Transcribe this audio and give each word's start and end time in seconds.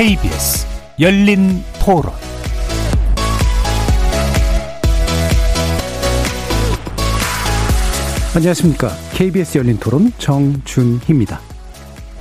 KBS 0.00 0.66
열린 0.98 1.62
토론 1.78 2.10
안녕하십니까. 8.34 8.88
KBS 9.12 9.58
열린 9.58 9.76
토론 9.76 10.10
정준희입니다. 10.16 11.38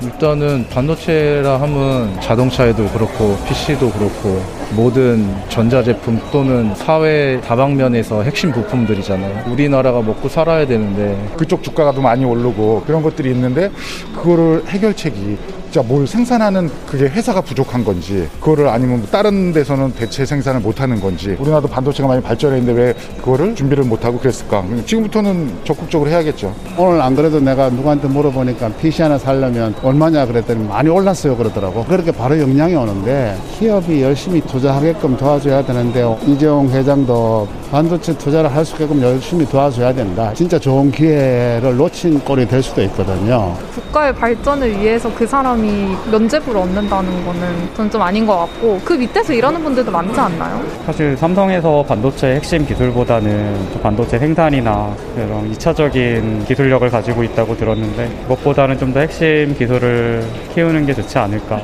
일단은 0.02 0.68
반도체라 0.68 1.62
하면 1.62 2.20
자동차에도 2.20 2.86
그렇고 2.90 3.38
PC도 3.48 3.92
그렇고 3.92 4.44
모든 4.76 5.34
전자제품 5.48 6.20
또는 6.34 6.76
사회 6.76 7.40
다방면에서 7.40 8.24
핵심 8.24 8.52
부품들이잖아요. 8.52 9.50
우리나라가 9.54 10.02
먹고 10.02 10.28
살아야 10.28 10.68
되는데 10.68 11.18
그쪽 11.38 11.64
주가가 11.64 11.94
도 11.94 12.02
많이 12.02 12.26
오르고 12.26 12.84
그런 12.86 13.02
것들이 13.02 13.32
있는데 13.32 13.72
그거를 14.16 14.66
해결책이 14.68 15.38
진짜 15.72 15.88
뭘 15.88 16.08
생산하는 16.08 16.68
그게 16.88 17.06
회사가 17.06 17.42
부족한 17.42 17.84
건지 17.86 18.28
그거를 18.40 18.68
아니면 18.70 19.06
다른 19.12 19.54
데서는 19.54 19.92
대체 19.92 20.26
생산을 20.26 20.62
못하는 20.62 21.00
건지 21.00 21.38
우리나라도 21.40 21.68
반도체가 21.68 22.10
많이 22.10 22.24
발전했는데 22.24 22.82
왜 22.82 22.94
그거를 23.20 23.54
준비를 23.54 23.84
못하고 23.84 24.18
그랬을까? 24.18 24.66
지금부터는 24.88 25.52
적극적으로 25.66 26.10
해야겠죠. 26.10 26.56
오늘 26.76 27.00
안 27.00 27.16
그래도 27.16 27.40
내가 27.40 27.70
누구한테 27.70 28.08
물어보니까 28.08 28.70
PC 28.70 29.04
하나 29.04 29.20
살려면 29.20 29.76
얼마냐 29.84 30.26
그랬더니 30.26 30.68
많이 30.68 30.90
올랐어요 30.90 31.38
그러더라고. 31.38 31.86
그렇게 31.86 32.12
바로 32.12 32.40
영향이 32.40 32.74
오는데 32.74 33.38
기업이 33.60 34.02
열심히 34.02 34.42
투자하게끔 34.42 35.18
도와줘야 35.18 35.64
되는데 35.64 36.04
이재용 36.26 36.68
회장도 36.72 37.48
반도체 37.70 38.18
투자를 38.18 38.52
할 38.56 38.66
수 38.66 38.74
있게끔 38.74 39.00
열심히 39.04 39.46
도와줘야 39.46 39.94
된다. 39.94 40.34
진짜 40.34 40.58
좋은 40.58 40.90
기회를 40.92 41.78
놓친 41.78 42.20
꼴이 42.22 42.48
될 42.48 42.64
수도 42.64 42.82
있거든요. 42.84 43.56
국가의 43.76 44.14
발전을 44.16 44.80
위해서 44.82 45.14
그 45.14 45.28
사람 45.28 45.59
사람이 45.60 45.96
면제부를 46.12 46.62
얻는다는 46.62 47.26
거는 47.26 47.70
저는 47.76 47.92
좀 47.92 48.02
아닌 48.02 48.26
것 48.26 48.38
같고 48.38 48.80
그 48.84 48.94
밑에서 48.94 49.34
일하는 49.34 49.62
분들도 49.64 49.92
많지 49.92 50.20
않나요? 50.20 50.64
사실 50.86 51.16
삼성에서 51.18 51.84
반도체 51.88 52.36
핵심 52.36 52.66
기술보다는 52.66 53.80
반도체 53.84 54.18
생산이나 54.18 54.96
그런 55.16 55.52
2차적인 55.54 56.48
기술력을 56.48 56.90
가지고 56.90 57.24
있다고 57.24 57.56
들었는데 57.58 58.10
그것보다는 58.24 58.78
좀 58.78 58.90
더 58.90 59.02
핵심 59.02 59.56
기술을 59.56 60.26
키우는 60.56 60.88
게 60.88 60.96
좋지 60.96 61.16
않을까. 61.20 61.62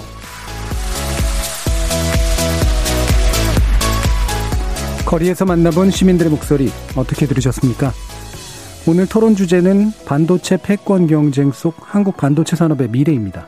거리에서 5.07 5.43
만나본 5.45 5.89
시민들의 5.89 6.29
목소리 6.29 6.69
어떻게 6.95 7.25
들으셨습니까? 7.25 7.91
오늘 8.87 9.07
토론 9.07 9.35
주제는 9.35 9.91
반도체 10.05 10.57
패권 10.61 11.07
경쟁 11.07 11.51
속 11.51 11.73
한국 11.81 12.15
반도체 12.15 12.55
산업의 12.55 12.89
미래입니다. 12.89 13.47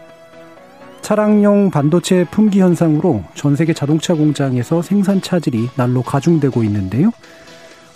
차량용 1.08 1.72
반도체 1.72 2.26
품귀 2.32 2.60
현상으로 2.60 3.24
전 3.34 3.56
세계 3.56 3.74
자동차 3.74 4.14
공장에서 4.14 4.82
생산 4.82 5.22
차질이 5.22 5.70
날로 5.78 6.02
가중되고 6.02 6.66
있는데요. 6.66 7.12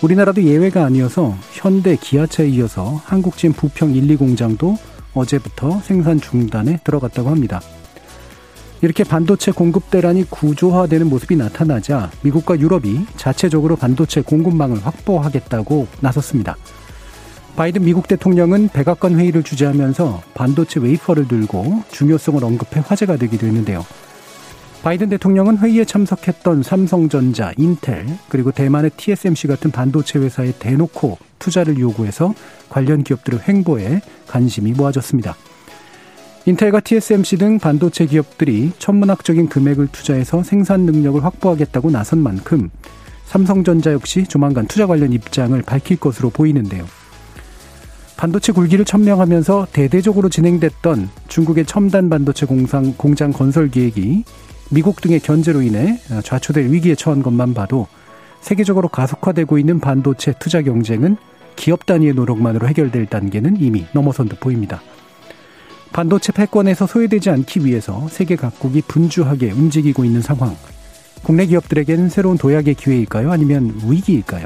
우리나라도 0.02 0.42
예외가 0.44 0.86
아니어서 0.86 1.36
현대 1.52 1.98
기아차에 1.98 2.48
이어서 2.48 3.02
한국진 3.04 3.52
부평 3.52 3.94
1, 3.94 4.10
2 4.12 4.16
공장도 4.16 4.78
어제부터 5.14 5.82
생산 5.82 6.22
중단에 6.22 6.80
들어갔다고 6.86 7.30
합니다. 7.30 7.60
이렇게 8.82 9.04
반도체 9.04 9.52
공급 9.52 9.92
대란이 9.92 10.30
구조화되는 10.30 11.10
모습이 11.10 11.36
나타나자 11.36 12.10
미국과 12.22 12.62
유럽이 12.62 13.08
자체적으로 13.18 13.76
반도체 13.76 14.22
공급망을 14.22 14.86
확보하겠다고 14.86 15.88
나섰습니다. 16.00 16.56
바이든 17.56 17.84
미국 17.84 18.08
대통령은 18.08 18.70
백악관 18.70 19.20
회의를 19.20 19.44
주재하면서 19.44 20.24
반도체 20.34 20.80
웨이퍼를 20.80 21.28
들고 21.28 21.84
중요성을 21.92 22.44
언급해 22.44 22.82
화제가 22.86 23.18
되기도 23.18 23.46
했는데요. 23.46 23.86
바이든 24.84 25.10
대통령은 25.10 25.60
회의에 25.60 25.86
참석했던 25.86 26.64
삼성전자, 26.64 27.54
인텔, 27.58 28.08
그리고 28.30 28.52
대만의 28.52 28.92
TSMC 28.98 29.48
같은 29.48 29.70
반도체 29.70 30.18
회사에 30.18 30.54
대놓고 30.58 31.20
투자를 31.38 31.78
요구해서 31.78 32.34
관련 32.70 33.04
기업들의 33.04 33.42
횡보에 33.48 34.02
관심이 34.28 34.72
모아졌습니다. 34.72 35.36
인텔과 36.48 36.80
TSMC 36.80 37.38
등 37.38 37.60
반도체 37.60 38.08
기업들이 38.08 38.72
천문학적인 38.80 39.50
금액을 39.50 39.90
투자해서 39.92 40.42
생산 40.42 40.82
능력을 40.82 41.24
확보하겠다고 41.24 41.92
나선 41.92 42.24
만큼 42.24 42.72
삼성전자 43.26 43.94
역시 43.94 44.24
조만간 44.24 44.66
투자 44.66 44.88
관련 44.88 45.14
입장을 45.14 45.62
밝힐 45.62 45.98
것으로 45.98 46.32
보이는데요. 46.32 46.86
반도체 48.22 48.52
굴기를 48.52 48.86
천명하면서 48.86 49.70
대대적으로 49.74 50.30
진행됐던 50.30 51.10
중국의 51.28 51.66
첨단 51.66 52.08
반도체 52.08 52.46
공상, 52.46 52.94
공장 52.94 53.34
건설 53.34 53.72
계획이 53.72 54.26
미국 54.70 55.02
등의 55.02 55.22
견제로 55.22 55.64
인해 55.64 55.98
좌초될 56.24 56.72
위기에 56.72 56.94
처한 56.94 57.24
것만 57.24 57.56
봐도 57.56 57.88
세계적으로 58.42 58.90
가속화되고 58.90 59.58
있는 59.58 59.80
반도체 59.80 60.36
투자 60.38 60.62
경쟁은 60.62 61.18
기업 61.56 61.88
단위의 61.88 62.14
노력만으로 62.14 62.68
해결될 62.68 63.08
단계는 63.08 63.58
이미 63.60 63.88
넘어선 63.92 64.30
듯 64.30 64.40
보입니다. 64.40 64.84
반도체 65.92 66.32
패권에서 66.32 66.86
소외되지 66.86 67.32
않기 67.32 67.66
위해서 67.66 68.08
세계 68.12 68.36
각국이 68.36 68.84
분주하게 68.84 69.50
움직이고 69.50 70.06
있는 70.06 70.22
상황. 70.22 70.56
국내 71.24 71.48
기업들에게는 71.48 72.10
새로운 72.10 72.38
도약의 72.38 72.76
기회일까요? 72.76 73.32
아니면 73.32 73.82
위기일까요? 73.84 74.46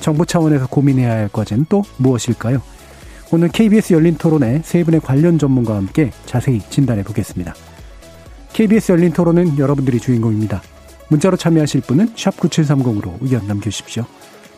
정부 0.00 0.26
차원에서 0.26 0.66
고민해야 0.66 1.10
할 1.10 1.28
과제는 1.32 1.64
또 1.70 1.84
무엇일까요? 1.96 2.60
오늘 3.34 3.48
KBS 3.48 3.94
열린 3.94 4.16
토론에 4.16 4.60
세 4.62 4.84
분의 4.84 5.00
관련 5.00 5.38
전문가와 5.38 5.78
함께 5.78 6.10
자세히 6.26 6.60
진단해 6.68 7.02
보겠습니다. 7.02 7.54
KBS 8.52 8.92
열린 8.92 9.10
토론은 9.10 9.58
여러분들이 9.58 10.00
주인공입니다. 10.00 10.60
문자로 11.08 11.38
참여하실 11.38 11.80
분은 11.80 12.14
9730으로 12.14 13.16
의견 13.22 13.46
남겨주십시오. 13.46 14.04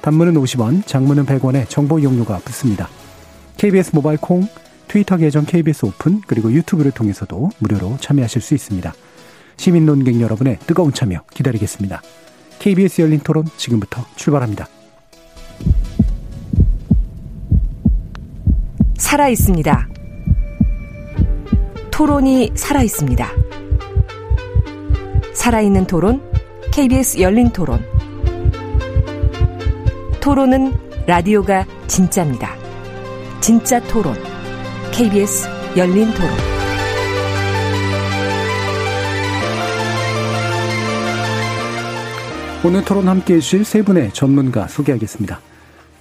단문은 0.01 0.35
50원, 0.35 0.85
장문은 0.87 1.25
100원에 1.25 1.69
정보 1.69 2.01
이용료가 2.01 2.39
붙습니다. 2.39 2.89
KBS 3.59 3.93
모바일 3.95 4.19
콩, 4.19 4.49
트위터 4.89 5.19
계정 5.19 5.45
KBS 5.45 5.87
오픈, 5.87 6.21
그리고 6.27 6.51
유튜브를 6.53 6.91
통해서도 6.91 7.51
무료로 7.61 7.99
참여하실 8.01 8.43
수 8.43 8.55
있습니다. 8.55 8.93
시민 9.57 9.87
논객 9.87 10.21
여러분의 10.21 10.59
뜨거운 10.67 10.93
참여 10.93 11.23
기다리겠습니다. 11.33 12.03
KBS 12.59 13.03
열린 13.03 13.21
토론 13.21 13.45
지금부터 13.57 14.05
출발합니다. 14.17 14.67
살아 18.97 19.29
있습니다. 19.29 19.89
토론이 21.91 22.53
살아 22.55 22.83
있습니다. 22.83 23.29
살아있는 25.33 25.87
토론, 25.87 26.23
KBS 26.73 27.21
열린 27.21 27.51
토론. 27.51 27.85
토론은 30.21 30.73
라디오가 31.07 31.67
진짜입니다. 31.87 32.57
진짜 33.41 33.81
토론, 33.81 34.15
KBS 34.93 35.49
열린 35.77 36.13
토론. 36.15 36.31
오늘 42.65 42.83
토론 42.83 43.09
함께 43.09 43.35
해주실 43.35 43.65
세 43.65 43.83
분의 43.83 44.13
전문가 44.13 44.67
소개하겠습니다. 44.67 45.41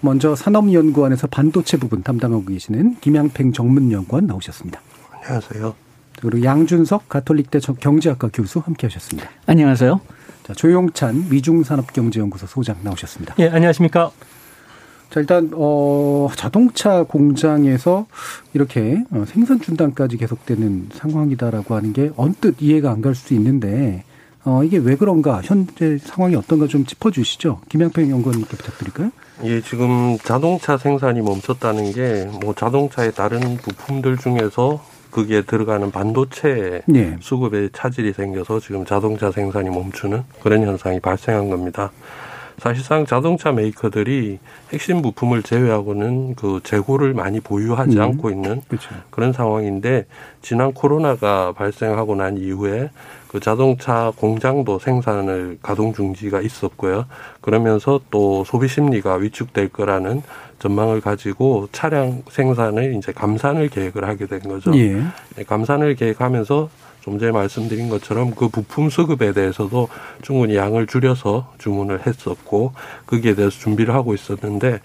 먼저 0.03 0.35
산업연구원에서 0.35 1.27
반도체 1.27 1.77
부분 1.77 2.03
담당하고 2.03 2.43
계시는 2.43 2.97
김양팽 2.99 3.53
정문연구원 3.53 4.27
나오셨습니다. 4.27 4.81
안녕하세요. 5.23 5.73
그리고 6.19 6.43
양준석 6.43 7.07
가톨릭대 7.07 7.59
경제학과 7.79 8.29
교수 8.33 8.59
함께 8.59 8.87
하셨습니다. 8.87 9.29
안녕하세요. 9.45 10.01
자, 10.43 10.53
조용찬 10.53 11.29
미중산업경제연구소 11.29 12.47
소장 12.47 12.75
나오셨습니다. 12.83 13.35
예, 13.39 13.47
안녕하십니까. 13.47 14.11
자, 15.09 15.19
일단, 15.21 15.51
어, 15.53 16.27
자동차 16.35 17.03
공장에서 17.03 18.05
이렇게 18.53 19.03
어, 19.11 19.23
생산 19.25 19.61
중단까지 19.61 20.17
계속되는 20.17 20.89
상황이다라고 20.93 21.75
하는 21.75 21.93
게 21.93 22.11
언뜻 22.17 22.55
이해가 22.59 22.91
안 22.91 23.01
갈 23.01 23.15
수 23.15 23.33
있는데, 23.35 24.03
어, 24.45 24.63
이게 24.63 24.77
왜 24.77 24.95
그런가, 24.95 25.41
현재 25.43 25.97
상황이 25.97 26.35
어떤가 26.35 26.67
좀 26.67 26.85
짚어주시죠. 26.85 27.61
김양평 27.69 28.09
연구원님께 28.09 28.57
부탁드릴까요? 28.57 29.11
예, 29.43 29.61
지금 29.61 30.17
자동차 30.19 30.77
생산이 30.77 31.21
멈췄다는 31.21 31.91
게, 31.93 32.29
뭐 32.41 32.53
자동차의 32.53 33.13
다른 33.13 33.57
부품들 33.57 34.17
중에서 34.17 34.83
거기에 35.11 35.43
들어가는 35.43 35.91
반도체 35.91 36.81
예. 36.93 37.17
수급에 37.21 37.69
차질이 37.71 38.13
생겨서 38.13 38.59
지금 38.59 38.83
자동차 38.83 39.31
생산이 39.31 39.69
멈추는 39.69 40.23
그런 40.41 40.63
현상이 40.63 40.99
발생한 40.99 41.49
겁니다. 41.49 41.91
사실상 42.59 43.05
자동차 43.05 43.51
메이커들이 43.51 44.39
핵심 44.71 45.01
부품을 45.01 45.43
제외하고는 45.43 46.35
그 46.35 46.59
재고를 46.63 47.13
많이 47.13 47.39
보유하지 47.39 47.97
음. 47.97 48.01
않고 48.01 48.29
있는 48.29 48.61
그렇죠. 48.67 48.89
그런 49.09 49.33
상황인데 49.33 50.05
지난 50.41 50.73
코로나가 50.73 51.51
발생하고 51.53 52.15
난 52.15 52.37
이후에 52.37 52.89
그 53.27 53.39
자동차 53.39 54.11
공장도 54.15 54.79
생산을 54.79 55.57
가동 55.61 55.93
중지가 55.93 56.41
있었고요. 56.41 57.05
그러면서 57.41 57.99
또 58.11 58.43
소비 58.43 58.67
심리가 58.67 59.15
위축될 59.15 59.69
거라는 59.69 60.21
전망을 60.59 61.01
가지고 61.01 61.67
차량 61.71 62.21
생산을 62.29 62.93
이제 62.95 63.11
감산을 63.11 63.69
계획을 63.69 64.07
하게 64.07 64.27
된 64.27 64.39
거죠. 64.41 64.71
예. 64.77 65.03
감산을 65.45 65.95
계획하면서 65.95 66.69
좀 67.03 67.19
전에 67.19 67.33
말씀드린 67.33 67.89
것처럼 67.89 68.31
그 68.33 68.47
부품 68.47 68.89
수급에 68.89 69.33
대해서도 69.33 69.89
충분히 70.21 70.55
양을 70.55 70.87
줄여서 70.87 71.53
주문을 71.57 72.07
했었고 72.07 72.71
거기에 73.07 73.35
대해서 73.35 73.59
준비를 73.59 73.93
하고 73.93 74.13
있었는데 74.13 74.79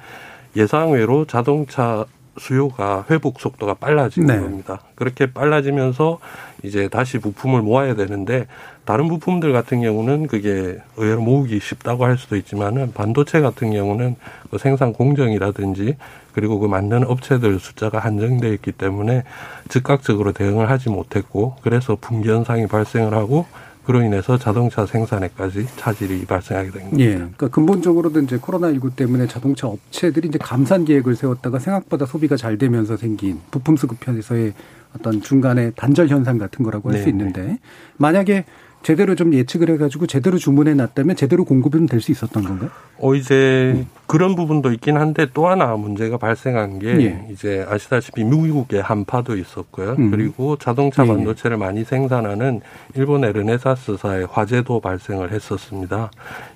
예상외로 0.57 1.27
자동차 1.27 2.07
수요가 2.37 3.05
회복 3.11 3.41
속도가 3.41 3.75
빨라지는 3.75 4.27
네. 4.27 4.41
겁니다. 4.41 4.81
그렇게 4.97 5.33
빨라지면서 5.33 6.19
이제 6.65 6.89
다시 6.89 7.19
부품을 7.19 7.63
모아야 7.63 7.95
되는데 7.95 8.47
다른 8.85 9.09
부품들 9.09 9.53
같은 9.53 9.81
경우는 9.83 10.27
그게 10.27 10.79
의외로 10.97 11.21
모으기 11.21 11.61
쉽다고 11.61 12.05
할 12.05 12.17
수도 12.17 12.37
있지만은 12.37 12.93
반도체 12.95 13.41
같은 13.41 13.73
경우는 13.73 14.17
그 14.51 14.59
생산 14.59 14.93
공정이라든지 14.93 15.97
그리고 16.39 16.61
그 16.61 16.69
만드는 16.69 17.05
업체들 17.05 17.59
숫자가 17.59 17.99
한정되어 17.99 18.53
있기 18.53 18.71
때문에 18.71 19.25
즉각적으로 19.69 20.31
대응을 20.33 20.71
하지 20.71 20.89
못했고 20.89 21.57
그래서 21.63 21.99
분기 22.01 22.29
현상이 22.29 22.69
발생을 22.69 23.13
하고 23.13 23.45
그로 23.85 24.03
인해서 24.03 24.39
자동차 24.39 24.87
생산에까지 24.87 25.67
차질이 25.77 26.25
발생하게 26.27 26.71
된 26.71 26.83
겁니다. 26.91 27.03
예. 27.03 27.15
그러니까 27.15 27.49
근본적으로도 27.49 28.21
이제 28.21 28.39
코로나19 28.39 28.95
때문에 28.95 29.27
자동차 29.27 29.67
업체들이 29.67 30.29
이제 30.29 30.39
감산 30.39 30.85
계획을 30.85 31.17
세웠다가 31.17 31.59
생각보다 31.59 32.07
소비가 32.07 32.37
잘 32.37 32.57
되면서 32.57 32.97
생긴 32.97 33.41
부품 33.51 33.77
수급 33.77 33.99
편에서의 33.99 34.53
어떤 34.97 35.21
중간에 35.21 35.73
단절 35.73 36.07
현상 36.07 36.39
같은 36.39 36.65
거라고 36.65 36.93
할수 36.93 37.09
있는데 37.09 37.59
만약에 37.97 38.45
제대로 38.83 39.15
좀 39.15 39.35
예측을 39.35 39.71
해가지고 39.71 40.07
제대로 40.07 40.39
주문해 40.39 40.75
놨다면 40.75 41.17
제대로 41.17 41.45
공급은 41.45 41.87
될 41.87 42.01
수 42.01 42.13
있었던 42.13 42.45
건가요? 42.45 42.71
어 43.01 43.15
이제 43.15 43.73
음. 43.77 43.87
그런 44.07 44.35
부분도 44.35 44.73
있긴 44.73 44.97
한데 44.97 45.27
또 45.35 45.49
하나 45.49 45.77
문제가 45.77 46.17
발생한 46.17 46.79
게 46.79 46.89
예. 47.01 47.27
이제 47.31 47.67
아시다시피 47.69 48.25
미국의 48.25 48.81
한파도 48.81 49.37
있었고요. 49.37 49.97
음. 49.99 50.11
그리고 50.11 50.57
자동차 50.57 51.03
예, 51.05 51.09
예. 51.09 51.13
반도체를 51.13 51.57
예. 51.57 51.61
많이 51.61 51.85
생산하는 51.85 52.61
일본의 52.95 53.33
르네사스사의 53.33 54.29
화재도 54.31 54.81
발생을 54.81 55.33
했었습니다. 55.33 56.11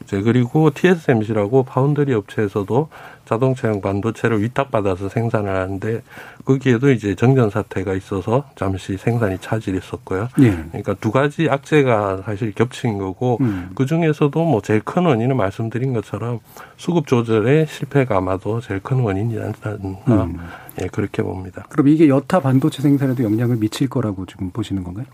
이제 0.05 0.23
그리고 0.23 0.71
TSMC라고 0.71 1.65
파운드리 1.65 2.15
업체에서도 2.15 2.89
자동차용 3.25 3.81
반도체를 3.81 4.43
위탁받아서 4.43 5.09
생산을 5.09 5.55
하는데 5.55 6.03
거기에도 6.45 6.91
이제 6.91 7.15
정전 7.15 7.51
사태가 7.51 7.95
있어서 7.95 8.45
잠시 8.57 8.97
생산이 8.97 9.39
차질했었고요. 9.39 10.29
예. 10.41 10.51
그러니까 10.71 10.95
두 10.95 11.11
가지 11.11 11.49
악재가 11.49 12.23
사실 12.25 12.53
겹친 12.53 12.99
거고 12.99 13.39
음. 13.41 13.71
그 13.75 13.87
중에서도 13.87 14.45
뭐 14.45 14.61
제일 14.61 14.81
큰 14.81 15.07
원인은 15.07 15.37
말씀드린 15.37 15.93
것처럼 15.93 16.41
수급 16.77 17.07
조절의 17.07 17.67
실패가 17.69 18.19
아마도 18.19 18.61
제일 18.61 18.81
큰 18.81 19.01
원인이지 19.01 19.41
않나 19.41 19.77
음. 20.09 20.39
예 20.81 20.87
그렇게 20.87 21.23
봅니다. 21.23 21.65
그럼 21.69 21.89
이게 21.89 22.09
여타 22.09 22.41
반도체 22.41 22.83
생산에도 22.83 23.23
영향을 23.25 23.57
미칠 23.57 23.89
거라고 23.89 24.27
지금 24.27 24.51
보시는 24.51 24.83
건가요? 24.85 25.07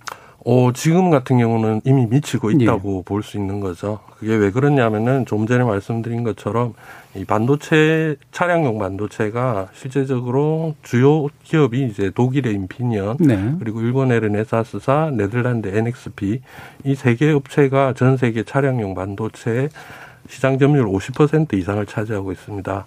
어, 0.45 0.73
지금 0.73 1.11
같은 1.11 1.39
경우는 1.39 1.83
이미 1.85 2.07
미치고 2.07 2.53
있다고 2.53 2.99
예. 2.99 3.03
볼수 3.05 3.37
있는 3.37 3.61
거죠. 3.61 3.99
그게 4.19 4.35
왜 4.35 4.51
그러냐면은 4.51 5.27
좀 5.27 5.47
전에 5.47 5.65
말씀드린 5.65 6.23
것처럼 6.23 6.75
이 7.15 7.25
반도체 7.25 8.17
차량용 8.33 8.79
반도체가 8.79 9.69
실제적으로 9.75 10.75
주요 10.83 11.27
기업이 11.43 11.85
이제 11.87 12.11
독일의 12.15 12.55
인피니언 12.55 13.17
네. 13.19 13.55
그리고 13.59 13.81
일본의 13.81 14.21
르네사스사, 14.21 15.11
네덜란드 15.15 15.69
NXP 15.69 16.41
이 16.85 16.93
세 16.93 17.17
개 17.17 17.31
업체가 17.33 17.95
전 17.95 18.17
세계 18.17 18.43
차량용 18.45 18.95
반도체 18.95 19.69
시장 20.29 20.59
점유율 20.59 20.87
50% 20.87 21.55
이상을 21.55 21.85
차지하고 21.87 22.33
있습니다. 22.33 22.87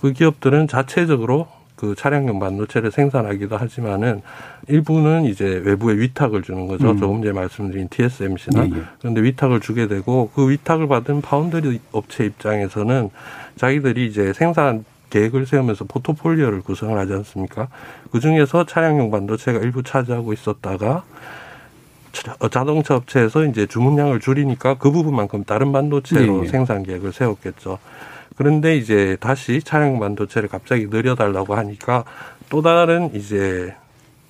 그 0.00 0.12
기업들은 0.12 0.68
자체적으로 0.68 1.46
그 1.78 1.94
차량용 1.94 2.40
반도체를 2.40 2.90
생산하기도 2.90 3.56
하지만은 3.56 4.20
일부는 4.66 5.24
이제 5.24 5.44
외부에 5.64 5.96
위탁을 5.96 6.42
주는 6.42 6.66
거죠. 6.66 6.90
음. 6.90 6.98
조금 6.98 7.22
전에 7.22 7.32
말씀드린 7.32 7.88
TSMC나 7.88 8.64
예, 8.64 8.70
예. 8.76 8.82
그런데 8.98 9.22
위탁을 9.22 9.60
주게 9.60 9.86
되고 9.86 10.30
그 10.34 10.50
위탁을 10.50 10.88
받은 10.88 11.20
파운드리 11.20 11.80
업체 11.92 12.24
입장에서는 12.24 13.10
자기들이 13.56 14.06
이제 14.06 14.32
생산 14.32 14.84
계획을 15.10 15.46
세우면서 15.46 15.84
포트폴리오를 15.84 16.62
구성을 16.62 16.98
하지 16.98 17.12
않습니까? 17.14 17.68
그 18.10 18.18
중에서 18.18 18.66
차량용 18.66 19.10
반도체가 19.12 19.60
일부 19.60 19.82
차지하고 19.84 20.32
있었다가 20.32 21.04
자동차 22.50 22.96
업체에서 22.96 23.44
이제 23.44 23.66
주문량을 23.66 24.18
줄이니까 24.18 24.78
그 24.78 24.90
부분만큼 24.90 25.44
다른 25.44 25.70
반도체로 25.70 26.40
예, 26.40 26.42
예. 26.42 26.48
생산 26.48 26.82
계획을 26.82 27.12
세웠겠죠. 27.12 27.78
그런데 28.38 28.76
이제 28.76 29.16
다시 29.18 29.60
차량 29.60 29.98
반도체를 29.98 30.48
갑자기 30.48 30.86
늘려달라고 30.86 31.56
하니까 31.56 32.04
또 32.48 32.62
다른 32.62 33.12
이제 33.12 33.74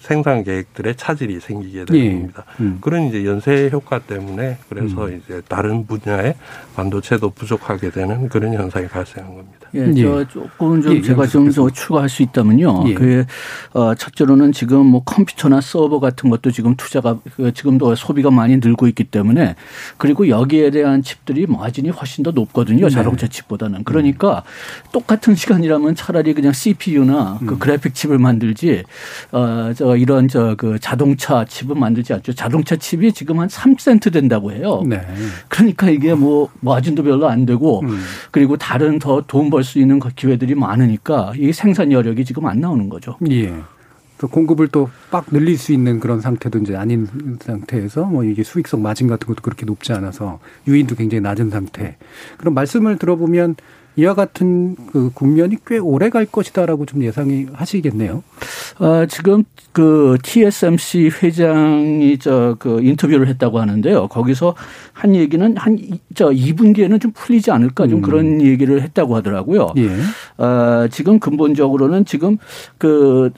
생산 0.08 0.42
계획들의 0.42 0.96
차질이 0.96 1.38
생기게 1.38 1.84
됩니다. 1.84 2.44
예. 2.60 2.62
음. 2.64 2.78
그런 2.80 3.08
이제 3.08 3.26
연쇄 3.26 3.68
효과 3.70 3.98
때문에 3.98 4.56
그래서 4.70 5.06
음. 5.06 5.20
이제 5.22 5.42
다른 5.48 5.86
분야의 5.86 6.34
반도체도 6.74 7.30
부족하게 7.30 7.90
되는 7.90 8.28
그런 8.30 8.54
현상이 8.54 8.88
발생한 8.88 9.34
겁니다. 9.34 9.58
예, 9.74 9.86
예. 9.94 10.02
저 10.02 10.26
조금 10.28 10.80
좀 10.80 10.96
예, 10.96 11.02
제가 11.02 11.26
좀 11.26 11.48
더 11.52 11.68
추가할 11.68 12.08
수 12.08 12.22
있다면요. 12.22 12.84
예. 12.88 12.94
그 12.94 13.24
어, 13.72 13.94
첫째로는 13.94 14.52
지금 14.52 14.86
뭐 14.86 15.02
컴퓨터나 15.04 15.60
서버 15.60 16.00
같은 16.00 16.30
것도 16.30 16.50
지금 16.52 16.74
투자가 16.76 17.18
그 17.36 17.52
지금도 17.52 17.94
소비가 17.94 18.30
많이 18.30 18.56
늘고 18.56 18.86
있기 18.88 19.04
때문에 19.04 19.56
그리고 19.98 20.28
여기에 20.28 20.70
대한 20.70 21.02
칩들이 21.02 21.46
마진이 21.46 21.90
훨씬 21.90 22.24
더 22.24 22.30
높거든요. 22.30 22.86
네. 22.88 22.90
자동차 22.90 23.26
칩보다는. 23.26 23.84
그러니까 23.84 24.38
음. 24.38 24.88
똑같은 24.92 25.34
시간이라면 25.34 25.94
차라리 25.96 26.32
그냥 26.32 26.52
CPU나 26.52 27.38
그 27.40 27.54
음. 27.54 27.58
그래픽 27.58 27.94
칩을 27.94 28.18
만들지 28.18 28.84
어 29.32 29.72
저 29.74 29.97
이런 29.98 30.28
저 30.28 30.54
그 30.56 30.78
자동차 30.78 31.44
칩은 31.44 31.78
만들지 31.78 32.14
않죠. 32.14 32.32
자동차 32.32 32.76
칩이 32.76 33.12
지금 33.12 33.38
한 33.40 33.48
3센트 33.48 34.12
된다고 34.12 34.52
해요. 34.52 34.82
네. 34.86 35.00
그러니까 35.48 35.90
이게 35.90 36.14
뭐 36.14 36.48
마진도 36.60 37.02
별로 37.02 37.28
안 37.28 37.44
되고 37.46 37.80
음. 37.82 37.98
그리고 38.30 38.56
다른 38.56 38.98
더 38.98 39.20
돈 39.26 39.50
벌 39.50 39.62
수 39.64 39.78
있는 39.78 39.98
그 39.98 40.08
기회들이 40.14 40.54
많으니까 40.54 41.32
이 41.36 41.52
생산 41.52 41.92
여력이 41.92 42.24
지금 42.24 42.46
안 42.46 42.60
나오는 42.60 42.88
거죠. 42.88 43.16
예. 43.30 43.52
또 44.18 44.26
공급을 44.26 44.68
또 44.68 44.90
빡 45.10 45.26
늘릴 45.30 45.56
수 45.56 45.72
있는 45.72 46.00
그런 46.00 46.20
상태도 46.20 46.58
이제 46.58 46.74
아닌 46.76 47.06
상태에서 47.40 48.04
뭐 48.04 48.24
이게 48.24 48.42
수익성 48.42 48.82
마진 48.82 49.06
같은 49.06 49.26
것도 49.28 49.42
그렇게 49.42 49.64
높지 49.64 49.92
않아서 49.92 50.38
유인도 50.66 50.96
굉장히 50.96 51.20
낮은 51.20 51.50
상태. 51.50 51.96
그럼 52.36 52.54
말씀을 52.54 52.98
들어보면 52.98 53.56
이와 53.98 54.14
같은 54.14 54.76
그 54.92 55.10
국면이 55.12 55.56
꽤 55.66 55.78
오래 55.78 56.08
갈 56.08 56.24
것이다라고 56.24 56.86
좀 56.86 57.02
예상이 57.02 57.46
하시겠네요. 57.52 58.22
어, 58.78 59.06
지금 59.06 59.42
그 59.72 60.16
TSMC 60.22 61.10
회장이 61.22 62.18
저 62.18 62.56
그 62.58 62.80
인터뷰를 62.82 63.28
했다고 63.28 63.58
하는데요. 63.60 64.08
거기서 64.08 64.54
한 64.92 65.14
얘기는 65.14 65.56
한 65.56 65.76
저 66.14 66.30
2분기에는 66.30 67.00
좀 67.00 67.12
풀리지 67.12 67.50
않을까 67.50 67.86
좀 67.86 67.98
음. 67.98 68.02
그런 68.02 68.40
얘기를 68.42 68.82
했다고 68.82 69.14
하더라고요. 69.16 69.68
예. 69.76 70.42
어, 70.42 70.88
지금 70.90 71.18
근본적으로는 71.20 72.04
지금 72.04 72.38
그 72.78 73.30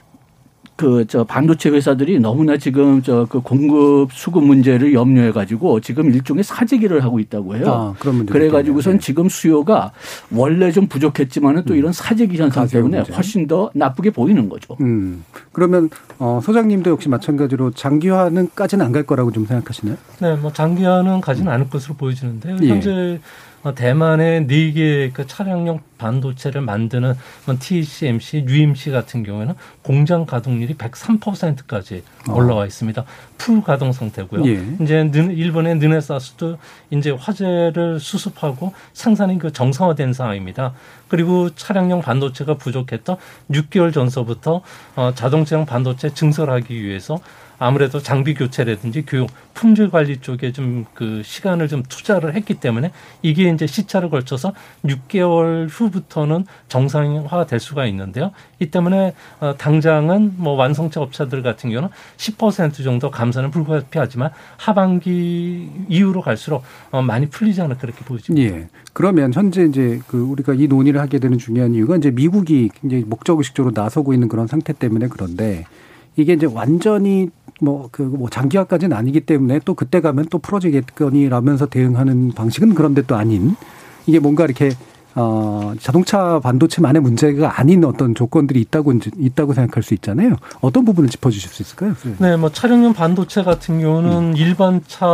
그 0.81 1.05
저 1.07 1.25
반도체 1.25 1.69
회사들이 1.71 2.19
너무나 2.21 2.57
지금 2.57 3.03
저 3.03 3.27
그 3.29 3.41
공급 3.41 4.13
수급 4.13 4.45
문제를 4.45 4.95
염려해 4.95 5.33
가지고 5.33 5.81
지금 5.81 6.11
일종의 6.13 6.43
사재기를 6.45 7.05
하고 7.05 7.19
있다고 7.21 7.57
해요. 7.57 7.65
아, 7.67 7.95
그래 8.27 8.49
가지고선 8.49 8.95
네. 8.95 8.99
지금 8.99 9.29
수요가 9.29 9.93
원래 10.31 10.71
좀 10.73 10.87
부족했지만은 10.87 11.65
또 11.67 11.75
음. 11.75 11.79
이런 11.79 11.93
사재기 11.93 12.37
현상 12.39 12.67
때문에 12.67 12.97
문제. 12.99 13.13
훨씬 13.13 13.47
더 13.47 13.71
나쁘게 13.75 14.11
보이는 14.11 14.49
거죠. 14.49 14.77
음. 14.81 15.25
그러면 15.53 15.91
어 16.19 16.41
소장님도 16.43 16.91
역시 16.91 17.09
마찬가지로 17.09 17.73
장기화는까지는 17.73 18.85
안 18.87 18.91
갈 18.91 19.05
거라고 19.05 19.31
좀 19.31 19.47
생각하시나요? 19.47 19.97
네, 20.21 20.35
뭐 20.37 20.53
장기화는 20.53 21.21
가지는 21.21 21.53
않을 21.53 21.69
것으로 21.69 21.95
보여지는데요. 21.95 22.57
예. 22.63 22.69
현재 22.69 22.91
어, 22.91 23.19
대만의 23.75 24.47
네 24.47 24.73
개의 24.73 25.13
그 25.13 25.27
차량용 25.27 25.81
반도체를 25.99 26.63
만드는 26.63 27.15
뭐 27.47 27.57
TSMC, 27.59 28.47
UMC 28.49 28.91
같은 28.91 29.23
경우에는 29.23 29.55
공장 29.83 30.25
가동률이 30.25 30.75
103%까지 30.75 32.03
어. 32.29 32.35
올라와 32.35 32.65
있습니다. 32.65 33.05
풀 33.37 33.63
가동 33.63 33.93
상태고요. 33.93 34.47
예. 34.47 34.63
이제 34.81 35.11
일본의 35.13 35.77
느네사스도 35.77 36.57
이제 36.91 37.11
화재를 37.11 38.01
수습하고 38.01 38.73
생산이 38.95 39.39
그 39.39 39.53
정상화된 39.53 40.15
상황입니다. 40.15 40.73
그리고 41.09 41.55
차량용 41.55 42.01
반도체가 42.01 42.55
부족했던 42.55 43.17
6개월 43.51 43.93
전서부터 43.93 44.63
어, 44.97 45.13
자동차용 45.15 45.67
반도체 45.67 46.15
증설하기 46.15 46.83
위해서 46.83 47.19
아무래도 47.61 48.01
장비 48.01 48.35
교체라든지 48.35 49.05
교육 49.07 49.31
품질 49.55 49.89
관리 49.89 50.17
쪽에 50.17 50.51
좀 50.51 50.81
그 50.95 51.23
시간을 51.25 51.69
좀 51.69 51.83
투자를 51.89 52.35
했기 52.35 52.55
때문에 52.55 52.93
이게 53.23 53.49
이제 53.49 53.67
시차를 53.67 54.11
걸쳐서 54.11 54.53
6개월 54.85 55.69
후부터는 55.71 56.47
정상화 56.69 57.47
될 57.47 57.61
수가 57.61 57.87
있는데요. 57.87 58.33
이 58.59 58.67
때문에 58.67 59.15
어 59.41 59.55
당장은 59.57 60.35
뭐 60.37 60.55
완성차 60.55 61.01
업체들 61.01 61.43
같은 61.43 61.71
경우는 61.71 61.89
10% 62.17 62.85
정도 62.85 63.11
감산은 63.11 63.51
불가피하지만 63.51 64.31
하반기 64.57 65.71
이후로 65.89 66.23
갈수록 66.23 66.63
어 66.91 67.03
많이 67.03 67.27
풀리지 67.27 67.61
않을 67.63 67.79
그렇게 67.79 68.05
보여집니다. 68.05 68.57
예. 68.57 68.69
그러면 68.93 69.33
현재 69.33 69.65
이제 69.65 70.01
그 70.07 70.21
우리가 70.21 70.55
이 70.55 70.67
논의를 70.67 71.01
하게 71.01 71.19
되는 71.19 71.39
중요한 71.39 71.75
이유가 71.75 71.97
이제 71.97 72.11
미국이 72.11 72.71
굉장히 72.81 73.05
목적 73.05 73.39
의식적으로 73.39 73.73
나서고 73.75 74.13
있는 74.13 74.29
그런 74.29 74.47
상태 74.47 74.73
때문에 74.73 75.09
그런데 75.09 75.65
이게 76.17 76.33
이제 76.33 76.47
완전히 76.47 77.31
뭐, 77.61 77.89
그, 77.93 78.03
뭐, 78.03 78.29
장기화까지는 78.29 78.97
아니기 78.97 79.21
때문에 79.21 79.61
또 79.65 79.75
그때 79.75 80.01
가면 80.01 80.27
또 80.31 80.39
풀어지겠거니라면서 80.39 81.67
대응하는 81.67 82.33
방식은 82.33 82.75
그런데 82.75 83.03
또 83.03 83.17
아닌 83.17 83.55
이게 84.07 84.19
뭔가 84.19 84.45
이렇게 84.45 84.71
어, 85.15 85.75
자동차 85.81 86.39
반도체만의 86.39 87.03
문제가 87.03 87.59
아닌 87.59 87.85
어떤 87.85 88.15
조건들이 88.15 88.61
있다고 88.61 88.93
있다고 89.19 89.55
생각할 89.55 89.83
수 89.83 89.95
있잖아요. 89.95 90.37
어떤 90.61 90.85
부분을 90.85 91.11
짚어주실 91.11 91.51
수 91.51 91.63
있을까요? 91.63 91.95
네, 92.19 92.37
뭐 92.37 92.51
차량용 92.51 92.93
반도체 92.93 93.43
같은 93.43 93.81
경우는 93.81 94.13
음. 94.13 94.37
일반 94.37 94.81
차 94.87 95.07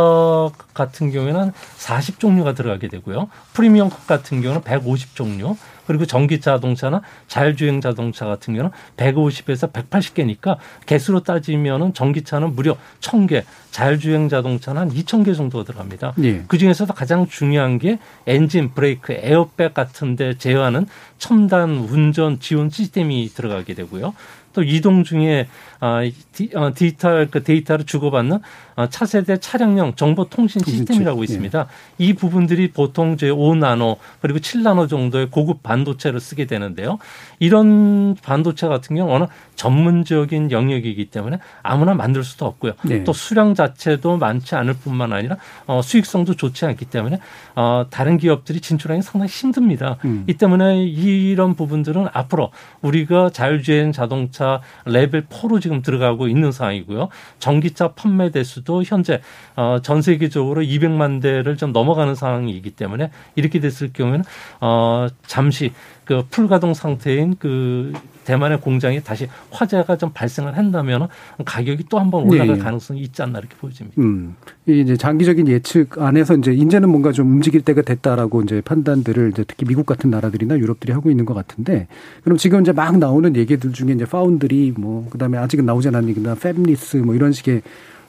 같은 0.73 1.11
경우에는 1.11 1.51
40 1.77 2.19
종류가 2.19 2.53
들어가게 2.53 2.89
되고요. 2.89 3.27
프리미엄급 3.53 4.05
같은 4.05 4.41
경우는 4.41 4.61
150 4.61 5.15
종류, 5.15 5.55
그리고 5.87 6.05
전기 6.05 6.39
자동차나 6.39 7.01
자율주행 7.27 7.81
자동차 7.81 8.25
같은 8.25 8.53
경우는 8.53 8.71
150에서 8.97 9.71
180개니까 9.71 10.57
개수로 10.85 11.21
따지면은 11.21 11.93
전기차는 11.93 12.55
무려 12.55 12.75
1000개, 12.99 13.43
자율주행 13.71 14.29
자동차는 14.29 14.81
한 14.81 14.89
2000개 14.89 15.35
정도가 15.35 15.63
들어갑니다. 15.63 16.13
예. 16.23 16.43
그 16.47 16.57
중에서도 16.57 16.93
가장 16.93 17.27
중요한 17.27 17.79
게 17.79 17.99
엔진, 18.25 18.73
브레이크, 18.73 19.13
에어백 19.13 19.73
같은 19.73 20.15
데 20.15 20.37
제어하는 20.37 20.85
첨단 21.17 21.69
운전 21.71 22.39
지원 22.39 22.69
시스템이 22.69 23.29
들어가게 23.33 23.73
되고요. 23.73 24.13
또 24.57 24.63
이동 24.63 25.03
중에 25.03 25.47
아, 25.79 26.01
디, 26.31 26.49
어, 26.55 26.71
디지털 26.73 27.27
그 27.29 27.43
데이터를 27.43 27.85
주고받는 27.85 28.39
어, 28.75 28.89
차세대 28.89 29.39
차량용 29.39 29.93
정보통신 29.95 30.61
시스템이라고 30.65 31.23
있습니다. 31.23 31.59
예. 31.59 32.03
이 32.03 32.13
부분들이 32.13 32.71
보통 32.71 33.13
이제 33.13 33.29
5나노 33.29 33.97
그리고 34.19 34.39
7나노 34.39 34.89
정도의 34.89 35.29
고급 35.29 35.61
반도체를 35.61 36.19
쓰게 36.19 36.45
되는데요. 36.45 36.97
이런 37.39 38.15
반도체 38.15 38.67
같은 38.67 38.95
경우는 38.95 39.13
워낙 39.13 39.29
전문적인 39.55 40.51
영역이기 40.51 41.09
때문에 41.09 41.39
아무나 41.63 41.93
만들 41.93 42.23
수도 42.23 42.45
없고요. 42.45 42.73
네. 42.83 43.03
또 43.03 43.13
수량 43.13 43.55
자체도 43.55 44.17
많지 44.17 44.55
않을 44.55 44.75
뿐만 44.75 45.13
아니라 45.13 45.37
어, 45.65 45.81
수익성도 45.83 46.35
좋지 46.35 46.65
않기 46.65 46.85
때문에 46.85 47.19
어, 47.55 47.85
다른 47.89 48.17
기업들이 48.17 48.61
진출하기 48.61 49.01
상당히 49.01 49.29
힘듭니다. 49.29 49.97
음. 50.05 50.23
이 50.27 50.33
때문에 50.35 50.83
이런 50.83 51.55
부분들은 51.55 52.07
앞으로 52.13 52.51
우리가 52.81 53.31
자율주행 53.31 53.91
자동차 53.91 54.46
레벨 54.85 55.25
4로 55.27 55.61
지금 55.61 55.81
들어가고 55.81 56.27
있는 56.27 56.51
상황이고요. 56.51 57.09
전기차 57.39 57.89
판매 57.89 58.31
대수도 58.31 58.83
현재 58.83 59.21
어, 59.55 59.79
전 59.81 60.01
세계적으로 60.01 60.61
200만 60.61 61.21
대를 61.21 61.57
좀 61.57 61.71
넘어가는 61.71 62.15
상황이기 62.15 62.71
때문에 62.71 63.11
이렇게 63.35 63.59
됐을 63.59 63.91
경우에는 63.93 64.23
어, 64.61 65.07
잠시 65.25 65.71
그 66.07 66.23
풀가동 66.29 66.73
상태인 66.73 67.35
그 67.37 67.91
대만의 68.23 68.59
공장이 68.61 69.01
다시 69.03 69.27
화재가 69.51 69.97
좀 69.97 70.11
발생을 70.13 70.57
한다면 70.57 71.07
가격이 71.45 71.85
또 71.89 71.97
한 71.99 72.09
번 72.11 72.23
올라갈 72.23 72.57
네. 72.57 72.63
가능성이 72.63 73.01
있지 73.01 73.21
않나 73.21 73.39
이렇게 73.39 73.55
보여집니다. 73.57 74.01
음. 74.01 74.35
이제 74.65 74.95
장기적인 74.95 75.47
예측 75.47 76.01
안에서 76.01 76.35
이제 76.35 76.53
이제는 76.53 76.89
뭔가 76.89 77.11
좀 77.11 77.31
움직일 77.31 77.61
때가 77.61 77.81
됐다라고 77.81 78.41
이제 78.43 78.61
판단들을 78.61 79.31
이제 79.31 79.43
특히 79.47 79.65
미국 79.65 79.85
같은 79.85 80.09
나라들이나 80.09 80.57
유럽들이 80.57 80.93
하고 80.93 81.09
있는 81.09 81.25
것 81.25 81.33
같은데 81.33 81.87
그럼 82.23 82.37
지금 82.37 82.61
이제 82.61 82.71
막 82.71 82.97
나오는 82.97 83.35
얘기들 83.35 83.73
중에 83.73 83.93
이제 83.93 84.05
파운드리 84.05 84.73
뭐 84.77 85.07
그다음에 85.09 85.37
아직은 85.37 85.65
나오지 85.65 85.89
얘기나 86.07 86.35
팹리스 86.35 86.97
뭐 87.03 87.15
이런 87.15 87.31
식의 87.31 87.61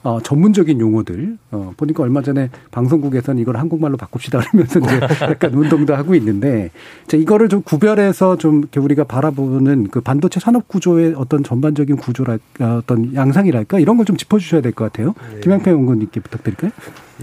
어, 0.03 0.21
전문적인 0.23 0.81
용어들 0.81 1.39
어, 1.51 1.73
보니까 1.77 2.03
얼마 2.03 2.23
전에 2.23 2.51
방송국에서는 2.71 3.41
이걸 3.41 3.57
한국말로 3.57 3.97
바꿉시다 3.97 4.41
그러면서 4.41 4.79
이제 4.81 5.01
약간 5.23 5.55
운동도 5.55 5.95
하고 5.95 6.15
있는데 6.15 6.71
자, 7.07 7.17
이거를 7.17 7.49
좀 7.49 7.63
구별해서 7.63 8.37
좀 8.39 8.65
우리가 8.77 9.05
바라보는 9.05 9.89
그 9.91 10.01
반도체 10.01 10.41
산업 10.41 10.69
구조의 10.69 11.15
어떤 11.17 11.43
전반적인 11.45 11.97
구조랄까 11.97 12.77
어떤 12.79 13.15
양상이랄까 13.15 13.79
이런 13.79 13.97
걸 13.97 14.09
좀 14.09 14.17
짚어주셔야 14.17 14.63
될 14.63 14.73
것 14.73 14.85
같아요. 14.91 15.15
예. 15.37 15.41
김양평 15.41 15.73
연구원님께 15.75 16.21
부탁드릴까요? 16.21 16.71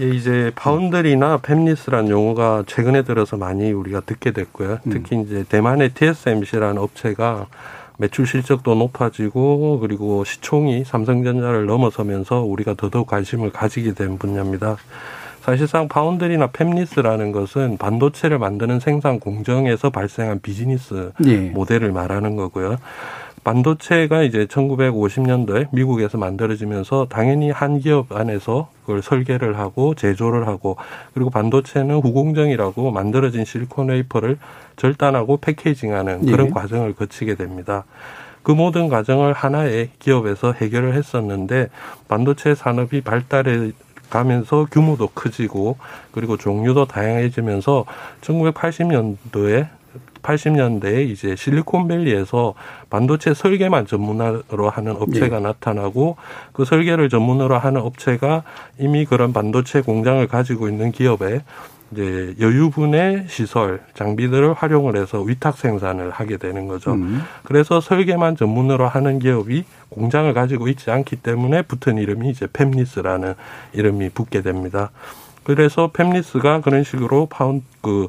예, 0.00 0.08
이제 0.10 0.52
파운드리나 0.54 1.38
팹리스라는 1.38 2.10
용어가 2.10 2.62
최근에 2.66 3.02
들어서 3.02 3.36
많이 3.36 3.72
우리가 3.72 4.00
듣게 4.06 4.30
됐고요. 4.30 4.78
음. 4.86 4.90
특히 4.92 5.20
이제 5.20 5.44
대만의 5.48 5.94
TSMC라는 5.94 6.78
업체가 6.78 7.46
매출 7.98 8.26
실적도 8.26 8.74
높아지고 8.74 9.80
그리고 9.80 10.24
시총이 10.24 10.84
삼성전자를 10.84 11.66
넘어서면서 11.66 12.40
우리가 12.42 12.74
더더욱 12.74 13.06
관심을 13.06 13.50
가지게 13.50 13.94
된 13.94 14.18
분야입니다. 14.18 14.76
사실상 15.40 15.86
파운드리나 15.86 16.48
팹리스라는 16.48 17.32
것은 17.32 17.78
반도체를 17.78 18.38
만드는 18.38 18.80
생산 18.80 19.20
공정에서 19.20 19.90
발생한 19.90 20.40
비즈니스 20.40 21.12
예. 21.24 21.36
모델을 21.50 21.92
말하는 21.92 22.34
거고요. 22.34 22.78
반도체가 23.46 24.24
이제 24.24 24.44
1950년도에 24.46 25.68
미국에서 25.70 26.18
만들어지면서 26.18 27.06
당연히 27.08 27.52
한 27.52 27.78
기업 27.78 28.10
안에서 28.10 28.70
그걸 28.80 29.02
설계를 29.02 29.56
하고 29.56 29.94
제조를 29.94 30.48
하고 30.48 30.76
그리고 31.14 31.30
반도체는 31.30 32.00
후공정이라고 32.00 32.90
만들어진 32.90 33.44
실리콘 33.44 33.90
웨이퍼를 33.90 34.38
절단하고 34.74 35.36
패키징하는 35.36 36.26
그런 36.26 36.48
예. 36.48 36.50
과정을 36.50 36.94
거치게 36.94 37.36
됩니다. 37.36 37.84
그 38.42 38.50
모든 38.50 38.88
과정을 38.88 39.32
하나의 39.32 39.90
기업에서 40.00 40.52
해결을 40.52 40.94
했었는데 40.94 41.68
반도체 42.08 42.56
산업이 42.56 43.02
발달해 43.02 43.70
가면서 44.10 44.66
규모도 44.72 45.10
커지고 45.14 45.78
그리고 46.10 46.36
종류도 46.36 46.86
다양해지면서 46.86 47.84
1980년도에 48.22 49.68
80년대에 50.26 51.08
이제 51.08 51.36
실리콘밸리에서 51.36 52.54
반도체 52.90 53.32
설계만 53.32 53.86
전문으로 53.86 54.68
하는 54.70 54.96
업체가 54.96 55.36
네. 55.36 55.42
나타나고 55.42 56.16
그 56.52 56.64
설계를 56.64 57.08
전문으로 57.08 57.56
하는 57.58 57.80
업체가 57.80 58.42
이미 58.78 59.04
그런 59.06 59.32
반도체 59.32 59.80
공장을 59.80 60.26
가지고 60.26 60.68
있는 60.68 60.92
기업에 60.92 61.42
이제 61.92 62.34
여유분의 62.40 63.26
시설 63.28 63.80
장비들을 63.94 64.54
활용을 64.54 64.96
해서 64.96 65.20
위탁 65.20 65.56
생산을 65.56 66.10
하게 66.10 66.36
되는 66.36 66.66
거죠. 66.66 66.94
음. 66.94 67.22
그래서 67.44 67.80
설계만 67.80 68.36
전문으로 68.36 68.88
하는 68.88 69.20
기업이 69.20 69.64
공장을 69.90 70.32
가지고 70.34 70.66
있지 70.68 70.90
않기 70.90 71.16
때문에 71.16 71.62
붙은 71.62 71.98
이름이 71.98 72.28
이제 72.30 72.46
팹리스라는 72.46 73.36
이름이 73.72 74.10
붙게 74.10 74.42
됩니다. 74.42 74.90
그래서 75.44 75.92
팹리스가 75.92 76.60
그런 76.62 76.82
식으로 76.82 77.26
파운 77.26 77.62
그 77.80 78.08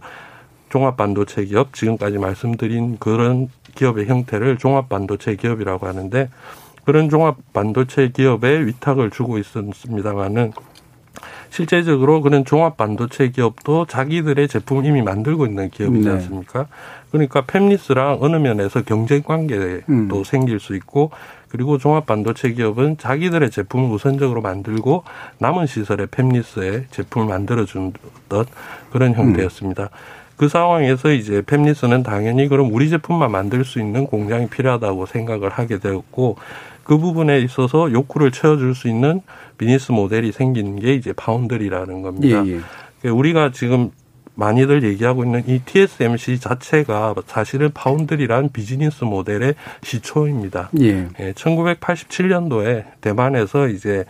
종합 0.69 0.97
반도체 0.97 1.45
기업 1.45 1.73
지금까지 1.73 2.17
말씀드린 2.17 2.97
그런 2.99 3.49
기업의 3.75 4.07
형태를 4.07 4.57
종합 4.57 4.89
반도체 4.89 5.35
기업이라고 5.35 5.87
하는데 5.87 6.29
그런 6.83 7.09
종합 7.09 7.37
반도체 7.53 8.09
기업에 8.09 8.65
위탁을 8.65 9.11
주고 9.11 9.37
있었습니다만은 9.37 10.53
실제적으로 11.49 12.21
그런 12.21 12.45
종합 12.45 12.77
반도체 12.77 13.29
기업도 13.29 13.85
자기들의 13.85 14.47
제품을 14.47 14.85
이미 14.85 15.01
만들고 15.01 15.45
있는 15.45 15.69
기업이지 15.69 16.05
네. 16.05 16.13
않습니까? 16.13 16.67
그러니까 17.11 17.43
팹리스랑 17.43 18.21
어느 18.21 18.35
면에서 18.35 18.83
경쟁 18.83 19.23
관계도 19.23 19.83
음. 19.89 20.09
생길 20.25 20.59
수 20.59 20.75
있고 20.75 21.11
그리고 21.49 21.77
종합 21.77 22.05
반도체 22.05 22.51
기업은 22.51 22.97
자기들의 22.97 23.49
제품을 23.49 23.89
우선적으로 23.89 24.41
만들고 24.41 25.03
남은 25.39 25.65
시설에 25.65 26.05
팹리스의 26.07 26.91
제품을 26.91 27.27
만들어 27.27 27.65
준던 27.65 28.45
그런 28.91 29.13
형태였습니다. 29.13 29.83
음. 29.83 30.26
그 30.37 30.47
상황에서 30.47 31.11
이제 31.11 31.41
팹리스는 31.41 32.03
당연히 32.03 32.47
그럼 32.47 32.71
우리 32.71 32.89
제품만 32.89 33.31
만들 33.31 33.65
수 33.65 33.79
있는 33.79 34.05
공장이 34.05 34.47
필요하다고 34.47 35.07
생각을 35.07 35.49
하게 35.49 35.79
되었고 35.79 36.37
그 36.83 36.97
부분에 36.97 37.39
있어서 37.39 37.91
욕구를 37.91 38.31
채워줄 38.31 38.75
수 38.75 38.87
있는 38.87 39.21
비즈니스 39.57 39.91
모델이 39.91 40.31
생긴 40.31 40.79
게 40.79 40.93
이제 40.93 41.11
파운드리라는 41.11 42.01
겁니다. 42.01 42.45
예, 42.45 42.51
예. 42.51 42.61
그러니까 43.01 43.19
우리가 43.19 43.51
지금 43.51 43.91
많이들 44.35 44.83
얘기하고 44.83 45.23
있는 45.23 45.43
이 45.47 45.59
TSMC 45.65 46.39
자체가 46.39 47.15
사실은 47.25 47.71
파운드리란 47.73 48.51
비즈니스 48.53 49.03
모델의 49.03 49.55
시초입니다. 49.81 50.69
예. 50.79 51.07
예 51.19 51.33
1987년도에 51.33 52.85
대만에서 53.01 53.67
이제 53.67 54.05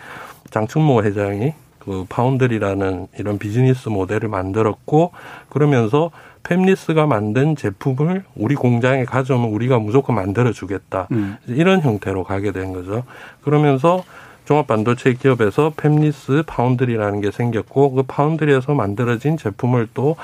장충모 0.51 1.03
회장이 1.03 1.53
그 1.88 2.06
foundry라는 2.10 3.08
이런 3.17 3.39
비즈니스 3.39 3.88
모델을 3.88 4.27
만들었고 4.27 5.12
그러면서 5.50 6.12
fabless가 6.44 7.08
만든 7.08 7.56
제품을 7.56 8.24
우리 8.36 8.56
공장에 8.56 9.06
가져오면 9.06 9.50
우리가 9.50 9.79
무조건 9.79 10.15
만들어 10.15 10.51
주겠다. 10.51 11.08
음. 11.12 11.38
이런 11.48 11.82
형태로 11.82 12.25
가게 12.25 12.51
된 12.51 12.74
거죠. 12.74 13.03
그러면서 13.41 14.03
종합 14.46 14.67
반도체 14.67 15.13
기업에서 15.13 15.74
fabless 15.75 16.46
foundry라는 16.46 17.20
게 17.22 17.32
생겼고 17.32 17.91
그 17.91 18.03
foundry에서 18.03 18.74
만들어진 18.74 19.38
제품을 19.38 19.89
또 19.94 20.15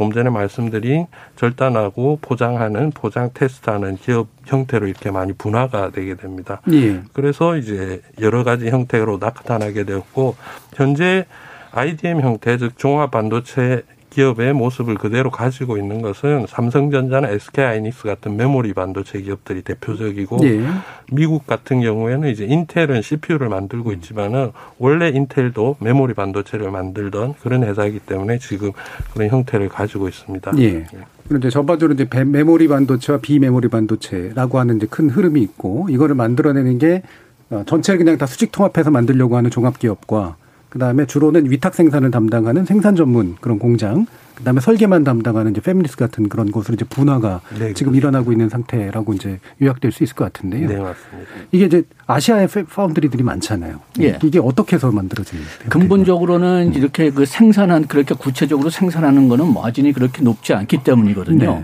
좀 0.00 0.12
전에 0.12 0.30
말씀드린 0.30 1.06
절단하고 1.36 2.20
포장하는 2.22 2.90
포장 2.90 3.28
테스트하는 3.34 3.98
기업 3.98 4.28
형태로 4.46 4.86
이렇게 4.86 5.10
많이 5.10 5.34
분화가 5.34 5.90
되게 5.90 6.14
됩니다. 6.14 6.62
예. 6.72 7.02
그래서 7.12 7.58
이제 7.58 8.00
여러 8.18 8.42
가지 8.42 8.70
형태로 8.70 9.18
나타나게 9.20 9.84
되었고 9.84 10.36
현재 10.74 11.26
IDM 11.72 12.22
형태 12.22 12.56
즉 12.56 12.78
종합 12.78 13.10
반도체 13.10 13.82
기업의 14.10 14.52
모습을 14.52 14.96
그대로 14.96 15.30
가지고 15.30 15.78
있는 15.78 16.02
것은 16.02 16.46
삼성전자나 16.48 17.28
SK하이닉스 17.28 18.04
같은 18.04 18.36
메모리 18.36 18.74
반도체 18.74 19.20
기업들이 19.20 19.62
대표적이고 19.62 20.38
예. 20.42 20.64
미국 21.12 21.46
같은 21.46 21.80
경우에는 21.80 22.28
이제 22.28 22.44
인텔은 22.44 23.02
CPU를 23.02 23.48
만들고 23.48 23.92
있지만은 23.92 24.52
원래 24.78 25.08
인텔도 25.08 25.76
메모리 25.80 26.14
반도체를 26.14 26.70
만들던 26.70 27.34
그런 27.42 27.64
회사이기 27.64 28.00
때문에 28.00 28.38
지금 28.38 28.72
그런 29.14 29.28
형태를 29.28 29.68
가지고 29.68 30.08
있습니다. 30.08 30.52
예. 30.58 30.86
그런데 31.28 31.48
전반적으로 31.48 31.94
이제 31.94 32.08
메모리 32.24 32.66
반도체와 32.66 33.20
비메모리 33.20 33.68
반도체라고 33.68 34.58
하는 34.58 34.76
이제 34.76 34.86
큰 34.90 35.08
흐름이 35.08 35.40
있고 35.42 35.86
이거를 35.88 36.16
만들어내는 36.16 36.78
게 36.78 37.02
어, 37.50 37.62
전체를 37.66 37.98
그냥 37.98 38.18
다 38.18 38.26
수직 38.26 38.52
통합해서 38.52 38.90
만들려고 38.90 39.36
하는 39.36 39.50
종합 39.50 39.78
기업과 39.78 40.36
그다음에 40.70 41.06
주로는 41.06 41.50
위탁 41.50 41.74
생산을 41.74 42.10
담당하는 42.10 42.64
생산 42.64 42.96
전문 42.96 43.36
그런 43.40 43.58
공장 43.58 44.06
그다음에 44.40 44.60
설계만 44.60 45.04
담당하는 45.04 45.52
이제 45.52 45.60
페미니스 45.60 45.96
같은 45.96 46.28
그런 46.28 46.50
곳으로 46.50 46.74
이제 46.74 46.84
분화가 46.84 47.40
네, 47.58 47.74
지금. 47.74 47.94
일어나고 47.94 48.32
있는 48.32 48.48
상태라고 48.48 49.12
이제 49.14 49.38
요약될 49.60 49.92
수 49.92 50.02
있을 50.04 50.14
것 50.16 50.24
같은데요. 50.24 50.68
네, 50.68 50.76
맞습니다. 50.76 51.30
이게 51.52 51.66
이제 51.66 51.82
아시아의 52.06 52.48
파운드리들이 52.48 53.22
많잖아요. 53.22 53.80
예. 54.00 54.18
이게 54.22 54.38
어떻게 54.38 54.76
해서 54.76 54.90
만들어지는 54.90 55.44
거예요? 55.44 55.68
근본적으로는 55.68 56.72
음. 56.72 56.74
이렇게 56.74 57.10
그 57.10 57.26
생산한 57.26 57.88
그렇게 57.88 58.14
구체적으로 58.14 58.70
생산하는 58.70 59.28
거는 59.28 59.52
마진이 59.52 59.92
그렇게 59.92 60.22
높지 60.22 60.54
않기 60.54 60.78
때문이거든요. 60.84 61.52
네. 61.56 61.62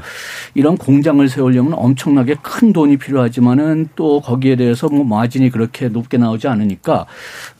이런 0.55 0.77
공장을 0.77 1.27
세우려면 1.29 1.75
엄청나게 1.75 2.37
큰 2.43 2.73
돈이 2.73 2.99
필요하지만은 2.99 3.89
또 3.97 4.21
거기에 4.21 4.57
대해서 4.57 4.89
뭐 4.89 5.05
마진이 5.05 5.51
그렇게 5.51 5.89
높게 5.89 6.19
나오지 6.19 6.49
않으니까 6.49 7.07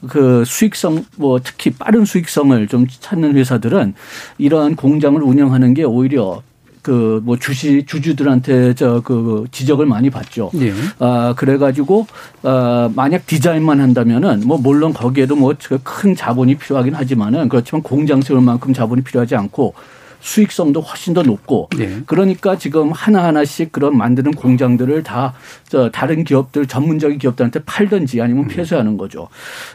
그 0.07 0.43
수익성 0.45 1.05
뭐 1.15 1.39
특히 1.43 1.71
빠른 1.71 2.05
수익성을 2.05 2.67
좀 2.67 2.85
찾는 2.87 3.35
회사들은 3.35 3.95
이러한 4.37 4.75
공장 4.75 5.06
을 5.15 5.23
운영하는 5.23 5.73
게 5.73 5.83
오히려 5.83 6.41
그 6.81 7.19
뭐 7.23 7.37
주시 7.37 7.83
주주들한테 7.85 8.73
저 8.75 9.01
그 9.03 9.45
지적을 9.51 9.85
많이 9.85 10.09
받죠. 10.09 10.51
네. 10.53 10.71
아 10.99 11.33
그래가지고 11.35 12.07
아 12.43 12.89
만약 12.95 13.25
디자인만 13.27 13.81
한다면은 13.81 14.43
뭐 14.45 14.57
물론 14.57 14.93
거기에도 14.93 15.35
뭐 15.35 15.53
큰 15.83 16.15
자본이 16.15 16.55
필요하긴 16.55 16.93
하지만은 16.95 17.49
그렇지만 17.49 17.81
공장 17.81 18.21
세울 18.21 18.41
만큼 18.41 18.73
자본이 18.73 19.01
필요하지 19.03 19.35
않고 19.35 19.73
수익성도 20.19 20.81
훨씬 20.81 21.13
더 21.13 21.23
높고 21.23 21.69
네. 21.77 22.01
그러니까 22.05 22.57
지금 22.57 22.91
하나하나씩 22.91 23.71
그런 23.71 23.97
만드는 23.97 24.33
공장들을 24.33 25.03
다저 25.03 25.89
다른 25.91 26.23
기업들 26.23 26.65
전문적인 26.67 27.17
기업들한테 27.19 27.61
팔든지 27.63 28.21
아니면 28.21 28.47
네. 28.47 28.55
폐쇄하는 28.55 28.97
거죠. 28.97 29.27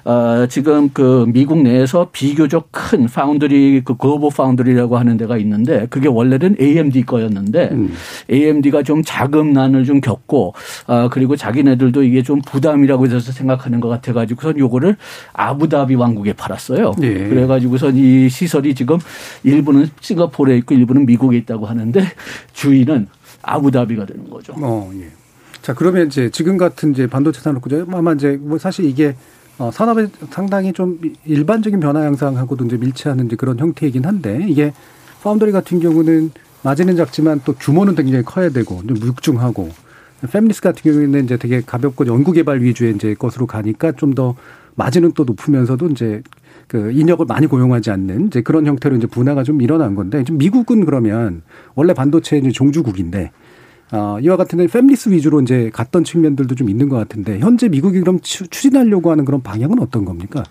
어, 0.04 0.46
지금 0.48 0.90
그 0.92 1.24
미국 1.28 1.62
내에서 1.62 2.08
비교적 2.12 2.68
큰 2.70 3.06
파운드리 3.06 3.82
그 3.84 3.96
글로벌 3.96 4.30
파운드리라고 4.34 4.98
하는 4.98 5.16
데가 5.16 5.36
있는데 5.38 5.86
그게 5.88 6.08
원래는 6.08 6.56
AMD 6.60 7.06
거였는데 7.06 7.70
음. 7.72 7.94
AMD가 8.30 8.82
좀 8.82 9.02
자금난을 9.04 9.84
좀 9.84 10.00
겪고 10.00 10.54
아 10.86 11.08
그리고 11.10 11.36
자기네들도 11.36 12.02
이게 12.02 12.22
좀 12.22 12.40
부담이라고 12.42 13.06
해서 13.06 13.20
생각하는 13.20 13.80
것 13.80 13.88
같아 13.88 14.12
가지고선 14.12 14.58
요거를 14.58 14.96
아부다비 15.32 15.94
왕국에 15.94 16.32
팔았어요. 16.34 16.92
네. 16.98 17.28
그래 17.28 17.46
가지고선 17.46 17.96
이 17.96 18.28
시설이 18.28 18.74
지금 18.74 18.98
일부는 19.44 19.88
싱가포르 20.00 20.41
싱가포르에 20.42 20.56
있고 20.58 20.74
일부는 20.74 21.06
미국에 21.06 21.36
있다고 21.38 21.66
하는데 21.66 22.02
주인은 22.52 23.08
아부다비가 23.42 24.06
되는 24.06 24.28
거죠. 24.28 24.54
어, 24.56 24.90
예. 24.94 25.08
자, 25.62 25.74
그러면 25.74 26.08
이제 26.08 26.30
지금 26.30 26.56
같은 26.56 26.92
이제 26.92 27.06
반도체 27.06 27.40
산업 27.40 27.62
구조 27.62 27.86
아마 27.90 28.12
이제 28.12 28.38
뭐 28.40 28.58
사실 28.58 28.84
이게 28.84 29.14
어, 29.58 29.70
산업의 29.70 30.08
상당히 30.30 30.72
좀 30.72 31.00
일반적인 31.24 31.80
변화 31.80 32.04
양상하고도 32.04 32.66
이제 32.66 32.76
일치하는 32.76 33.26
이제 33.26 33.36
그런 33.36 33.58
형태이긴 33.58 34.04
한데 34.04 34.44
이게 34.48 34.72
파운더리 35.22 35.52
같은 35.52 35.80
경우는 35.80 36.32
마진은 36.62 36.96
작지만 36.96 37.40
또 37.44 37.54
규모는 37.54 37.94
굉장히 37.94 38.24
커야 38.24 38.48
되고 38.48 38.82
좀 38.86 38.96
육중하고 38.96 39.70
페미니스 40.30 40.60
같은 40.60 40.82
경우에는 40.82 41.24
이제 41.24 41.36
되게 41.36 41.60
가볍고 41.60 42.06
연구 42.06 42.32
개발 42.32 42.62
위주의 42.62 42.94
이제 42.94 43.14
것으로 43.14 43.46
가니까 43.46 43.92
좀 43.92 44.14
더 44.14 44.34
마진은 44.74 45.12
또 45.12 45.24
높으면서도 45.24 45.88
이제 45.88 46.22
그 46.72 46.90
인력을 46.90 47.26
많이 47.26 47.46
고용하지 47.46 47.90
않는 47.90 48.28
이제 48.28 48.40
그런 48.40 48.64
형태로 48.64 48.96
이제 48.96 49.06
분화가 49.06 49.42
좀 49.42 49.60
일어난 49.60 49.94
건데 49.94 50.24
좀 50.24 50.38
미국은 50.38 50.86
그러면 50.86 51.42
원래 51.74 51.92
반도체 51.92 52.38
이제 52.38 52.50
종주국인데 52.50 53.30
어, 53.92 54.16
이와 54.22 54.38
같은 54.38 54.66
패밀리스 54.66 55.10
위주로 55.10 55.42
이제 55.42 55.68
갔던 55.70 56.02
측면들도 56.02 56.54
좀 56.54 56.70
있는 56.70 56.88
것 56.88 56.96
같은데 56.96 57.40
현재 57.40 57.68
미국이 57.68 58.00
그럼 58.00 58.20
추진하려고 58.20 59.10
하는 59.10 59.26
그런 59.26 59.42
방향은 59.42 59.80
어떤 59.80 60.06
겁니까? 60.06 60.44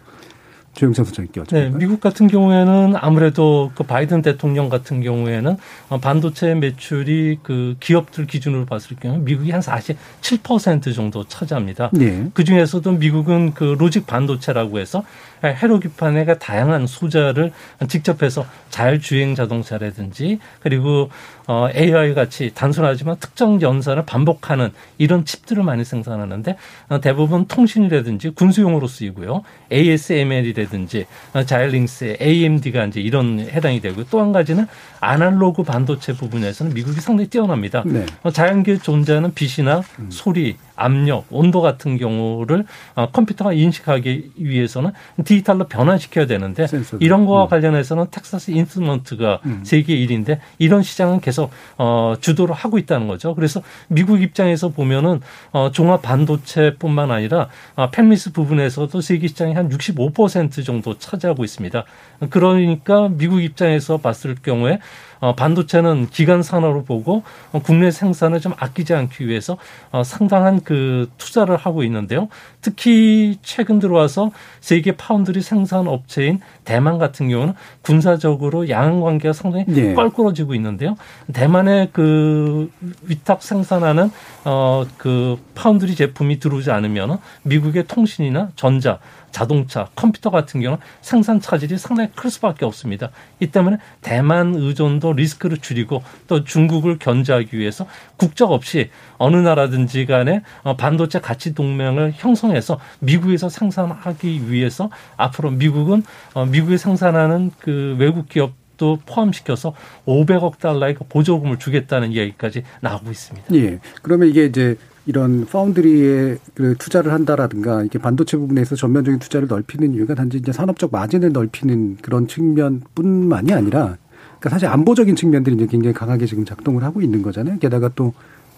조영찬 0.73 1.05
소장님께 1.05 1.43
네, 1.49 1.69
미국 1.69 1.99
같은 1.99 2.27
경우에는 2.27 2.93
아무래도 2.95 3.71
그 3.75 3.83
바이든 3.83 4.21
대통령 4.21 4.69
같은 4.69 5.01
경우에는 5.01 5.57
어, 5.89 5.99
반도체 5.99 6.53
매출이 6.53 7.39
그 7.41 7.75
기업들 7.79 8.27
기준으로 8.27 8.65
봤을 8.65 8.95
경우 8.97 9.17
미국이 9.17 9.51
한 9.51 9.59
47% 9.59 10.95
정도 10.95 11.23
차지합니다. 11.23 11.89
네. 11.93 12.29
그 12.33 12.43
중에서도 12.43 12.91
미국은 12.91 13.53
그 13.53 13.75
로직 13.77 14.05
반도체라고 14.05 14.79
해서 14.79 15.03
헤로기판의 15.43 16.39
다양한 16.39 16.87
소자를 16.87 17.51
직접 17.89 18.23
해서 18.23 18.45
자율주행 18.69 19.35
자동차라든지 19.35 20.39
그리고 20.61 21.09
어, 21.47 21.67
AI 21.75 22.13
같이 22.13 22.51
단순하지만 22.53 23.17
특정 23.19 23.61
연산을 23.61 24.05
반복하는 24.05 24.71
이런 24.97 25.25
칩들을 25.25 25.63
많이 25.63 25.83
생산하는데 25.83 26.55
어, 26.89 27.01
대부분 27.01 27.47
통신이라든지 27.47 28.29
군수용으로 28.29 28.87
쓰이고요. 28.87 29.43
ASML이라든지 29.71 31.05
어, 31.33 31.43
자일링스, 31.43 32.17
AMD가 32.21 32.85
이제 32.85 33.01
이런 33.01 33.39
해당이 33.39 33.81
되고 33.81 34.03
또 34.05 34.21
한 34.21 34.31
가지는 34.31 34.67
아날로그 35.01 35.63
반도체 35.63 36.13
부분에서는 36.13 36.73
미국이 36.73 37.01
상당히 37.01 37.27
뛰어납니다. 37.27 37.83
네. 37.85 38.05
어, 38.21 38.29
자연계에 38.31 38.77
존재하는 38.77 39.33
빛이나 39.33 39.81
음. 39.99 40.07
소리, 40.09 40.57
압력, 40.75 41.25
온도 41.31 41.61
같은 41.61 41.97
경우를 41.97 42.65
어, 42.95 43.09
컴퓨터가 43.11 43.53
인식하기 43.53 44.31
위해서는 44.37 44.91
디지털로 45.25 45.67
변환시켜야 45.67 46.27
되는데 46.27 46.67
센서도. 46.67 47.03
이런 47.03 47.25
거와 47.25 47.45
음. 47.45 47.49
관련해서는 47.49 48.07
텍사스 48.11 48.51
인스트먼트가 48.51 49.39
음. 49.45 49.61
세계 49.63 49.95
1위인데 49.95 50.37
이런 50.59 50.83
시장은 50.83 51.19
계속 51.19 51.51
어, 51.77 52.15
주도를 52.21 52.53
하고 52.53 52.77
있다는 52.77 53.07
거죠. 53.07 53.33
그래서 53.33 53.61
미국 53.87 54.21
입장에서 54.21 54.69
보면은 54.69 55.21
어, 55.51 55.71
종합 55.71 56.03
반도체뿐만 56.03 57.09
아니라 57.09 57.49
어, 57.75 57.89
펜미스 57.89 58.33
부분에서도 58.33 59.01
세계 59.01 59.27
시장이 59.27 59.55
한65% 59.55 60.63
정도 60.63 60.97
차지하고 60.99 61.43
있습니다. 61.43 61.85
그러니까 62.29 63.09
미국 63.09 63.41
입장에서 63.41 63.97
봤을 63.97 64.35
경우에 64.35 64.79
어, 65.21 65.33
반도체는 65.35 66.09
기간 66.09 66.43
산업으로 66.43 66.83
보고 66.83 67.23
어, 67.53 67.61
국내 67.63 67.89
생산을 67.89 68.41
좀 68.41 68.53
아끼지 68.57 68.93
않기 68.93 69.27
위해서 69.27 69.57
어, 69.91 70.03
상당한 70.03 70.61
그 70.61 71.09
투자를 71.17 71.55
하고 71.55 71.83
있는데요. 71.83 72.27
특히 72.59 73.37
최근 73.41 73.79
들어와서 73.79 74.31
세계 74.59 74.97
파운드리 74.97 75.41
생산 75.41 75.87
업체인 75.87 76.41
대만 76.65 76.97
같은 76.97 77.29
경우는 77.29 77.53
군사적으로 77.81 78.67
양안 78.69 79.01
관계가 79.01 79.33
상당히 79.33 79.65
네. 79.67 79.93
껄끄러지고 79.93 80.53
있는데요. 80.55 80.97
대만의 81.31 81.89
그 81.93 82.69
위탁 83.07 83.41
생산하는 83.41 84.11
어 84.43 84.85
그 84.97 85.37
파운드리 85.55 85.95
제품이 85.95 86.39
들어오지 86.39 86.71
않으면 86.71 87.19
미국의 87.43 87.85
통신이나 87.87 88.49
전자 88.55 88.99
자동차, 89.31 89.87
컴퓨터 89.95 90.29
같은 90.29 90.61
경우는 90.61 90.83
생산 91.01 91.39
차질이 91.39 91.77
상당히 91.77 92.09
클 92.15 92.29
수밖에 92.29 92.65
없습니다. 92.65 93.09
이 93.39 93.47
때문에 93.47 93.77
대만 94.01 94.55
의존도 94.55 95.13
리스크를 95.13 95.57
줄이고 95.57 96.03
또 96.27 96.43
중국을 96.43 96.99
견제하기 96.99 97.57
위해서 97.57 97.87
국적 98.17 98.51
없이 98.51 98.89
어느 99.17 99.37
나라든지 99.37 100.05
간에 100.05 100.41
어, 100.63 100.75
반도체 100.75 101.19
가치 101.19 101.53
동맹을 101.53 102.13
형성해서 102.15 102.79
미국에서 102.99 103.49
생산하기 103.49 104.51
위해서 104.51 104.89
앞으로 105.17 105.51
미국은 105.51 106.03
어, 106.33 106.45
미국에 106.45 106.77
생산하는 106.77 107.51
그 107.59 107.95
외국 107.97 108.29
기업 108.29 108.53
도 108.81 108.97
포함시켜서 109.05 109.75
500억 110.07 110.57
달러의 110.57 110.95
그 110.95 111.03
보조금을 111.03 111.59
주겠다는 111.59 112.13
이야기까지 112.13 112.63
나오고 112.81 113.11
있습니다. 113.11 113.53
예. 113.53 113.79
그러면 114.01 114.27
이게 114.27 114.45
이제 114.45 114.75
이런 115.05 115.45
파운드리에 115.45 116.37
그 116.53 116.75
투자를 116.77 117.11
한다라든가 117.11 117.83
이게 117.83 117.97
반도체 117.97 118.37
부분에서 118.37 118.75
전면적인 118.75 119.19
투자를 119.19 119.47
넓히는 119.47 119.93
이유가 119.93 120.13
단지 120.13 120.37
이제 120.37 120.51
산업적 120.51 120.91
마진을 120.91 121.31
넓히는 121.31 121.97
그런 122.01 122.27
측면뿐만이 122.27 123.51
아니라 123.53 123.97
그러니까 124.39 124.49
사실 124.49 124.67
안보적인 124.67 125.15
측면들이 125.15 125.55
이제 125.55 125.67
굉장히 125.67 125.93
강하게 125.93 126.25
지금 126.25 126.45
작동을 126.45 126.83
하고 126.83 127.01
있는 127.01 127.21
거잖아요. 127.21 127.57
게다가 127.59 127.89
또 127.95 128.13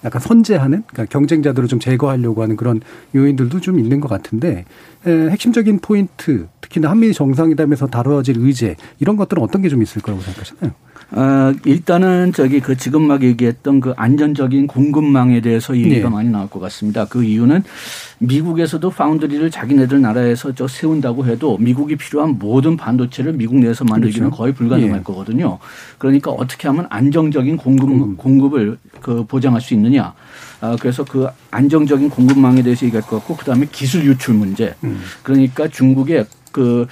약간 0.05 0.21
선제하는 0.21 0.83
그러니까 0.87 1.05
경쟁자들을 1.17 1.69
좀 1.69 1.79
제거하려고 1.79 2.41
하는 2.43 2.57
그런 2.57 2.81
요인들도 3.15 3.61
좀 3.61 3.79
있는 3.79 4.01
것 4.01 4.09
같은데 4.09 4.65
에, 5.05 5.11
핵심적인 5.29 5.79
포인트 5.79 6.47
특히나 6.59 6.89
한미 6.89 7.13
정상회담에서 7.13 7.87
다뤄질 7.87 8.35
의제 8.39 8.75
이런 8.99 9.15
것들은 9.15 9.41
어떤 9.41 9.61
게 9.61 9.69
좀 9.69 9.81
있을 9.81 10.01
거라고 10.01 10.21
생각하시나요? 10.21 10.73
어, 11.11 11.53
일단은 11.65 12.33
저기 12.33 12.59
그 12.59 12.75
지금 12.75 13.03
막 13.03 13.23
얘기했던 13.23 13.79
그 13.79 13.93
안전적인 13.95 14.67
공급망에 14.67 15.41
대해서 15.41 15.77
얘기가 15.77 16.09
네. 16.09 16.15
많이 16.15 16.29
나올 16.29 16.49
것 16.49 16.59
같습니다. 16.59 17.05
그 17.05 17.23
이유는 17.23 17.63
미국에서도 18.19 18.89
파운드리를 18.89 19.51
자기네들 19.51 20.01
나라에서 20.01 20.55
저 20.55 20.67
세운다고 20.67 21.25
해도 21.25 21.57
미국이 21.59 21.95
필요한 21.95 22.37
모든 22.39 22.77
반도체를 22.77 23.33
미국 23.33 23.57
내에서 23.57 23.83
만들기는 23.83 24.29
그렇죠. 24.29 24.37
거의 24.37 24.53
불가능할 24.53 24.99
예. 24.99 25.03
거거든요. 25.03 25.59
그러니까 25.97 26.31
어떻게 26.31 26.67
하면 26.67 26.87
안정적인 26.89 27.57
공급, 27.57 27.89
음. 27.89 28.17
공급을 28.17 28.77
그 29.01 29.25
보장할 29.25 29.61
수 29.61 29.73
있느냐. 29.73 30.13
아, 30.61 30.77
그래서 30.79 31.03
그 31.03 31.27
안정적인 31.51 32.09
공급망에 32.09 32.63
대해서 32.63 32.85
얘기할 32.85 33.05
것 33.05 33.17
같고 33.17 33.35
그다음에 33.35 33.67
기술 33.71 34.05
유출 34.05 34.35
문제. 34.35 34.73
음. 34.83 35.01
그러니까 35.21 35.67
중국의 35.67 36.25
그 36.53 36.87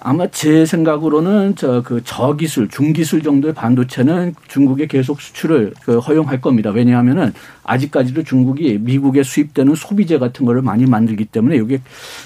아마 0.00 0.26
제 0.28 0.66
생각으로는 0.66 1.54
저 1.56 1.76
그 1.86 2.02
저기술, 2.04 2.68
중기술 2.68 3.22
정도의 3.22 3.54
반도체는 3.54 4.34
중국에 4.48 4.86
계속 4.86 5.20
수출을 5.20 5.72
그 5.84 5.98
허용할 5.98 6.40
겁니다. 6.40 6.70
왜냐하면은 6.70 7.32
아직까지도 7.62 8.24
중국이 8.24 8.78
미국에 8.80 9.22
수입되는 9.22 9.74
소비재 9.74 10.18
같은 10.18 10.46
거를 10.46 10.62
많이 10.62 10.86
만들기 10.86 11.26
때문에 11.26 11.56
이게 11.56 11.80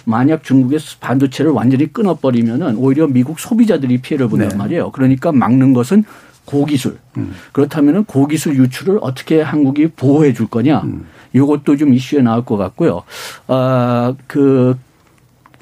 만약 0.05 0.43
중국의 0.45 0.79
반도체를 1.01 1.51
완전히 1.51 1.93
끊어버리면은 1.93 2.77
오히려 2.77 3.07
미국 3.07 3.39
소비자들이 3.39 3.99
피해를 3.99 4.29
본단 4.29 4.49
네. 4.49 4.57
말이에요. 4.57 4.91
그러니까 4.93 5.31
막는 5.33 5.75
것은 5.75 6.05
고기술. 6.47 6.99
음. 7.19 7.35
그렇다면은 7.53 8.05
고기술 8.05 8.57
유출을 8.57 8.99
어떻게 9.03 9.41
한국이 9.43 9.89
보호해 9.89 10.33
줄 10.33 10.47
거냐. 10.47 10.81
음. 10.81 11.07
이것도 11.33 11.77
좀 11.77 11.95
이슈에 11.95 12.23
나올 12.23 12.45
것 12.45 12.57
같고요. 12.57 13.03
아, 13.47 14.15
그 14.27 14.77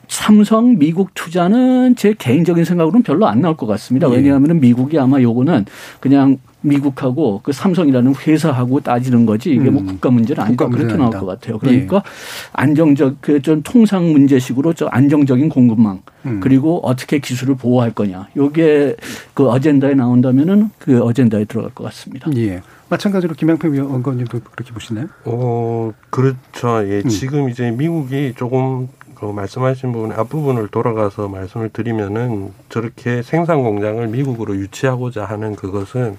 삼성 0.09 0.79
미국 0.79 1.15
투자는 1.15 1.95
제 1.97 2.15
개인적인 2.17 2.65
생각으로는 2.65 3.03
별로 3.03 3.27
안 3.27 3.41
나올 3.41 3.57
것 3.57 3.67
같습니다. 3.67 4.11
예. 4.11 4.17
왜냐하면 4.17 4.59
미국이 4.61 4.99
아마 4.99 5.21
요거는 5.21 5.67
그냥 6.01 6.39
미국하고 6.61 7.41
그 7.45 7.53
삼성이라는 7.53 8.15
회사하고 8.27 8.81
따지는 8.81 9.27
거지 9.27 9.51
이게 9.51 9.71
뭐 9.71 9.81
음. 9.83 9.87
국가 9.87 10.11
문제는 10.11 10.43
아니다 10.43 10.65
국가 10.65 10.77
그렇게 10.77 10.97
나올 10.97 11.13
것 11.13 11.25
같아요. 11.27 11.59
그러니까 11.59 11.97
예. 11.99 12.01
안정적 12.53 13.21
그 13.21 13.39
좀 13.41 13.63
통상 13.63 14.11
문제식으로 14.11 14.73
저 14.73 14.87
안정적인 14.87 15.49
공급망 15.49 16.03
음. 16.27 16.41
그리고 16.41 16.81
어떻게 16.83 17.19
기술을 17.21 17.55
보호할 17.55 17.93
거냐 17.93 18.29
요게 18.37 18.97
그 19.35 19.49
어젠다에 19.49 19.95
나온다면은 19.95 20.71
그 20.79 21.01
어젠다에 21.01 21.45
들어갈 21.45 21.71
것 21.73 21.85
같습니다. 21.85 22.29
예. 22.37 22.61
마찬가지로 22.89 23.35
김양평 23.35 23.73
의원님도 23.75 24.41
그렇게 24.51 24.73
보시나요? 24.73 25.07
어 25.25 25.93
그렇죠. 26.11 26.83
예. 26.89 27.03
음. 27.05 27.09
지금 27.09 27.49
이제 27.49 27.71
미국이 27.71 28.33
조금 28.37 28.89
그 29.19 29.27
말씀하신 29.27 29.93
부분 29.93 30.13
앞부분을 30.13 30.69
돌아가서 30.69 31.29
말씀을 31.29 31.71
드리면은 31.71 32.53
저렇게 32.69 33.23
생산 33.23 33.63
공장을 33.63 34.07
미국으로 34.07 34.55
유치하고자 34.57 35.25
하는 35.25 35.57
그것은 35.57 36.17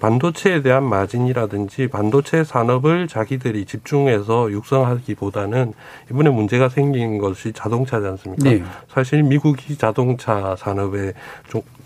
반도체에 0.00 0.60
대한 0.60 0.84
마진이라든지 0.84 1.88
반도체 1.88 2.42
산업을 2.42 3.08
자기들이 3.08 3.64
집중해서 3.64 4.50
육성하기보다는 4.50 5.72
이번에 6.10 6.30
문제가 6.30 6.68
생긴 6.68 7.18
것이 7.18 7.52
자동차지 7.52 8.06
않습니까? 8.08 8.50
네. 8.50 8.62
사실 8.88 9.22
미국이 9.22 9.78
자동차 9.78 10.56
산업의 10.58 11.14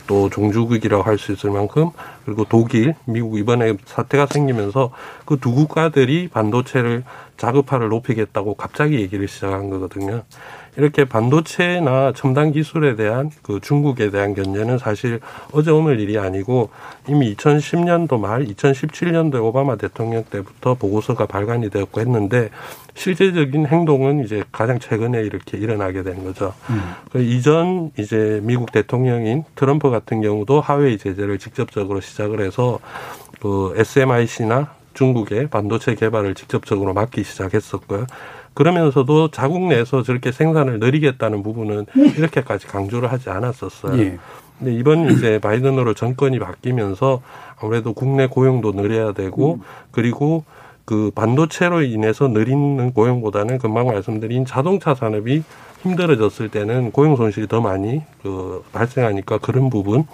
또 0.07 0.31
종주국이라고 0.31 1.03
할 1.03 1.19
수 1.19 1.33
있을 1.33 1.51
만큼 1.51 1.91
그리고 2.29 2.45
독일, 2.45 2.95
미국 3.07 3.39
이번에 3.39 3.79
사태가 3.87 4.27
생기면서 4.27 4.91
그 5.25 5.39
두 5.39 5.55
국가들이 5.55 6.29
반도체를 6.29 7.05
자급화를 7.39 7.89
높이겠다고 7.89 8.55
갑자기 8.55 9.01
얘기를 9.01 9.29
시작한 9.29 9.71
거거든요. 9.71 10.25
이렇게 10.77 11.05
반도체나 11.05 12.13
첨단 12.15 12.53
기술에 12.53 12.95
대한 12.95 13.31
그 13.43 13.59
중국에 13.61 14.11
대한 14.11 14.35
견제는 14.35 14.79
사실 14.79 15.21
어제 15.53 15.71
오늘 15.71 15.99
일이 15.99 16.19
아니고 16.19 16.71
이미 17.09 17.35
2010년도 17.35 18.21
말 18.21 18.45
2017년도에 18.45 19.43
오바마 19.43 19.77
대통령 19.77 20.23
때부터 20.25 20.75
보고서가 20.75 21.27
발간이 21.27 21.71
되었고 21.71 22.01
했는데 22.01 22.51
실제적인 22.95 23.67
행동은 23.67 24.25
이제 24.25 24.45
가장 24.51 24.79
최근에 24.79 25.23
이렇게 25.23 25.57
일어나게 25.57 26.03
된 26.03 26.25
거죠. 26.25 26.53
음. 26.71 26.81
그 27.11 27.23
이전 27.23 27.91
이제 27.97 28.41
미국 28.43 28.73
대통령인 28.73 29.45
트럼프 29.55 29.91
같은 29.91 30.21
경우도 30.21 30.61
하웨이 30.61 30.99
제재를 30.99 31.39
직접적으로 31.39 32.01
시작 32.01 32.18
을 32.25 32.41
해서 32.41 32.79
그 33.41 33.73
SMIC나 33.77 34.73
중국의 34.95 35.49
반도체 35.49 35.95
개발을 35.95 36.35
직접적으로 36.35 36.93
막기 36.93 37.23
시작했었고요. 37.23 38.07
그러면서도 38.55 39.31
자국 39.31 39.69
내에서 39.69 40.03
저렇게 40.03 40.33
생산을 40.33 40.81
늘리겠다는 40.81 41.45
부분은 41.45 41.87
이렇게까지 41.95 42.67
강조를 42.67 43.13
하지 43.13 43.31
않았었어요. 43.31 43.99
예. 44.01 44.19
근데 44.59 44.75
이번 44.75 45.11
이제 45.13 45.39
바이든으로 45.39 45.95
정권이 45.95 46.41
바뀌면서 46.41 47.23
아무래도 47.61 47.93
국내 47.93 48.27
고용도 48.27 48.73
늘려야 48.73 49.13
되고 49.13 49.55
음. 49.55 49.61
그리고 49.93 50.45
그 50.85 51.13
반도체로 51.15 51.83
인해서 51.83 52.29
늘리는 52.29 52.93
고용보다는 52.93 53.59
금방 53.59 53.87
말씀드린 53.87 54.45
자동차 54.45 54.95
산업이 54.95 55.45
힘들어졌을 55.83 56.49
때는 56.49 56.91
고용 56.91 57.15
손실이 57.15 57.47
더 57.47 57.61
많이 57.61 58.03
그 58.23 58.65
발생하니까 58.73 59.39
그런 59.39 59.71
부분 59.71 60.07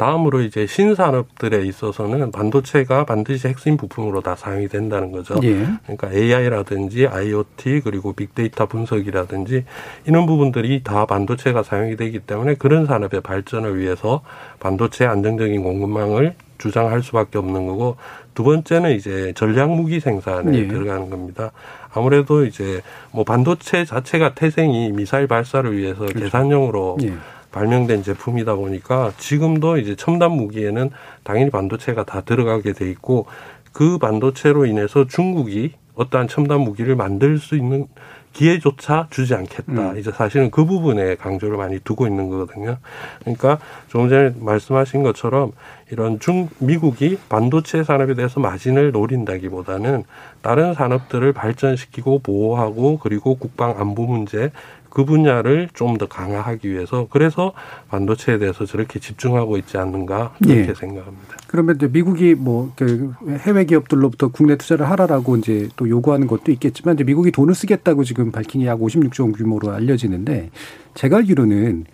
다음으로 0.00 0.40
이제 0.40 0.66
신산업들에 0.66 1.62
있어서는 1.66 2.30
반도체가 2.30 3.04
반드시 3.04 3.48
핵심 3.48 3.76
부품으로 3.76 4.22
다 4.22 4.34
사용이 4.34 4.66
된다는 4.68 5.12
거죠. 5.12 5.38
예. 5.42 5.66
그러니까 5.82 6.10
AI라든지 6.10 7.06
IoT 7.06 7.82
그리고 7.84 8.14
빅데이터 8.14 8.64
분석이라든지 8.64 9.66
이런 10.06 10.24
부분들이 10.24 10.82
다 10.82 11.04
반도체가 11.04 11.62
사용이 11.62 11.96
되기 11.96 12.18
때문에 12.18 12.54
그런 12.54 12.86
산업의 12.86 13.20
발전을 13.20 13.78
위해서 13.78 14.22
반도체 14.58 15.04
안정적인 15.04 15.62
공급망을 15.62 16.34
주장할 16.56 17.02
수밖에 17.02 17.36
없는 17.36 17.66
거고 17.66 17.96
두 18.34 18.42
번째는 18.42 18.92
이제 18.92 19.34
전략 19.36 19.70
무기 19.70 20.00
생산에 20.00 20.56
예. 20.56 20.66
들어가는 20.66 21.10
겁니다. 21.10 21.52
아무래도 21.92 22.46
이제 22.46 22.80
뭐 23.12 23.24
반도체 23.24 23.84
자체가 23.84 24.34
태생이 24.34 24.92
미사일 24.92 25.26
발사를 25.26 25.76
위해서 25.76 26.06
그렇죠. 26.06 26.20
계산용으로 26.20 26.96
예. 27.02 27.12
발명된 27.52 28.02
제품이다 28.02 28.54
보니까 28.54 29.12
지금도 29.18 29.78
이제 29.78 29.96
첨단 29.96 30.32
무기에는 30.32 30.90
당연히 31.22 31.50
반도체가 31.50 32.04
다 32.04 32.20
들어가게 32.20 32.72
돼 32.72 32.90
있고 32.90 33.26
그 33.72 33.98
반도체로 33.98 34.66
인해서 34.66 35.06
중국이 35.06 35.72
어떠한 35.94 36.28
첨단 36.28 36.60
무기를 36.60 36.96
만들 36.96 37.38
수 37.38 37.56
있는 37.56 37.86
기회조차 38.32 39.08
주지 39.10 39.34
않겠다. 39.34 39.90
음. 39.90 39.98
이제 39.98 40.12
사실은 40.12 40.50
그 40.50 40.64
부분에 40.64 41.16
강조를 41.16 41.56
많이 41.56 41.80
두고 41.80 42.06
있는 42.06 42.28
거거든요. 42.28 42.78
그러니까 43.20 43.58
조금 43.88 44.08
전에 44.08 44.32
말씀하신 44.38 45.02
것처럼 45.02 45.50
이런 45.90 46.20
중 46.20 46.48
미국이 46.58 47.18
반도체 47.28 47.82
산업에 47.82 48.14
대해서 48.14 48.38
마진을 48.38 48.92
노린다기보다는 48.92 50.04
다른 50.42 50.74
산업들을 50.74 51.32
발전시키고 51.32 52.20
보호하고 52.20 52.98
그리고 52.98 53.34
국방 53.34 53.74
안보 53.78 54.06
문제 54.06 54.52
그 54.90 55.04
분야를 55.04 55.68
좀 55.74 55.98
더 55.98 56.06
강화하기 56.06 56.70
위해서 56.70 57.06
그래서 57.10 57.52
반도체에 57.88 58.38
대해서 58.38 58.64
저렇게 58.64 58.98
집중하고 59.00 59.56
있지 59.58 59.76
않는가 59.76 60.34
그렇게 60.38 60.68
예. 60.68 60.74
생각합니다. 60.74 61.36
그러면 61.46 61.76
이제 61.76 61.88
미국이 61.88 62.34
뭐그 62.34 63.14
해외 63.40 63.64
기업들로부터 63.64 64.28
국내 64.28 64.56
투자를 64.56 64.88
하라라고 64.90 65.36
이제 65.36 65.68
또 65.76 65.88
요구하는 65.88 66.26
것도 66.26 66.52
있겠지만 66.52 66.94
이제 66.94 67.04
미국이 67.04 67.30
돈을 67.30 67.54
쓰겠다고 67.54 68.04
지금 68.04 68.30
밝힌 68.32 68.62
게 68.62 68.66
약 68.66 68.78
56조 68.80 69.22
원 69.22 69.32
규모로 69.32 69.70
알려지는데 69.72 70.50
제가 70.94 71.18
알기로는 71.18 71.84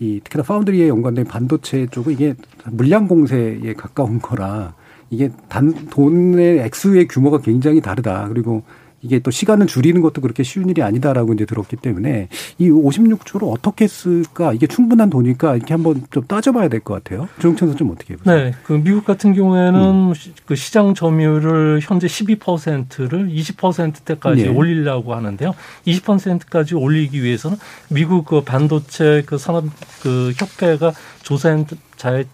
이 0.00 0.20
특히나 0.24 0.42
파운드리에 0.42 0.88
연관된 0.88 1.24
반도체 1.26 1.86
쪽은 1.86 2.12
이게 2.12 2.34
물량 2.70 3.06
공세에 3.06 3.74
가까운 3.76 4.20
거라 4.20 4.74
이게 5.10 5.30
단 5.48 5.72
돈의 5.90 6.58
액수의 6.60 7.06
규모가 7.06 7.38
굉장히 7.38 7.80
다르다. 7.80 8.28
그리고 8.28 8.62
이게 9.02 9.18
또 9.18 9.30
시간을 9.30 9.66
줄이는 9.66 10.00
것도 10.00 10.20
그렇게 10.20 10.42
쉬운 10.42 10.68
일이 10.68 10.82
아니다라고 10.82 11.34
이제 11.34 11.44
들었기 11.44 11.76
때문에 11.76 12.28
이 12.58 12.70
56조를 12.70 13.50
어떻게 13.50 13.86
쓸까 13.86 14.52
이게 14.52 14.66
충분한 14.66 15.10
돈일까 15.10 15.56
이렇게 15.56 15.74
한번 15.74 16.02
좀 16.10 16.24
따져봐야 16.26 16.68
될 16.68 16.80
것 16.82 16.94
같아요. 17.02 17.28
조영천 17.40 17.68
선좀 17.68 17.90
어떻게 17.90 18.16
보세요? 18.16 18.36
네, 18.36 18.54
그 18.64 18.72
미국 18.72 19.04
같은 19.04 19.34
경우에는 19.34 19.80
음. 19.80 20.12
그 20.46 20.56
시장 20.56 20.94
점유율을 20.94 21.80
현재 21.82 22.06
12%를 22.06 23.28
20%대까지 23.28 24.44
네. 24.44 24.48
올리려고 24.48 25.14
하는데요. 25.14 25.54
20%까지 25.86 26.74
올리기 26.74 27.22
위해서는 27.22 27.56
미국 27.88 28.24
그 28.26 28.42
반도체 28.42 29.22
그 29.26 29.38
산업 29.38 29.64
그 30.02 30.32
협회가 30.36 30.92
조사한 31.22 31.66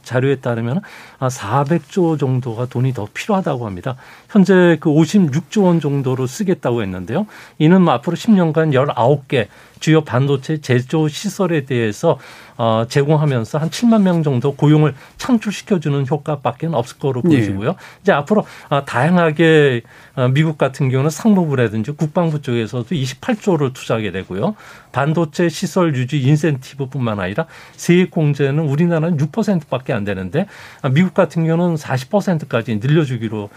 자료에 0.03 0.37
따르면 0.37 0.81
400조 1.21 2.19
정도가 2.19 2.67
돈이 2.67 2.95
더 2.95 3.07
필요하다고 3.13 3.67
합니다. 3.67 3.97
현재 4.31 4.77
그 4.81 4.91
56조 4.91 5.65
원 5.65 5.81
정도로 5.81 6.27
쓰겠다고 6.27 6.83
했는데요. 6.83 7.27
이는 7.59 7.89
앞으로 7.89 8.17
10년간 8.17 8.73
19개 8.73 9.49
주요 9.81 10.03
반도체 10.03 10.61
제조 10.61 11.09
시설에 11.09 11.65
대해서 11.65 12.19
어, 12.57 12.85
제공하면서 12.89 13.59
한 13.59 13.71
7만 13.71 14.03
명 14.03 14.25
정도 14.25 14.53
고용을 14.55 14.95
창출시켜주는 15.17 16.07
효과밖에 16.09 16.67
없을 16.67 16.99
거로 16.99 17.23
예. 17.31 17.47
보이고요. 17.47 17.69
예. 17.69 17.75
이제 18.03 18.13
앞으로 18.13 18.45
어, 18.69 18.85
다양하게 18.85 19.83
어, 20.17 20.29
미국 20.29 20.59
같은 20.59 20.89
경우는 20.89 21.11
상무부라든지 21.11 21.93
국방부 21.93 22.43
쪽에서도 22.43 22.89
28조를 22.89 23.73
투자하게 23.73 24.11
되고요. 24.11 24.57
반도체 24.91 25.49
시설 25.49 25.95
유지 25.95 26.21
인센티브뿐만 26.21 27.21
아니라 27.21 27.47
세액 27.77 28.11
공제는 28.11 28.65
우리나라는 28.65 29.17
6%밖에 29.19 29.93
안 29.93 30.03
되는데 30.03 30.47
아, 30.83 30.89
미국 30.89 31.15
같은 31.15 31.47
경우는 31.47 31.77
40%까지 31.77 32.77
늘려주기로 32.83 33.51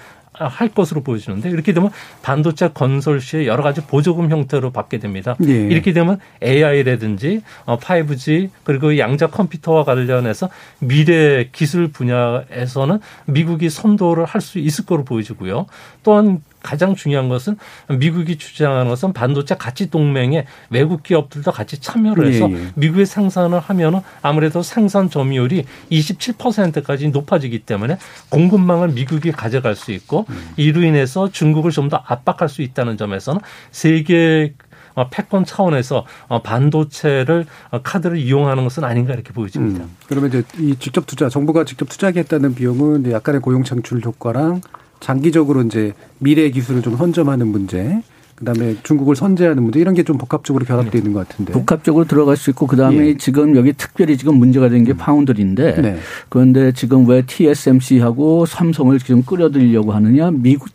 할 0.47 0.67
것으로 0.69 1.01
보여지는데 1.01 1.49
이렇게 1.49 1.73
되면 1.73 1.91
반도체 2.21 2.69
건설 2.73 3.21
시에 3.21 3.45
여러 3.45 3.63
가지 3.63 3.81
보조금 3.81 4.29
형태로 4.29 4.71
받게 4.71 4.99
됩니다. 4.99 5.35
예. 5.47 5.67
이렇게 5.67 5.93
되면 5.93 6.19
AI라든지 6.43 7.41
5G 7.65 8.47
어, 8.47 8.51
그리고 8.63 8.97
양자 8.97 9.27
컴퓨터와 9.27 9.85
관련해서 9.85 10.49
미래 10.79 11.49
기술 11.51 11.87
분야에서는 11.87 12.99
미국이 13.25 13.69
선도를 13.69 14.25
할 14.25 14.41
수 14.41 14.59
있을 14.59 14.85
거로 14.85 15.05
보여지고요. 15.05 15.67
또한 16.03 16.41
가장 16.63 16.95
중요한 16.95 17.29
것은 17.29 17.57
미국이 17.87 18.37
주장하는 18.37 18.89
것은 18.89 19.13
반도체 19.13 19.55
가치 19.55 19.91
동맹에 19.91 20.45
외국 20.71 21.03
기업들도 21.03 21.51
같이 21.51 21.79
참여를 21.79 22.27
해서 22.27 22.49
예, 22.49 22.55
예. 22.55 22.67
미국의 22.75 23.05
생산을 23.05 23.59
하면은 23.59 23.99
아무래도 24.21 24.63
생산 24.63 25.09
점유율이 25.09 25.65
27%까지 25.91 27.09
높아지기 27.09 27.59
때문에 27.59 27.97
공급망을 28.29 28.89
미국이 28.89 29.31
가져갈 29.31 29.75
수 29.75 29.91
있고 29.91 30.25
음. 30.29 30.49
이로 30.57 30.81
인해서 30.81 31.29
중국을 31.31 31.69
좀 31.69 31.91
더 31.91 32.01
압박할 32.07 32.49
수 32.49 32.61
있다는 32.61 32.97
점에서는 32.97 33.41
세계 33.71 34.53
어, 34.93 35.09
패권 35.09 35.45
차원에서 35.45 36.05
어, 36.27 36.41
반도체를 36.41 37.45
어, 37.69 37.81
카드를 37.81 38.17
이용하는 38.17 38.63
것은 38.63 38.83
아닌가 38.83 39.13
이렇게 39.13 39.31
보여집니다. 39.31 39.85
음. 39.85 39.97
그러면 40.07 40.29
이제 40.29 40.43
이 40.57 40.75
직접 40.79 41.05
투자 41.05 41.29
정부가 41.29 41.63
직접 41.63 41.87
투자하겠다는 41.87 42.55
비용은 42.55 43.09
약간의 43.11 43.41
고용 43.41 43.63
창출 43.63 44.01
효과랑 44.03 44.61
장기적으로 45.01 45.63
이제 45.63 45.93
미래 46.19 46.49
기술을 46.49 46.81
좀 46.81 46.95
선점하는 46.95 47.47
문제, 47.47 48.01
그다음에 48.35 48.75
중국을 48.83 49.15
선제하는 49.15 49.61
문제 49.61 49.79
이런 49.79 49.93
게 49.93 50.03
좀 50.03 50.17
복합적으로 50.17 50.65
결합되어 50.65 50.97
있는 50.97 51.13
것 51.13 51.27
같은데. 51.27 51.53
복합적으로 51.53 52.05
들어갈 52.05 52.37
수 52.37 52.49
있고 52.49 52.65
그다음에 52.65 53.07
예. 53.09 53.17
지금 53.17 53.55
여기 53.55 53.71
특별히 53.73 54.17
지금 54.17 54.35
문제가 54.35 54.67
된게 54.69 54.93
음. 54.93 54.97
파운드리인데 54.97 55.81
네. 55.81 55.97
그런데 56.29 56.71
지금 56.71 57.07
왜 57.07 57.21
TSMC하고 57.21 58.45
삼성을 58.47 58.97
지금 58.99 59.23
끌어들이려고 59.23 59.91
하느냐? 59.91 60.31
미국 60.31 60.69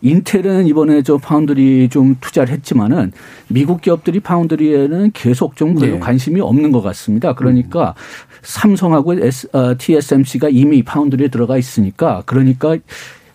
인텔은 0.00 0.66
이번에 0.66 1.02
저 1.02 1.18
파운드리 1.18 1.88
좀 1.90 2.16
투자를 2.20 2.54
했지만은 2.54 3.12
미국 3.48 3.82
기업들이 3.82 4.20
파운드리에는 4.20 5.10
계속 5.12 5.56
좀 5.56 5.74
네. 5.74 5.98
관심이 5.98 6.40
없는 6.40 6.70
것 6.72 6.80
같습니다. 6.82 7.34
그러니까 7.34 7.90
음. 7.90 8.38
삼성하고 8.42 9.14
S, 9.14 9.48
어, 9.52 9.74
TSMC가 9.76 10.48
이미 10.50 10.82
파운드리에 10.82 11.28
들어가 11.28 11.58
있으니까 11.58 12.22
그러니까 12.26 12.76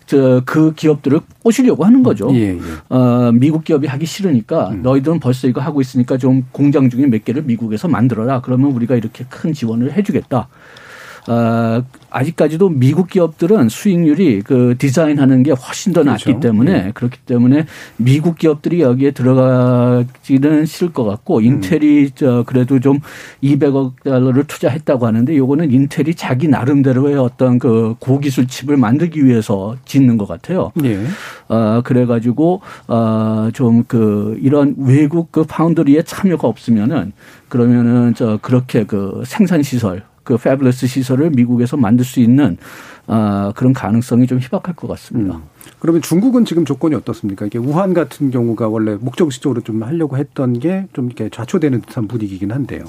저 0.05 0.41
그 0.45 0.73
기업들을 0.73 1.19
꼬시려고 1.41 1.85
하는 1.85 2.03
거죠. 2.03 2.29
예, 2.33 2.55
예. 2.55 2.59
어, 2.89 3.31
미국 3.33 3.63
기업이 3.63 3.87
하기 3.87 4.05
싫으니까 4.05 4.69
음. 4.69 4.81
너희들은 4.83 5.19
벌써 5.19 5.47
이거 5.47 5.61
하고 5.61 5.81
있으니까 5.81 6.17
좀 6.17 6.45
공장 6.51 6.89
중에 6.89 7.07
몇 7.07 7.23
개를 7.25 7.43
미국에서 7.43 7.87
만들어라. 7.87 8.41
그러면 8.41 8.71
우리가 8.71 8.95
이렇게 8.95 9.25
큰 9.29 9.53
지원을 9.53 9.93
해주겠다. 9.93 10.47
어, 11.27 11.83
아직까지도 12.09 12.69
미국 12.69 13.09
기업들은 13.09 13.69
수익률이 13.69 14.41
그 14.41 14.75
디자인하는 14.77 15.43
게 15.43 15.51
훨씬 15.51 15.93
더 15.93 16.03
낮기 16.03 16.25
그렇죠. 16.25 16.39
때문에 16.39 16.71
네. 16.83 16.91
그렇기 16.93 17.19
때문에 17.25 17.65
미국 17.97 18.37
기업들이 18.37 18.81
여기에 18.81 19.11
들어가기는 19.11 20.65
싫을 20.65 20.93
것 20.93 21.03
같고 21.05 21.37
음. 21.39 21.43
인텔이 21.43 22.11
저 22.15 22.43
그래도 22.45 22.79
좀 22.79 22.99
200억 23.43 24.03
달러를 24.03 24.43
투자했다고 24.43 25.07
하는데 25.07 25.35
요거는 25.35 25.71
인텔이 25.71 26.15
자기 26.15 26.47
나름대로의 26.47 27.17
어떤 27.17 27.57
그 27.57 27.95
고기술 27.99 28.47
칩을 28.47 28.77
만들기 28.77 29.25
위해서 29.25 29.75
짓는 29.85 30.17
것 30.17 30.27
같아요. 30.27 30.71
네. 30.75 31.03
어 31.47 31.81
그래가지고 31.83 32.61
어 32.87 33.49
좀 33.53 33.83
그 33.87 34.37
이런 34.41 34.75
외국 34.77 35.31
그 35.31 35.43
파운드리에 35.43 36.03
참여가 36.03 36.47
없으면은 36.47 37.11
그러면은 37.49 38.13
저 38.15 38.37
그렇게 38.41 38.83
그 38.85 39.23
생산 39.25 39.61
시설 39.61 40.03
그 40.23 40.37
패블러스 40.37 40.87
시설을 40.87 41.29
미국에서 41.31 41.77
만들 41.77 42.05
수 42.05 42.19
있는 42.19 42.57
아, 43.07 43.51
그런 43.55 43.73
가능성이 43.73 44.27
좀 44.27 44.39
희박할 44.39 44.75
것 44.75 44.87
같습니다. 44.87 45.35
음. 45.35 45.41
그러면 45.79 46.01
중국은 46.01 46.45
지금 46.45 46.63
조건이 46.63 46.95
어떻습니까? 46.95 47.45
이게 47.45 47.57
우한 47.59 47.93
같은 47.93 48.31
경우가 48.31 48.69
원래 48.69 48.95
목적지적으로 48.95 49.61
좀 49.61 49.83
하려고 49.83 50.17
했던 50.17 50.59
게 50.59 50.87
좀 50.93 51.07
이렇게 51.07 51.29
좌초되는 51.29 51.81
듯한 51.81 52.07
분위기긴 52.07 52.51
한데요. 52.51 52.85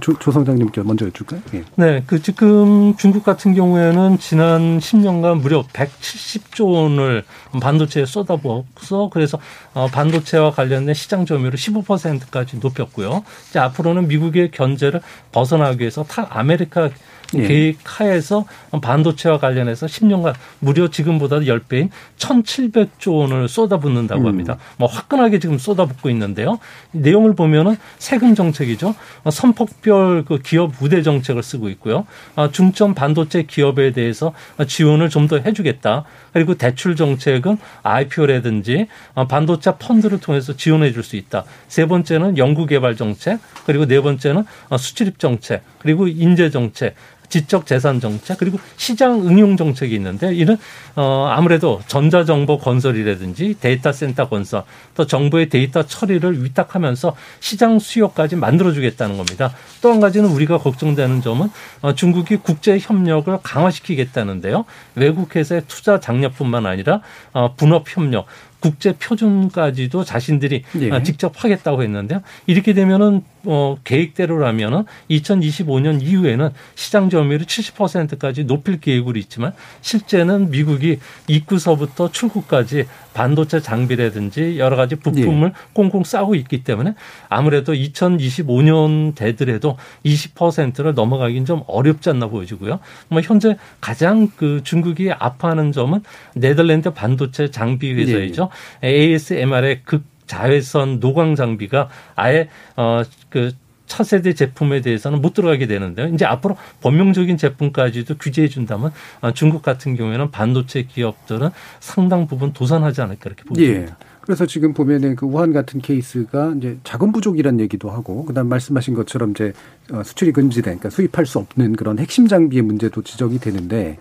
조, 0.00 0.18
조 0.18 0.30
성장님께 0.30 0.82
먼저 0.82 1.06
여쭐까요? 1.06 1.40
예. 1.54 1.64
네, 1.76 2.02
그 2.06 2.20
지금 2.20 2.94
중국 2.96 3.24
같은 3.24 3.54
경우에는 3.54 4.18
지난 4.18 4.78
10년간 4.78 5.40
무려 5.40 5.62
170조 5.62 6.72
원을 6.72 7.24
반도체에 7.58 8.04
쏟아부어서 8.04 9.08
그래서 9.10 9.38
어, 9.72 9.86
반도체와 9.86 10.50
관련된 10.50 10.94
시장 10.94 11.24
점유율을 11.24 11.58
15%까지 11.58 12.58
높였고요. 12.58 13.24
이제 13.48 13.58
앞으로는 13.58 14.08
미국의 14.08 14.50
견제를 14.50 15.00
벗어나기 15.32 15.80
위해서 15.80 16.04
탈 16.04 16.26
아메리카 16.30 16.90
예. 17.34 17.46
계획 17.46 17.78
하에서 17.84 18.46
반도체와 18.82 19.38
관련해서 19.38 19.86
10년간 19.86 20.34
무려 20.58 20.88
지금보다 20.88 21.40
10배인 21.40 21.90
1,700조 22.18 23.14
원을 23.18 23.48
쏟아붓는다고 23.48 24.22
음. 24.22 24.26
합니다. 24.26 24.56
뭐 24.78 24.88
화끈하게 24.88 25.38
지금 25.38 25.58
쏟아붓고 25.58 26.10
있는데요. 26.10 26.58
내용을 26.92 27.34
보면은 27.34 27.76
세금 27.98 28.34
정책이죠. 28.34 28.94
선폭별 29.30 30.24
그 30.26 30.38
기업 30.38 30.72
우대 30.82 31.02
정책을 31.02 31.42
쓰고 31.42 31.68
있고요. 31.70 32.06
아, 32.34 32.50
중점 32.50 32.94
반도체 32.94 33.42
기업에 33.42 33.92
대해서 33.92 34.32
지원을 34.66 35.08
좀 35.10 35.28
더 35.28 35.36
해주겠다. 35.38 36.04
그리고 36.32 36.54
대출 36.54 36.96
정책은 36.96 37.58
IPO라든지 37.82 38.86
반도체 39.28 39.72
펀드를 39.78 40.20
통해서 40.20 40.56
지원해 40.56 40.90
줄 40.90 41.02
수 41.02 41.16
있다. 41.16 41.44
세 41.68 41.84
번째는 41.84 42.38
연구개발 42.38 42.96
정책, 42.96 43.38
그리고 43.66 43.86
네 43.86 44.00
번째는 44.00 44.44
수출입 44.78 45.18
정책, 45.18 45.62
그리고 45.80 46.08
인재 46.08 46.48
정책, 46.48 46.94
지적 47.28 47.66
재산 47.66 48.00
정책 48.00 48.38
그리고 48.38 48.58
시장 48.76 49.26
응용 49.26 49.56
정책이 49.56 49.94
있는데 49.96 50.34
이는 50.34 50.56
어 50.96 51.28
아무래도 51.30 51.80
전자 51.86 52.24
정보 52.24 52.58
건설이라든지 52.58 53.56
데이터 53.60 53.92
센터 53.92 54.28
건설 54.28 54.62
또 54.94 55.06
정부의 55.06 55.48
데이터 55.48 55.82
처리를 55.82 56.42
위탁하면서 56.44 57.14
시장 57.40 57.78
수요까지 57.78 58.36
만들어 58.36 58.72
주겠다는 58.72 59.16
겁니다. 59.16 59.52
또 59.82 59.88
한 59.88 60.00
가지는 60.00 60.28
우리가 60.30 60.58
걱정되는 60.58 61.22
점은 61.22 61.48
어 61.80 61.94
중국이 61.94 62.36
국제 62.36 62.78
협력을 62.78 63.36
강화시키겠다는데요. 63.42 64.64
외국 64.94 65.34
회사의 65.34 65.62
투자 65.66 65.98
장려뿐만 66.00 66.66
아니라 66.66 67.00
어 67.32 67.54
분업 67.56 67.84
협력 67.88 68.26
국제 68.60 68.92
표준까지도 68.92 70.04
자신들이 70.04 70.62
네. 70.72 71.02
직접 71.02 71.32
하겠다고 71.36 71.82
했는데요. 71.82 72.22
이렇게 72.46 72.72
되면은 72.72 73.22
어 73.44 73.78
계획대로라면은 73.84 74.84
2025년 75.10 76.02
이후에는 76.02 76.50
시장 76.74 77.08
점유율이 77.08 77.44
70%까지 77.44 78.44
높일 78.44 78.80
계획으로 78.80 79.18
있지만 79.20 79.52
실제는 79.80 80.50
미국이 80.50 80.98
입구서부터 81.28 82.10
출구까지 82.10 82.86
반도체 83.14 83.60
장비라든지 83.60 84.58
여러 84.58 84.76
가지 84.76 84.96
부품을 84.96 85.48
네. 85.48 85.54
꽁꽁 85.72 86.04
싸고 86.04 86.34
있기 86.36 86.62
때문에 86.62 86.94
아무래도 87.28 87.72
2025년 87.72 89.14
되더라도 89.14 89.76
20%를 90.04 90.94
넘어가긴 90.94 91.44
좀 91.44 91.62
어렵지 91.66 92.10
않나 92.10 92.28
보여지고요. 92.28 92.80
뭐 93.08 93.20
현재 93.20 93.56
가장 93.80 94.28
그 94.36 94.60
중국이 94.62 95.10
아파하는 95.10 95.72
점은 95.72 96.02
네덜란드 96.34 96.90
반도체 96.92 97.50
장비 97.50 97.92
회사이죠. 97.92 98.42
네. 98.44 98.47
ASMR의 98.82 99.82
극 99.84 100.04
자외선 100.26 101.00
노광 101.00 101.34
장비가 101.34 101.88
아예 102.14 102.48
어그 102.76 103.52
차세대 103.88 104.34
제품에 104.34 104.82
대해서는 104.82 105.20
못 105.20 105.34
들어가게 105.34 105.66
되는데요. 105.66 106.06
이제 106.08 106.24
앞으로 106.24 106.56
범용적인 106.82 107.36
제품까지도 107.36 108.18
규제해 108.18 108.46
준다면 108.48 108.92
어, 109.22 109.32
중국 109.32 109.62
같은 109.62 109.96
경우에는 109.96 110.30
반도체 110.30 110.82
기업들은 110.82 111.48
상당 111.80 112.26
부분 112.26 112.52
도산하지 112.52 113.00
않을까 113.00 113.22
이렇게 113.26 113.42
보입니다. 113.44 113.92
예. 113.92 114.08
그래서 114.20 114.44
지금 114.44 114.74
보면은 114.74 115.16
그 115.16 115.24
우한 115.24 115.54
같은 115.54 115.80
케이스가 115.80 116.52
이제 116.58 116.76
자금 116.84 117.12
부족이란 117.12 117.60
얘기도 117.60 117.90
하고 117.90 118.26
그다음 118.26 118.50
말씀하신 118.50 118.92
것처럼 118.92 119.30
이제 119.30 119.54
어, 119.90 120.02
수출이 120.04 120.32
금지된 120.32 120.64
그러니까 120.78 120.90
수입할 120.90 121.24
수 121.24 121.38
없는 121.38 121.76
그런 121.76 121.98
핵심 121.98 122.28
장비의 122.28 122.62
문제도 122.62 123.02
지적이 123.02 123.38
되는데 123.38 123.96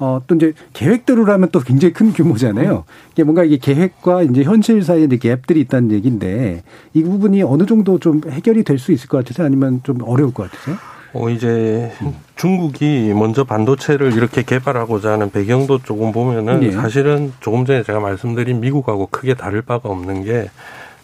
어, 0.00 0.20
또 0.26 0.34
이제 0.34 0.54
계획대로라면 0.72 1.50
또 1.52 1.60
굉장히 1.60 1.92
큰 1.92 2.12
규모잖아요. 2.12 2.84
이게 3.12 3.22
뭔가 3.22 3.44
이게 3.44 3.58
계획과 3.58 4.22
이제 4.22 4.42
현실 4.42 4.82
사이에 4.82 5.06
갭들이 5.06 5.58
있다는 5.58 5.92
얘기인데 5.92 6.62
이 6.94 7.02
부분이 7.02 7.42
어느 7.42 7.66
정도 7.66 7.98
좀 7.98 8.22
해결이 8.28 8.64
될 8.64 8.80
수 8.80 8.92
있을 8.92 9.08
것 9.08 9.18
같으세요? 9.18 9.46
아니면 9.46 9.80
좀 9.82 9.98
어려울 10.02 10.32
것 10.32 10.50
같으세요? 10.50 10.76
어, 11.12 11.28
이제 11.28 11.92
중국이 12.36 13.12
먼저 13.14 13.44
반도체를 13.44 14.14
이렇게 14.14 14.42
개발하고자 14.42 15.12
하는 15.12 15.30
배경도 15.30 15.80
조금 15.82 16.12
보면은 16.12 16.60
네. 16.60 16.70
사실은 16.70 17.34
조금 17.40 17.66
전에 17.66 17.82
제가 17.82 18.00
말씀드린 18.00 18.60
미국하고 18.60 19.08
크게 19.10 19.34
다를 19.34 19.60
바가 19.60 19.90
없는 19.90 20.24
게 20.24 20.48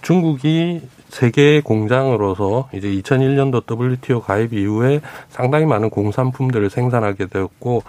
중국이 0.01 0.81
세계 1.11 1.61
공장으로서 1.61 2.71
이제 2.73 2.89
2001년도 2.89 3.65
WTO 3.69 4.23
가입 4.23 4.55
이후에 4.55 5.01
상당히 5.29 5.67
많은 5.67 5.91
공산품들을 5.91 6.71
생산하게 6.71 7.27
되었고 7.27 7.83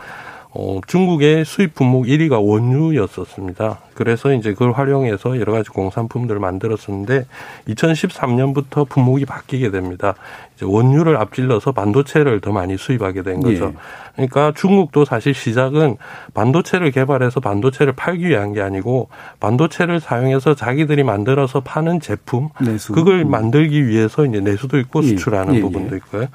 어, 0.59 0.79
중국의 0.87 1.45
수입 1.45 1.75
품목 1.75 2.07
1위가 2.07 2.43
원유였었습니다. 2.43 3.79
그래서 3.97 4.31
이제 4.31 4.53
그걸 4.53 4.73
활용해서 4.73 5.39
여러 5.39 5.51
가지 5.51 5.71
공산품들을 5.71 6.39
만들었었는데 6.39 7.25
2013년부터 7.67 8.87
품목이 8.87 9.25
바뀌게 9.25 9.71
됩니다. 9.71 10.13
이제 10.55 10.67
원유를 10.67 11.17
앞질러서 11.17 11.71
반도체를 11.71 12.39
더 12.39 12.51
많이 12.51 12.77
수입하게 12.77 13.23
된 13.23 13.41
거죠. 13.41 13.73
예. 13.73 13.73
그러니까 14.13 14.51
중국도 14.55 15.03
사실 15.03 15.33
시작은 15.33 15.97
반도체를 16.35 16.91
개발해서 16.91 17.39
반도체를 17.39 17.93
팔기 17.93 18.27
위한 18.27 18.53
게 18.53 18.61
아니고 18.61 19.09
반도체를 19.39 19.99
사용해서 19.99 20.53
자기들이 20.53 21.01
만들어서 21.01 21.61
파는 21.61 21.99
제품 21.99 22.49
내수. 22.61 22.93
그걸 22.93 23.21
음. 23.21 23.31
만들기 23.31 23.87
위해서 23.87 24.25
이제 24.25 24.39
내수도 24.39 24.77
있고 24.77 25.03
예. 25.03 25.07
수출하는 25.07 25.55
예. 25.55 25.61
부분도 25.61 25.95
있고요. 25.97 26.27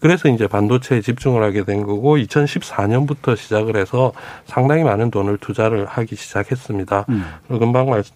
그래서 0.00 0.28
이제 0.28 0.46
반도체에 0.46 1.02
집중을 1.02 1.42
하게 1.42 1.64
된 1.64 1.82
거고 1.82 2.16
2014년부터 2.16 3.36
시작을 3.36 3.76
해서 3.76 4.12
상당히 4.46 4.82
많은 4.82 5.10
돈을 5.10 5.36
투자를 5.36 5.84
하기 5.84 6.16
시작했습니다. 6.16 7.04
음. 7.10 7.58
금방 7.58 7.90
말씀 7.90 8.14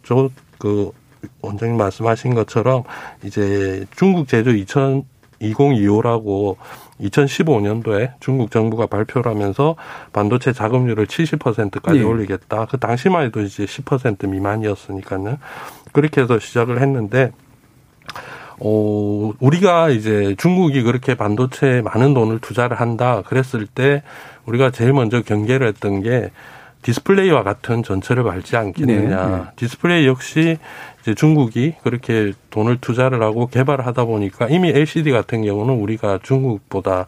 그 0.59 0.91
원장님 1.41 1.77
말씀하신 1.77 2.35
것처럼 2.35 2.85
이제 3.23 3.87
중국 3.97 4.29
제조 4.29 4.51
2000 4.51 5.05
2025라고 5.41 6.57
2015년도에 7.01 8.13
중국 8.21 8.51
정부가 8.51 8.87
발표를 8.87 9.31
하면서 9.31 9.77
반도체 10.13 10.53
자급률을 10.53 11.07
70%까지 11.07 11.99
네. 11.99 12.05
올리겠다. 12.05 12.67
그 12.67 12.79
당시만 12.79 13.27
해도 13.27 13.43
이제 13.43 13.65
10% 13.65 14.29
미만이었으니까는 14.29 15.37
그렇게 15.93 16.23
해서 16.23 16.39
시작을 16.39 16.81
했는데 16.81 17.33
어, 18.61 19.33
우리가 19.41 19.91
이제 19.91 20.35
중국이 20.39 20.83
그렇게 20.83 21.15
반도체에 21.17 21.83
많은 21.83 22.15
돈을 22.15 22.39
투자를 22.39 22.81
한다 22.81 23.23
그랬을 23.27 23.67
때 23.67 24.03
우리가 24.47 24.71
제일 24.71 24.93
먼저 24.93 25.23
경계를 25.23 25.67
했던 25.67 26.03
게 26.03 26.31
디스플레이와 26.85 27.43
같은 27.43 27.83
전철을 27.83 28.25
밟지 28.25 28.57
않겠느냐. 28.57 29.27
네, 29.27 29.37
네. 29.37 29.43
디스플레이 29.57 30.07
역시 30.07 30.59
이제 31.01 31.15
중국이 31.15 31.75
그렇게 31.83 32.33
돈을 32.51 32.79
투자를 32.81 33.23
하고 33.23 33.47
개발을 33.47 33.87
하다 33.87 34.05
보니까 34.05 34.49
이미 34.49 34.69
LCD 34.69 35.11
같은 35.11 35.43
경우는 35.43 35.75
우리가 35.75 36.21
중국보다 36.23 37.07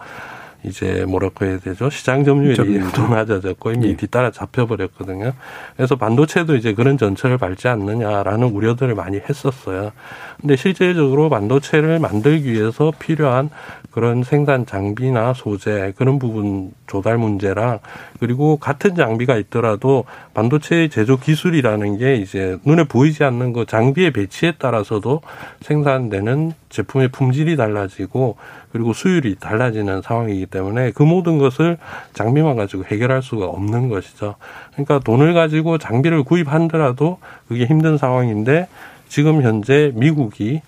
이제 0.66 1.04
뭐라고 1.06 1.44
해야 1.44 1.58
되죠? 1.58 1.90
시장 1.90 2.24
점유율이 2.24 2.80
더 2.92 3.06
낮아졌고 3.08 3.72
이미 3.72 3.88
예. 3.90 3.96
뒤따라 3.96 4.30
잡혀버렸거든요. 4.30 5.32
그래서 5.76 5.96
반도체도 5.96 6.56
이제 6.56 6.74
그런 6.74 6.98
전철을 6.98 7.38
밟지 7.38 7.68
않느냐라는 7.68 8.48
우려들을 8.48 8.94
많이 8.94 9.18
했었어요. 9.18 9.92
근데 10.40 10.56
실제적으로 10.56 11.30
반도체를 11.30 11.98
만들기 12.00 12.52
위해서 12.52 12.92
필요한 12.98 13.50
그런 13.90 14.24
생산 14.24 14.66
장비나 14.66 15.32
소재 15.32 15.94
그런 15.96 16.18
부분 16.18 16.72
조달 16.86 17.16
문제랑 17.16 17.78
그리고 18.20 18.58
같은 18.58 18.94
장비가 18.94 19.36
있더라도 19.38 20.04
반도체 20.34 20.88
제조 20.88 21.16
기술이라는 21.16 21.96
게 21.96 22.16
이제 22.16 22.58
눈에 22.66 22.84
보이지 22.84 23.24
않는 23.24 23.54
그 23.54 23.64
장비의 23.64 24.10
배치에 24.10 24.52
따라서도 24.58 25.22
생산되는 25.62 26.52
제품의 26.68 27.08
품질이 27.08 27.56
달라지고 27.56 28.36
그리고 28.76 28.92
수율이 28.92 29.36
달라지는 29.36 30.02
상황이기 30.02 30.44
때문에 30.46 30.90
그 30.90 31.02
모든 31.02 31.38
것을 31.38 31.78
장비만 32.12 32.56
가지고 32.56 32.84
해결할 32.84 33.22
수가 33.22 33.46
없는 33.46 33.88
것이죠. 33.88 34.34
그러니까 34.72 34.98
돈을 34.98 35.32
가지고 35.32 35.78
장비를 35.78 36.22
구입한더라도 36.24 37.18
그게 37.48 37.64
힘든 37.64 37.96
상황인데 37.96 38.68
지금 39.08 39.42
현재 39.42 39.92
미국이 39.94 40.60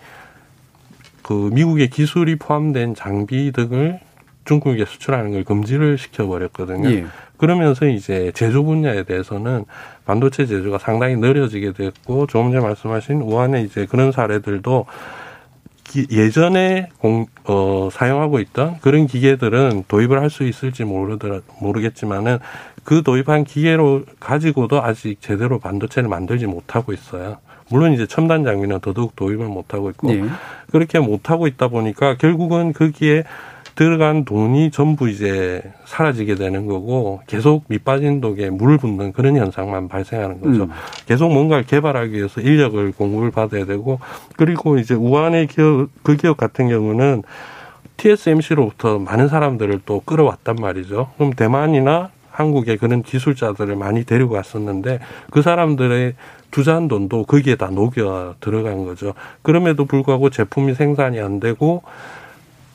그 1.22 1.50
미국의 1.52 1.90
기술이 1.90 2.36
포함된 2.36 2.94
장비 2.94 3.52
등을 3.52 4.00
중국에 4.46 4.86
수출하는 4.86 5.32
걸 5.32 5.44
금지를 5.44 5.98
시켜버렸거든요. 5.98 6.90
예. 6.90 7.04
그러면서 7.36 7.86
이제 7.86 8.32
제조 8.34 8.64
분야에 8.64 9.02
대해서는 9.02 9.66
반도체 10.06 10.46
제조가 10.46 10.78
상당히 10.78 11.16
느려지게 11.16 11.74
됐고 11.74 12.26
조금 12.26 12.52
전에 12.52 12.64
말씀하신 12.64 13.20
우한의 13.20 13.64
이제 13.64 13.84
그런 13.84 14.12
사례들도 14.12 14.86
예전에 16.10 16.88
공, 16.98 17.26
어, 17.44 17.88
사용하고 17.90 18.40
있던 18.40 18.78
그런 18.80 19.06
기계들은 19.06 19.84
도입을 19.88 20.20
할 20.20 20.28
수 20.30 20.44
있을지 20.44 20.84
모르더라, 20.84 21.40
모르겠지만은 21.60 22.38
그 22.84 23.02
도입한 23.02 23.44
기계로 23.44 24.04
가지고도 24.20 24.82
아직 24.82 25.20
제대로 25.20 25.58
반도체를 25.58 26.08
만들지 26.08 26.46
못하고 26.46 26.92
있어요. 26.92 27.38
물론 27.70 27.92
이제 27.92 28.06
첨단 28.06 28.44
장비는 28.44 28.80
더더욱 28.80 29.14
도입을 29.16 29.46
못하고 29.46 29.90
있고 29.90 30.12
네. 30.12 30.24
그렇게 30.70 30.98
못하고 30.98 31.46
있다 31.46 31.68
보니까 31.68 32.16
결국은 32.16 32.72
거기에 32.72 33.24
들어간 33.78 34.24
돈이 34.24 34.72
전부 34.72 35.08
이제 35.08 35.62
사라지게 35.84 36.34
되는 36.34 36.66
거고 36.66 37.20
계속 37.28 37.62
밑빠진 37.68 38.20
독에 38.20 38.50
물을 38.50 38.76
붓는 38.76 39.12
그런 39.12 39.36
현상만 39.36 39.86
발생하는 39.86 40.40
거죠. 40.40 40.64
음. 40.64 40.70
계속 41.06 41.32
뭔가를 41.32 41.64
개발하기 41.64 42.12
위해서 42.12 42.40
인력을 42.40 42.90
공급을 42.90 43.30
받아야 43.30 43.66
되고 43.66 44.00
그리고 44.36 44.78
이제 44.78 44.94
우한의 44.94 45.46
기업 45.46 45.90
그 46.02 46.16
기업 46.16 46.36
같은 46.36 46.68
경우는 46.68 47.22
TSMC로부터 47.98 48.98
많은 48.98 49.28
사람들을 49.28 49.82
또 49.86 50.00
끌어왔단 50.00 50.56
말이죠. 50.56 51.12
그럼 51.16 51.32
대만이나 51.34 52.10
한국에 52.32 52.78
그런 52.78 53.04
기술자들을 53.04 53.76
많이 53.76 54.02
데리고 54.02 54.34
왔었는데 54.34 54.98
그 55.30 55.40
사람들의 55.40 56.14
투자한 56.50 56.88
돈도 56.88 57.26
거기에 57.26 57.54
다 57.54 57.70
녹여 57.70 58.34
들어간 58.40 58.84
거죠. 58.84 59.14
그럼에도 59.42 59.84
불구하고 59.84 60.30
제품이 60.30 60.74
생산이 60.74 61.20
안 61.20 61.38
되고 61.38 61.84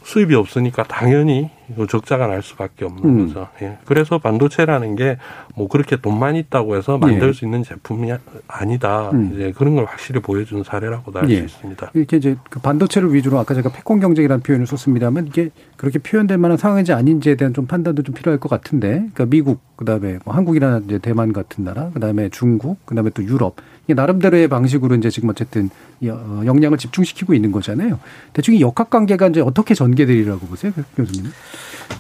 수입이 0.04 0.36
없으니까 0.36 0.84
당연히 0.84 1.50
적자가 1.90 2.28
날 2.28 2.42
수밖에 2.42 2.86
없는 2.86 3.04
음. 3.06 3.28
거죠. 3.28 3.48
예. 3.62 3.78
그래서 3.86 4.18
반도체라는 4.18 4.96
게 4.96 5.18
뭐 5.56 5.68
그렇게 5.68 5.98
돈만 5.98 6.36
있다고 6.36 6.76
해서 6.76 6.98
만들 6.98 7.28
예. 7.30 7.34
수 7.34 7.46
있는 7.46 7.64
제품이 7.64 8.12
아니다. 8.48 9.12
음. 9.12 9.32
이제 9.34 9.54
그런 9.56 9.76
걸 9.76 9.86
확실히 9.86 10.20
보여주는 10.20 10.64
사례라고도 10.64 11.20
알수 11.20 11.34
예. 11.34 11.38
있습니다. 11.40 11.92
이렇게 11.94 12.18
이제 12.18 12.36
그 12.50 12.60
반도체를 12.60 13.14
위주로 13.14 13.38
아까 13.38 13.54
제가 13.54 13.72
패권 13.72 14.00
경쟁이라는 14.00 14.42
표현을 14.42 14.66
썼습니다만 14.66 15.28
이게 15.28 15.52
그렇게 15.78 16.00
표현될 16.00 16.40
만한 16.40 16.58
상황인지 16.58 16.92
아닌지에 16.94 17.36
대한 17.36 17.54
좀 17.54 17.68
판단도 17.68 18.02
좀 18.02 18.16
필요할 18.16 18.40
것 18.40 18.50
같은데, 18.50 18.90
그러니까 19.14 19.26
미국 19.26 19.62
그다음에 19.76 20.18
뭐 20.26 20.34
한국이나 20.34 20.82
이제 20.86 20.98
대만 20.98 21.34
같은 21.34 21.64
나라, 21.64 21.90
그다음에 21.92 22.30
중국, 22.30 22.84
그다음에 22.86 23.12
또 23.12 23.24
유럽 23.24 23.58
이게 23.86 23.94
나름대로의 23.94 24.48
방식으로 24.48 24.96
이제 24.96 25.10
지금 25.10 25.30
어쨌든 25.30 25.70
어, 26.06 26.42
역량을 26.46 26.78
집중시키고 26.78 27.34
있는 27.34 27.52
거잖아요. 27.52 28.00
대충 28.32 28.56
이 28.56 28.62
역학 28.62 28.90
관계가 28.90 29.28
이제 29.28 29.42
어떻게 29.42 29.74
전개되리라고 29.74 30.48
보세요, 30.48 30.72
교수님? 30.96 31.32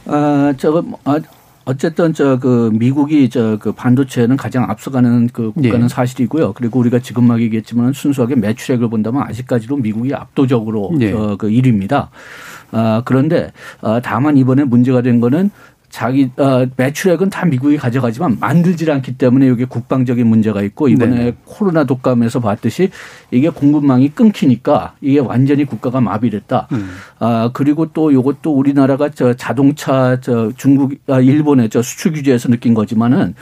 아, 0.06 0.54
저거 0.58 0.82
뭐, 0.82 1.00
아, 1.06 1.20
어쨌든 1.66 2.14
저 2.14 2.38
그 2.42 2.72
미국이 2.74 3.30
저 3.30 3.58
그 3.60 3.72
반도체는 3.72 4.36
가장 4.36 4.70
앞서가는 4.70 5.30
그 5.32 5.52
국가는 5.54 5.84
예. 5.84 5.88
사실이고요. 5.88 6.54
그리고 6.54 6.80
우리가 6.80 7.00
지금 7.00 7.26
막 7.26 7.40
얘기했지만 7.42 7.94
순수하게 7.94 8.36
매출액을 8.36 8.90
본다면 8.90 9.24
아직까지도 9.24 9.78
미국이 9.78 10.14
압도적으로 10.14 10.92
예. 11.00 11.12
저그 11.12 11.48
1위입니다. 11.50 12.10
아, 12.72 13.02
그런데 13.06 13.52
아, 13.82 14.02
다만 14.04 14.36
이번에 14.36 14.64
문제가 14.66 15.02
된 15.02 15.20
거는 15.22 15.52
자기 15.94 16.32
어, 16.38 16.66
매출액은 16.76 17.30
다 17.30 17.46
미국이 17.46 17.78
가져가지만 17.78 18.38
만들질 18.40 18.90
않기 18.90 19.16
때문에 19.20 19.48
여기 19.48 19.64
국방적인 19.66 20.26
문제가 20.26 20.64
있고 20.64 20.88
이번에 20.88 21.16
네 21.16 21.34
코로나 21.46 21.84
독감에서 21.84 22.40
봤듯이 22.40 22.90
이게 23.30 23.50
공급망이 23.50 24.10
끊기니까 24.10 24.96
이게 25.02 25.20
완전히 25.20 25.66
국가가 25.66 26.02
마비됐다. 26.02 26.68
음. 26.72 26.90
아 27.20 27.52
그리고 27.54 27.86
또 27.94 28.10
이것도 28.10 28.56
우리나라가 28.56 29.10
저 29.10 29.36
자동차 29.36 30.20
저 30.20 30.52
중국 30.58 30.96
아 31.08 31.20
일본의 31.20 31.70
저 31.70 31.84
수출 31.84 32.14
규제에서 32.14 32.50
느낀 32.50 32.74
거지만은 32.74 33.36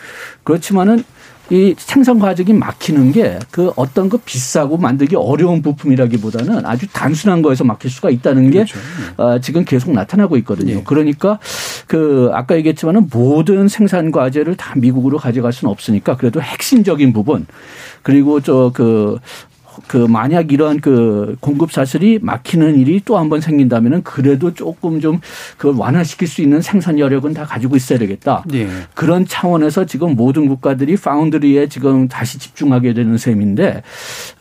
그렇지만은 0.44 1.06
이 1.52 1.76
생산 1.78 2.18
과정이 2.18 2.54
막히는 2.54 3.12
게 3.12 3.38
그 3.52 3.72
어떤 3.76 4.10
그 4.10 4.18
비싸고 4.18 4.78
만들기 4.78 5.16
어려운 5.16 5.62
부품이라기보다는 5.62 6.66
아주 6.66 6.88
단순한 6.92 7.42
거에서 7.42 7.64
막힐 7.64 7.92
수가 7.92 8.10
있다는 8.10 8.50
게 8.50 8.64
그렇죠. 8.66 8.80
어, 9.18 9.40
지금 9.40 9.66
계속 9.66 9.92
나타나고 9.92 10.38
있거든요. 10.38 10.76
네. 10.76 10.84
그러니까 10.86 11.40
그 11.88 12.30
아까 12.34 12.56
얘기했지만은 12.56 13.10
모든 13.12 13.68
생산 13.68 14.12
과제를 14.12 14.56
다 14.56 14.74
미국으로 14.78 15.18
가져갈 15.18 15.52
수는 15.52 15.72
없으니까 15.72 16.16
그래도 16.18 16.42
핵심적인 16.42 17.14
부분 17.14 17.46
그리고 18.04 18.40
저 18.42 18.72
그 18.74 19.20
그 19.88 19.98
만약 19.98 20.52
이런 20.52 20.80
그 20.82 21.36
공급 21.40 21.72
사슬이 21.72 22.20
막히는 22.22 22.78
일이 22.78 23.02
또 23.06 23.18
한 23.18 23.30
번 23.30 23.40
생긴다면은 23.40 24.04
그래도 24.04 24.54
조금 24.54 25.00
좀 25.00 25.20
그걸 25.58 25.76
완화시킬 25.78 26.28
수 26.28 26.42
있는 26.42 26.62
생산 26.62 27.00
여력은 27.00 27.34
다 27.34 27.46
가지고 27.46 27.76
있어야 27.78 27.98
되겠다. 28.00 28.44
예. 28.54 28.68
그런 28.94 29.26
차원에서 29.26 29.86
지금 29.86 30.16
모든 30.16 30.48
국가들이 30.48 30.98
파운드리에 30.98 31.68
지금 31.70 32.08
다시 32.08 32.40
집중하게 32.40 32.94
되는 32.94 33.18
셈인데 33.18 33.84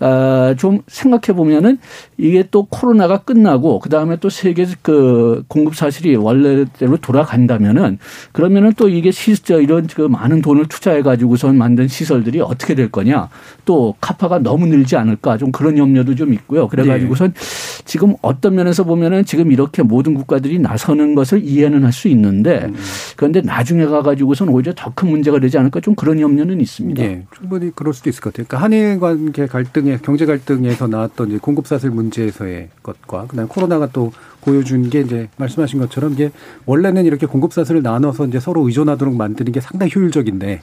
아좀 0.00 0.80
생각해 0.88 1.36
보면은 1.36 1.78
이게 2.16 2.44
또 2.50 2.64
코로나가 2.64 3.18
끝나고 3.18 3.78
그 3.80 3.88
다음에 3.88 4.16
또 4.16 4.28
세계 4.28 4.66
그 4.82 5.44
공급 5.48 5.74
사실이 5.76 6.16
원래대로 6.16 6.96
돌아간다면은 6.96 7.98
그러면은 8.32 8.72
또 8.76 8.88
이게 8.88 9.10
시저 9.10 9.60
이런 9.60 9.86
그 9.86 10.02
많은 10.02 10.42
돈을 10.42 10.66
투자해 10.66 11.02
가지고선 11.02 11.56
만든 11.56 11.88
시설들이 11.88 12.40
어떻게 12.40 12.74
될 12.74 12.90
거냐 12.90 13.28
또 13.64 13.94
카파가 14.00 14.38
너무 14.40 14.66
늘지 14.66 14.96
않을 14.96 15.16
않을까 15.20 15.36
좀 15.38 15.52
그런 15.52 15.78
염려도 15.78 16.14
좀 16.14 16.32
있고요. 16.34 16.66
그래가지고선 16.68 17.32
네. 17.32 17.40
지금 17.84 18.14
어떤 18.22 18.54
면에서 18.54 18.84
보면은 18.84 19.24
지금 19.24 19.52
이렇게 19.52 19.82
모든 19.82 20.14
국가들이 20.14 20.58
나서는 20.58 21.14
것을 21.14 21.44
이해는 21.44 21.84
할 21.84 21.90
수 21.90 22.06
있는데 22.06 22.66
음. 22.66 22.76
그런데 23.16 23.40
나중에 23.40 23.84
가가지고선 23.84 24.48
오히려 24.48 24.72
더 24.76 24.92
큰 24.94 25.10
문제가 25.10 25.40
되지 25.40 25.58
않을까 25.58 25.80
좀 25.80 25.94
그런 25.96 26.20
염려는 26.20 26.60
있습니다. 26.60 27.02
네, 27.02 27.26
충분히 27.36 27.70
그럴 27.74 27.92
수도 27.92 28.08
있을 28.08 28.20
것 28.20 28.32
같아요. 28.32 28.46
그러니까 28.46 28.64
한일 28.64 29.00
관계 29.00 29.46
갈등에 29.46 29.98
경제 30.02 30.24
갈등에서 30.24 30.86
나왔던 30.86 31.40
공급 31.40 31.66
사슬 31.66 31.90
문제에서의 31.90 32.68
것과 32.82 33.26
그다음 33.26 33.46
에 33.46 33.48
코로나가 33.48 33.88
또 33.92 34.12
보여준 34.40 34.88
게 34.88 35.00
이제 35.00 35.28
말씀하신 35.36 35.80
것처럼 35.80 36.12
이게 36.12 36.30
원래는 36.66 37.06
이렇게 37.06 37.26
공급 37.26 37.52
사슬을 37.52 37.82
나눠서 37.82 38.26
이제 38.26 38.38
서로 38.38 38.66
의존하도록 38.66 39.14
만드는 39.16 39.52
게 39.52 39.60
상당히 39.60 39.92
효율적인데 39.94 40.60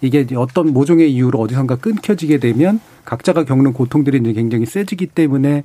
이게 0.00 0.26
어떤 0.36 0.72
모종의 0.72 1.12
이유로 1.12 1.40
어디선가 1.40 1.76
끊겨지게 1.76 2.38
되면 2.38 2.80
각자가 3.04 3.44
겪는 3.44 3.72
고통들이 3.72 4.18
이제 4.18 4.32
굉장히 4.32 4.66
세지기 4.66 5.06
때문에 5.06 5.64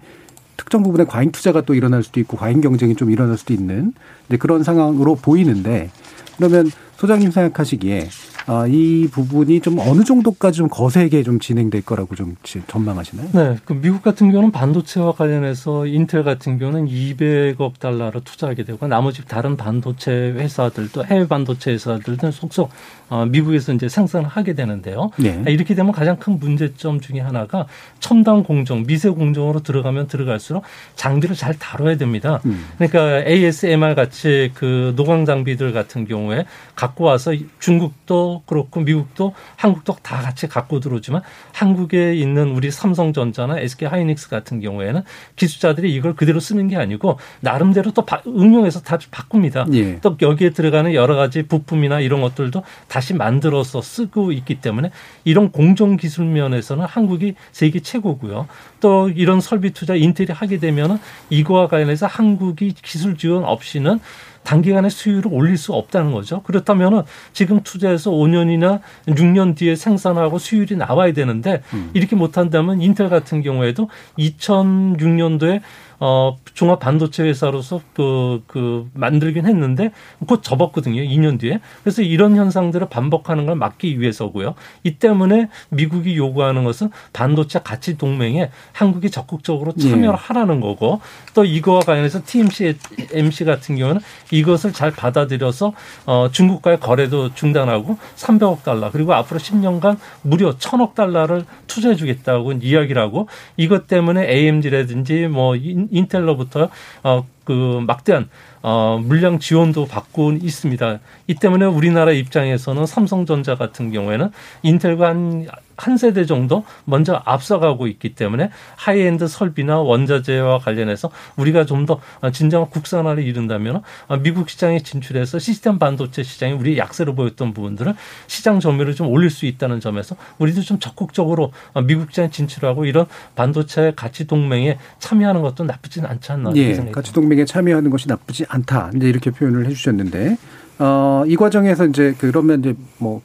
특정 0.57 0.83
부분에 0.83 1.05
과잉 1.05 1.31
투자가 1.31 1.61
또 1.61 1.73
일어날 1.73 2.03
수도 2.03 2.19
있고 2.19 2.37
과잉 2.37 2.61
경쟁이 2.61 2.95
좀 2.95 3.11
일어날 3.11 3.37
수도 3.37 3.53
있는 3.53 3.93
그런 4.39 4.63
상황으로 4.63 5.15
보이는데 5.15 5.89
그러면 6.37 6.71
소장님 6.97 7.31
생각하시기에 7.31 8.09
아, 8.45 8.65
이 8.67 9.07
부분이 9.09 9.61
좀 9.61 9.79
어느 9.79 10.03
정도까지 10.03 10.57
좀 10.57 10.67
거세게 10.67 11.23
좀 11.23 11.39
진행될 11.39 11.83
거라고 11.83 12.13
좀 12.15 12.35
전망하시나요? 12.67 13.29
네. 13.31 13.57
그 13.63 13.73
미국 13.73 14.01
같은 14.01 14.31
경우는 14.31 14.51
반도체와 14.51 15.13
관련해서 15.13 15.85
인텔 15.87 16.23
같은 16.23 16.59
경우는 16.59 16.87
200억 16.87 17.79
달러를 17.79 18.21
투자하게 18.21 18.65
되고 18.65 18.85
나머지 18.87 19.23
다른 19.25 19.55
반도체 19.55 20.11
회사들도 20.11 21.05
해외 21.05 21.27
반도체 21.27 21.71
회사들도 21.71 22.31
속속 22.31 22.69
어, 23.09 23.25
미국에서 23.25 23.73
이제 23.73 23.89
생산을 23.89 24.27
하게 24.27 24.53
되는데요. 24.53 25.11
네. 25.17 25.43
이렇게 25.47 25.75
되면 25.75 25.91
가장 25.91 26.17
큰 26.17 26.39
문제점 26.39 26.99
중에 26.99 27.19
하나가 27.19 27.67
첨단 27.99 28.43
공정, 28.43 28.83
미세 28.85 29.09
공정으로 29.09 29.61
들어가면 29.61 30.07
들어갈수록 30.07 30.63
장비를 30.95 31.35
잘 31.35 31.57
다뤄야 31.57 31.97
됩니다. 31.97 32.41
음. 32.45 32.65
그러니까 32.77 33.27
ASMR 33.29 33.95
같이 33.95 34.51
그 34.53 34.93
노광 34.95 35.25
장비들 35.25 35.73
같은 35.73 36.07
경우에 36.07 36.45
갖고 36.75 37.03
와서 37.05 37.33
중국도 37.59 38.43
그렇고 38.45 38.81
미국도 38.81 39.33
한국도 39.55 39.97
다 40.01 40.21
같이 40.21 40.47
갖고 40.47 40.79
들어오지만 40.79 41.21
한국에 41.51 42.15
있는 42.15 42.49
우리 42.49 42.71
삼성전자나 42.71 43.59
SK 43.59 43.87
하이닉스 43.87 44.29
같은 44.29 44.59
경우에는 44.59 45.01
기술자들이 45.35 45.93
이걸 45.93 46.15
그대로 46.15 46.39
쓰는 46.39 46.67
게 46.67 46.77
아니고 46.77 47.19
나름대로 47.41 47.91
또 47.91 48.05
응용해서 48.27 48.81
다 48.81 48.97
바꿉니다. 49.11 49.65
예. 49.73 49.99
또 50.01 50.17
여기에 50.21 50.51
들어가는 50.51 50.93
여러 50.93 51.15
가지 51.15 51.43
부품이나 51.43 51.99
이런 51.99 52.21
것들도 52.21 52.63
다시 52.93 53.15
만들어서 53.15 53.81
쓰고 53.81 54.31
있기 54.33 54.61
때문에 54.61 54.91
이런 55.23 55.51
공정 55.51 55.97
기술 55.97 56.25
면에서는 56.25 56.85
한국이 56.85 57.33
세계 57.51 57.79
최고고요. 57.79 58.47
또 58.81 59.09
이런 59.09 59.41
설비 59.41 59.71
투자 59.71 59.95
인텔이 59.95 60.27
하게 60.31 60.59
되면은 60.59 60.99
이거와 61.31 61.69
관련해서 61.69 62.05
한국이 62.05 62.75
기술 62.83 63.17
지원 63.17 63.45
없이는 63.45 63.99
단기간에 64.43 64.89
수율을 64.89 65.31
올릴 65.33 65.57
수 65.57 65.73
없다는 65.73 66.11
거죠. 66.11 66.43
그렇다면은 66.43 67.01
지금 67.31 67.63
투자해서 67.63 68.11
5년이나 68.11 68.81
6년 69.07 69.55
뒤에 69.55 69.75
생산하고 69.75 70.37
수율이 70.37 70.75
나와야 70.75 71.13
되는데 71.13 71.63
음. 71.73 71.89
이렇게 71.95 72.15
못한다면 72.15 72.79
인텔 72.79 73.09
같은 73.09 73.41
경우에도 73.41 73.89
2006년도에 74.19 75.61
어, 75.99 76.37
종합 76.53 76.79
반도체 76.79 77.23
회사로서 77.23 77.81
그, 77.93 78.43
그, 78.47 78.89
만들긴 78.93 79.45
했는데 79.45 79.91
곧 80.27 80.43
접었거든요. 80.43 81.01
2년 81.01 81.39
뒤에. 81.39 81.59
그래서 81.83 82.01
이런 82.01 82.35
현상들을 82.35 82.89
반복하는 82.89 83.45
걸 83.45 83.55
막기 83.55 83.99
위해서고요. 83.99 84.55
이 84.83 84.95
때문에 84.95 85.49
미국이 85.69 86.17
요구하는 86.17 86.63
것은 86.63 86.89
반도체 87.13 87.59
가치 87.63 87.97
동맹에 87.97 88.49
한국이 88.71 89.09
적극적으로 89.09 89.73
참여를 89.73 90.13
예. 90.13 90.15
하라는 90.15 90.59
거고 90.59 91.01
또 91.33 91.45
이거와 91.45 91.81
관련해서 91.81 92.21
TMC, 92.25 92.75
MC 93.11 93.45
같은 93.45 93.75
경우는 93.75 94.01
이것을 94.31 94.73
잘 94.73 94.91
받아들여서 94.91 95.73
어, 96.05 96.29
중국과의 96.31 96.79
거래도 96.79 97.33
중단하고 97.33 97.97
300억 98.15 98.63
달러 98.63 98.91
그리고 98.91 99.13
앞으로 99.13 99.39
10년간 99.39 99.97
무려 100.21 100.57
1000억 100.57 100.95
달러를 100.95 101.45
투자해 101.67 101.95
주겠다고 101.95 102.53
이야기를 102.53 103.01
하고 103.01 103.27
이것 103.57 103.87
때문에 103.87 104.29
AMD라든지 104.29 105.27
뭐 105.27 105.55
인텔로부터 105.91 106.69
어, 107.03 107.25
그 107.43 107.83
막대한 107.85 108.29
어, 108.61 108.97
물량 109.03 109.39
지원도 109.39 109.87
받고 109.87 110.33
있습니다. 110.41 110.99
이 111.27 111.35
때문에 111.35 111.65
우리나라 111.65 112.13
입장에서는 112.13 112.85
삼성전자 112.85 113.55
같은 113.55 113.91
경우에는 113.91 114.31
인텔과 114.61 115.09
한, 115.09 115.47
한 115.75 115.97
세대 115.97 116.25
정도 116.25 116.63
먼저 116.85 117.21
앞서가고 117.25 117.87
있기 117.87 118.15
때문에 118.15 118.51
하이엔드 118.77 119.27
설비나 119.27 119.79
원자재와 119.81 120.59
관련해서 120.59 121.11
우리가 121.35 121.65
좀 121.65 121.83
더 121.83 121.99
진정한 122.31 122.69
국산화를 122.69 123.23
이룬다면 123.23 123.81
미국 124.21 124.49
시장에 124.49 124.79
진출해서 124.79 125.39
시스템 125.39 125.77
반도체 125.77 126.23
시장이 126.23 126.53
우리 126.53 126.77
약세로 126.77 127.13
보였던 127.15 127.53
부분들을 127.53 127.93
시장 128.27 128.61
점유율을 128.61 128.95
좀 128.95 129.07
올릴 129.09 129.29
수 129.29 129.45
있다는 129.45 129.81
점에서 129.81 130.15
우리도 130.37 130.61
좀 130.61 130.79
적극적으로 130.79 131.51
미국 131.85 132.11
시장에 132.11 132.29
진출하고 132.29 132.85
이런 132.85 133.07
반도체 133.35 133.91
가치 133.97 134.25
동맹에 134.27 134.77
참여하는 134.99 135.41
것도 135.41 135.65
나쁘진 135.65 136.05
않지 136.05 136.31
않나 136.31 136.53
예, 136.55 136.73
가치 136.91 137.11
동맹 137.11 137.32
에 137.41 137.45
참여하는 137.45 137.89
것이 137.89 138.07
나쁘지 138.07 138.45
않다. 138.47 138.91
이제 138.95 139.09
이렇게 139.09 139.31
표현을 139.31 139.65
해주셨는데 139.67 140.37
어, 140.79 141.23
이 141.27 141.35
과정에서 141.35 141.85
이제 141.87 142.15
그러면 142.17 142.59
이제 142.59 142.75
뭐 142.97 143.21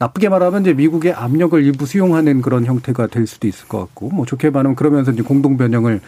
나쁘게 0.00 0.28
말하면 0.28 0.62
이제 0.62 0.72
미국의 0.74 1.12
압력을 1.12 1.60
일부 1.60 1.84
수용하는 1.84 2.40
그런 2.40 2.64
형태가 2.64 3.08
될 3.08 3.26
수도 3.26 3.48
있을 3.48 3.66
것 3.66 3.80
같고, 3.80 4.10
뭐 4.10 4.24
좋게 4.26 4.50
말하면 4.50 4.76
그러면서 4.76 5.10
이제 5.10 5.22
공동 5.22 5.56
변형을 5.56 6.00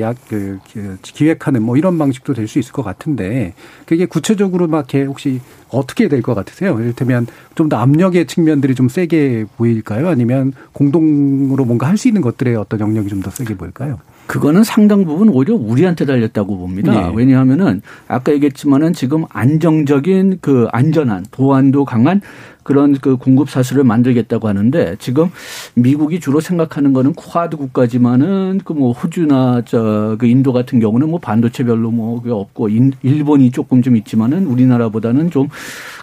약 0.00 0.16
그, 0.28 0.58
기획하는 1.02 1.62
뭐 1.62 1.78
이런 1.78 1.96
방식도 1.96 2.34
될 2.34 2.46
수 2.46 2.58
있을 2.58 2.72
것 2.72 2.82
같은데, 2.82 3.54
그게 3.86 4.04
구체적으로 4.04 4.66
막 4.68 4.86
혹시 5.06 5.40
어떻게 5.70 6.08
될 6.08 6.20
것 6.20 6.34
같으세요? 6.34 6.78
이를테면 6.78 7.26
좀 7.54 7.70
더 7.70 7.78
압력의 7.78 8.26
측면들이 8.26 8.74
좀 8.74 8.88
세게 8.90 9.46
보일까요? 9.56 10.08
아니면 10.08 10.52
공동으로 10.72 11.64
뭔가 11.64 11.86
할 11.88 11.96
수 11.96 12.08
있는 12.08 12.20
것들의 12.20 12.54
어떤 12.56 12.80
영역이 12.80 13.08
좀 13.08 13.22
더 13.22 13.30
세게 13.30 13.56
보일까요? 13.56 13.98
그거는 14.28 14.62
상당 14.62 15.06
부분 15.06 15.30
오히려 15.30 15.54
우리한테 15.54 16.04
달렸다고 16.04 16.58
봅니다. 16.58 16.92
네. 16.92 17.12
왜냐하면은 17.14 17.80
아까 18.06 18.30
얘기했지만은 18.32 18.92
지금 18.92 19.24
안정적인 19.30 20.38
그 20.42 20.68
안전한 20.70 21.24
보안도 21.30 21.86
강한 21.86 22.20
그런 22.68 22.92
그 22.98 23.16
공급 23.16 23.48
사슬을 23.48 23.82
만들겠다고 23.82 24.46
하는데 24.46 24.96
지금 24.98 25.30
미국이 25.72 26.20
주로 26.20 26.38
생각하는 26.40 26.92
거는 26.92 27.14
쿼드 27.14 27.56
국가지만은 27.56 28.60
그 28.62 28.74
뭐 28.74 28.92
호주나 28.92 29.62
저 29.64 30.16
그 30.18 30.26
인도 30.26 30.52
같은 30.52 30.78
경우는 30.80 31.08
뭐 31.08 31.18
반도체 31.18 31.64
별로 31.64 31.90
뭐 31.90 32.20
그게 32.20 32.30
없고 32.30 32.68
일본이 33.02 33.50
조금 33.50 33.80
좀 33.82 33.96
있지만은 33.96 34.46
우리나라보다는 34.46 35.30
좀 35.30 35.48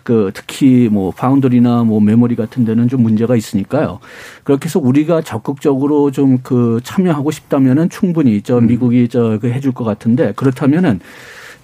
그 0.04 0.30
특히 0.36 0.88
뭐 0.92 1.10
파운더리나 1.12 1.84
뭐 1.84 2.00
메모리 2.00 2.36
같은 2.36 2.64
데는 2.64 2.88
좀 2.88 3.02
문제가 3.02 3.36
있으니까요. 3.36 4.00
그렇게 4.44 4.66
해서 4.66 4.80
우리가 4.80 5.22
적극적으로 5.22 6.12
좀 6.12 6.38
그 6.44 6.80
참여하고 6.84 7.32
싶다면은 7.32 7.90
충분히 7.90 8.42
저 8.44 8.58
음. 8.60 8.68
미국이 8.68 9.08
저 9.08 9.40
그 9.42 9.50
해줄 9.50 9.72
것 9.72 9.84
같은데 9.84 10.32
그렇다면은 10.36 11.00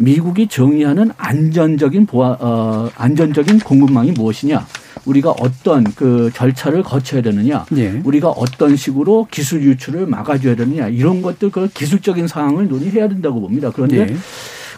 미국이 0.02 0.48
정의하는 0.48 1.12
안전적인 1.18 2.06
보아 2.08 2.38
어 2.40 2.90
안전적인 2.96 3.60
공급망이 3.60 4.12
무엇이냐? 4.12 4.66
우리가 5.06 5.32
어떤 5.40 5.84
그 5.84 6.30
절차를 6.34 6.84
거쳐야 6.84 7.22
되느냐, 7.22 7.66
네. 7.72 8.02
우리가 8.04 8.30
어떤 8.30 8.76
식으로 8.76 9.28
기술 9.32 9.64
유출을 9.64 10.06
막아줘야 10.06 10.56
되느냐 10.56 10.88
이런 10.90 11.22
것들 11.22 11.50
그 11.52 11.68
기술적인 11.74 12.28
사항을 12.28 12.68
논의해야 12.68 13.08
된다고 13.08 13.40
봅니다. 13.42 13.72
그런데 13.74 14.06
네. 14.06 14.16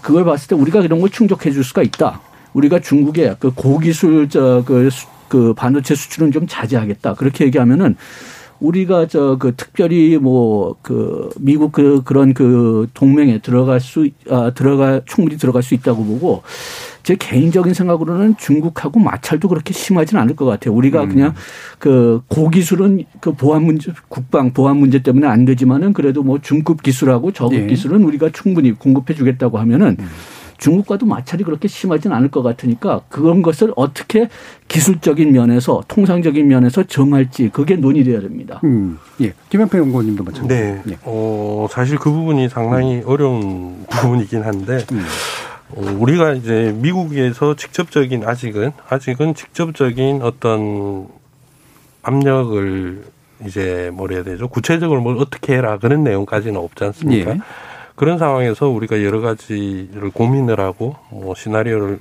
그걸 0.01 0.23
봤을 0.25 0.47
때 0.49 0.55
우리가 0.55 0.81
이런 0.81 0.99
걸 0.99 1.09
충족해 1.09 1.51
줄 1.51 1.63
수가 1.63 1.81
있다. 1.81 2.21
우리가 2.53 2.79
중국의 2.79 3.37
그 3.39 3.51
고기술 3.51 4.29
저그 4.29 4.89
그 5.27 5.53
반도체 5.55 5.95
수출은 5.95 6.31
좀 6.31 6.45
자제하겠다. 6.47 7.15
그렇게 7.15 7.45
얘기하면은 7.45 7.95
우리가 8.63 9.07
저 9.07 9.37
그 9.39 9.53
특별히 9.55 10.17
뭐 10.17 10.63
그 10.81 11.29
미국 11.39 11.71
그 11.71 12.01
그런 12.03 12.33
그 12.33 12.87
동맹에 12.93 13.39
들어갈 13.39 13.79
수 13.79 14.09
아, 14.29 14.51
들어가 14.53 15.01
충분히 15.05 15.37
들어갈 15.37 15.63
수 15.63 15.73
있다고 15.73 16.03
보고 16.03 16.43
제 17.03 17.15
개인적인 17.15 17.73
생각으로는 17.73 18.37
중국하고 18.37 18.99
마찰도 18.99 19.49
그렇게 19.49 19.73
심하지는 19.73 20.21
않을 20.21 20.35
것 20.35 20.45
같아요. 20.45 20.73
우리가 20.73 21.03
음. 21.03 21.09
그냥 21.09 21.33
그 21.79 22.21
고기술은 22.27 23.03
그 23.19 23.33
보안 23.33 23.63
문제, 23.63 23.91
국방 24.07 24.53
보안 24.53 24.77
문제 24.77 25.01
때문에 25.03 25.27
안 25.27 25.45
되지만은 25.45 25.93
그래도 25.93 26.23
뭐 26.23 26.39
중급 26.41 26.81
기술하고 26.83 27.31
저급 27.31 27.59
네. 27.59 27.67
기술은 27.67 28.03
우리가 28.03 28.29
충분히 28.31 28.71
공급해 28.71 29.13
주겠다고 29.13 29.57
하면은 29.59 29.97
음. 29.99 30.07
중국과도 30.63 31.05
마찰이 31.05 31.43
그렇게 31.43 31.67
심하지는 31.67 32.15
않을 32.15 32.31
것 32.31 32.41
같으니까 32.41 33.01
그런 33.09 33.41
것을 33.41 33.73
어떻게 33.75 34.29
기술적인 34.69 35.33
면에서 35.33 35.83
통상적인 35.89 36.47
면에서 36.47 36.83
정할지 36.83 37.49
그게 37.49 37.75
논의돼야 37.75 38.21
됩니다. 38.21 38.61
음. 38.63 38.97
예. 39.19 39.33
김현태 39.49 39.77
연구원님도 39.77 40.23
마찬가지. 40.23 40.55
네. 40.55 40.81
예. 40.87 40.97
어, 41.03 41.67
사실 41.69 41.97
그 41.97 42.09
부분이 42.09 42.47
상당히 42.47 42.99
음. 42.99 43.03
어려운 43.05 43.85
부분이긴 43.91 44.43
한데 44.43 44.85
음. 44.93 45.05
어, 45.71 45.97
우리가 45.99 46.31
이제 46.31 46.73
미국에서 46.79 47.57
직접적인 47.57 48.23
아직은 48.25 48.71
아직은 48.87 49.35
직접적인 49.35 50.21
어떤 50.21 51.09
압력을 52.03 53.03
이제 53.45 53.91
뭐라 53.93 54.15
해야 54.15 54.23
되죠? 54.23 54.47
구체적으로 54.47 55.01
뭘 55.01 55.17
어떻게 55.17 55.57
해라 55.57 55.77
그런 55.77 56.05
내용까지는 56.05 56.55
없지 56.55 56.85
않습니까? 56.85 57.31
예. 57.31 57.39
그런 57.95 58.17
상황에서 58.17 58.69
우리가 58.69 59.03
여러 59.03 59.21
가지를 59.21 60.09
고민을 60.11 60.59
하고 60.59 60.95
뭐 61.09 61.35
시나리오를 61.35 61.99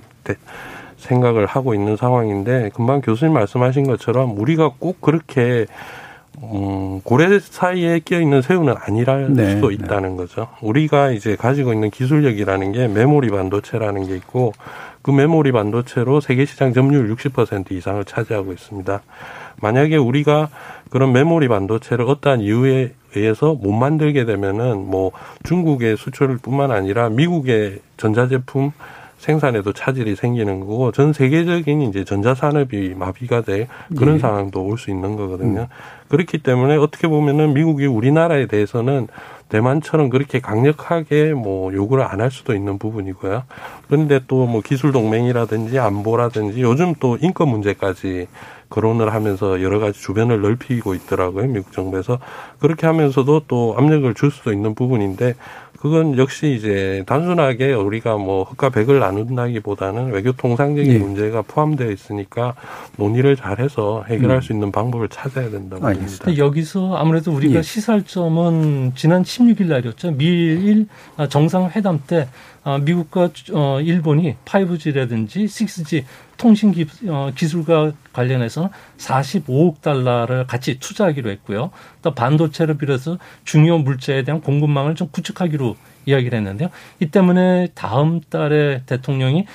생각을 0.97 1.47
하고 1.47 1.75
있는 1.75 1.97
상황인데 1.97 2.71
금방 2.75 3.01
교수님 3.01 3.35
말씀하신 3.35 3.87
것처럼 3.87 4.39
우리가 4.39 4.73
꼭 4.79 5.01
그렇게 5.01 5.67
음, 6.43 7.01
고래 7.03 7.39
사이에 7.39 8.01
끼어 8.01 8.21
있는 8.21 8.43
새우는 8.43 8.75
아니랄 8.77 9.33
네, 9.35 9.51
수도 9.51 9.69
네. 9.69 9.75
있다는 9.75 10.11
네. 10.11 10.17
거죠. 10.17 10.49
우리가 10.61 11.11
이제 11.11 11.37
가지고 11.37 11.73
있는 11.73 11.91
기술력이라는 11.91 12.73
게 12.73 12.89
메모리 12.89 13.29
반도체라는 13.31 14.07
게 14.07 14.17
있고 14.17 14.53
그 15.03 15.11
메모리 15.11 15.53
반도체로 15.53 16.21
세계 16.21 16.45
시장 16.45 16.73
점유율 16.73 17.15
60% 17.15 17.73
이상을 17.73 18.05
차지하고 18.05 18.53
있습니다. 18.53 19.03
만약에 19.61 19.97
우리가 19.97 20.49
그런 20.91 21.13
메모리 21.13 21.49
반도체를 21.49 22.09
어떠한 22.09 22.41
이유에 22.41 22.95
의해서 23.15 23.55
못 23.55 23.73
만들게 23.73 24.25
되면은 24.25 24.89
뭐 24.91 25.13
중국의 25.45 25.97
수출뿐만 25.97 26.71
아니라 26.71 27.09
미국의 27.09 27.81
전자제품 27.97 28.73
생산에도 29.19 29.73
차질이 29.73 30.17
생기는 30.17 30.59
거고 30.59 30.91
전 30.91 31.13
세계적인 31.13 31.83
이제 31.83 32.03
전자산업이 32.05 32.95
마비가 32.97 33.41
될 33.43 33.69
그런 33.97 34.17
예. 34.17 34.19
상황도 34.19 34.65
올 34.65 34.77
수 34.79 34.91
있는 34.91 35.15
거거든요. 35.15 35.61
음. 35.61 35.67
그렇기 36.09 36.39
때문에 36.39 36.77
어떻게 36.77 37.07
보면은 37.07 37.55
미국이 37.55 37.87
우리나라에 37.87 38.47
대해서는 38.47 39.07
대만처럼 39.49 40.09
그렇게 40.09 40.41
강력하게 40.41 41.35
뭐 41.35 41.73
요구를 41.73 42.03
안 42.05 42.21
할 42.21 42.31
수도 42.33 42.53
있는 42.55 42.79
부분이고요. 42.79 43.45
그런데 43.87 44.19
또 44.27 44.47
뭐 44.47 44.61
기술 44.61 44.91
동맹이라든지 44.93 45.79
안보라든지 45.79 46.61
요즘 46.63 46.95
또 46.99 47.17
인권 47.21 47.49
문제까지 47.49 48.27
거론을 48.73 49.13
하면서 49.13 49.63
여러 49.63 49.79
가지 49.79 50.01
주변을 50.01 50.41
넓히고 50.41 50.95
있더라고요. 50.95 51.47
미국 51.47 51.73
정부에서. 51.73 52.19
그렇게 52.59 52.87
하면서도 52.87 53.43
또 53.47 53.75
압력을 53.77 54.13
줄 54.15 54.31
수도 54.31 54.53
있는 54.53 54.75
부분인데 54.75 55.35
그건 55.83 56.17
역시 56.17 56.55
이제 56.57 57.03
단순하게 57.07 57.75
우리가 57.75 58.17
뭐 58.17 58.45
흑과 58.45 58.71
백을 58.71 59.01
나눈다기보다는 59.01 60.13
외교 60.13 60.31
통상적인 60.31 60.93
예. 60.93 60.99
문제가 60.99 61.43
포함되어 61.43 61.91
있으니까 61.91 62.55
논의를 62.97 63.35
잘해서 63.35 64.05
해결할 64.07 64.37
음. 64.37 64.41
수 64.41 64.53
있는 64.53 64.71
방법을 64.71 65.09
찾아야 65.09 65.51
된다고 65.51 65.83
봅니다. 65.83 66.37
여기서 66.37 66.95
아무래도 66.95 67.33
우리가 67.33 67.57
예. 67.57 67.63
시살점은 67.63 68.93
지난 68.95 69.25
16일 69.25 69.67
날이었죠. 69.67 70.13
미일 70.13 70.87
정상회담 71.29 72.03
때 72.07 72.29
아, 72.29 72.52
미국과 72.85 73.31
어, 73.53 73.81
일본이 73.81 74.37
5G라든지 74.45 75.47
6G 75.47 76.05
통신 76.37 76.73
기, 76.73 76.87
어, 77.09 77.31
기술과 77.35 77.93
관련해서 78.13 78.71
45억 78.99 79.81
달러를 79.81 80.47
같이 80.47 80.79
투자하기로 80.79 81.31
했고요. 81.31 81.71
또 82.03 82.15
반도체를 82.15 82.79
비롯해서 82.79 83.19
중요 83.45 83.79
물자에 83.79 84.23
대한 84.23 84.41
공급망을 84.41 84.95
좀 84.95 85.09
구축하기로 85.11 85.77
이야기를 86.07 86.39
했는데요. 86.39 86.69
이 87.01 87.07
때문에 87.07 87.69
다음 87.75 88.21
달에 88.21 88.83
대통령이 88.87 89.41
어, 89.41 89.47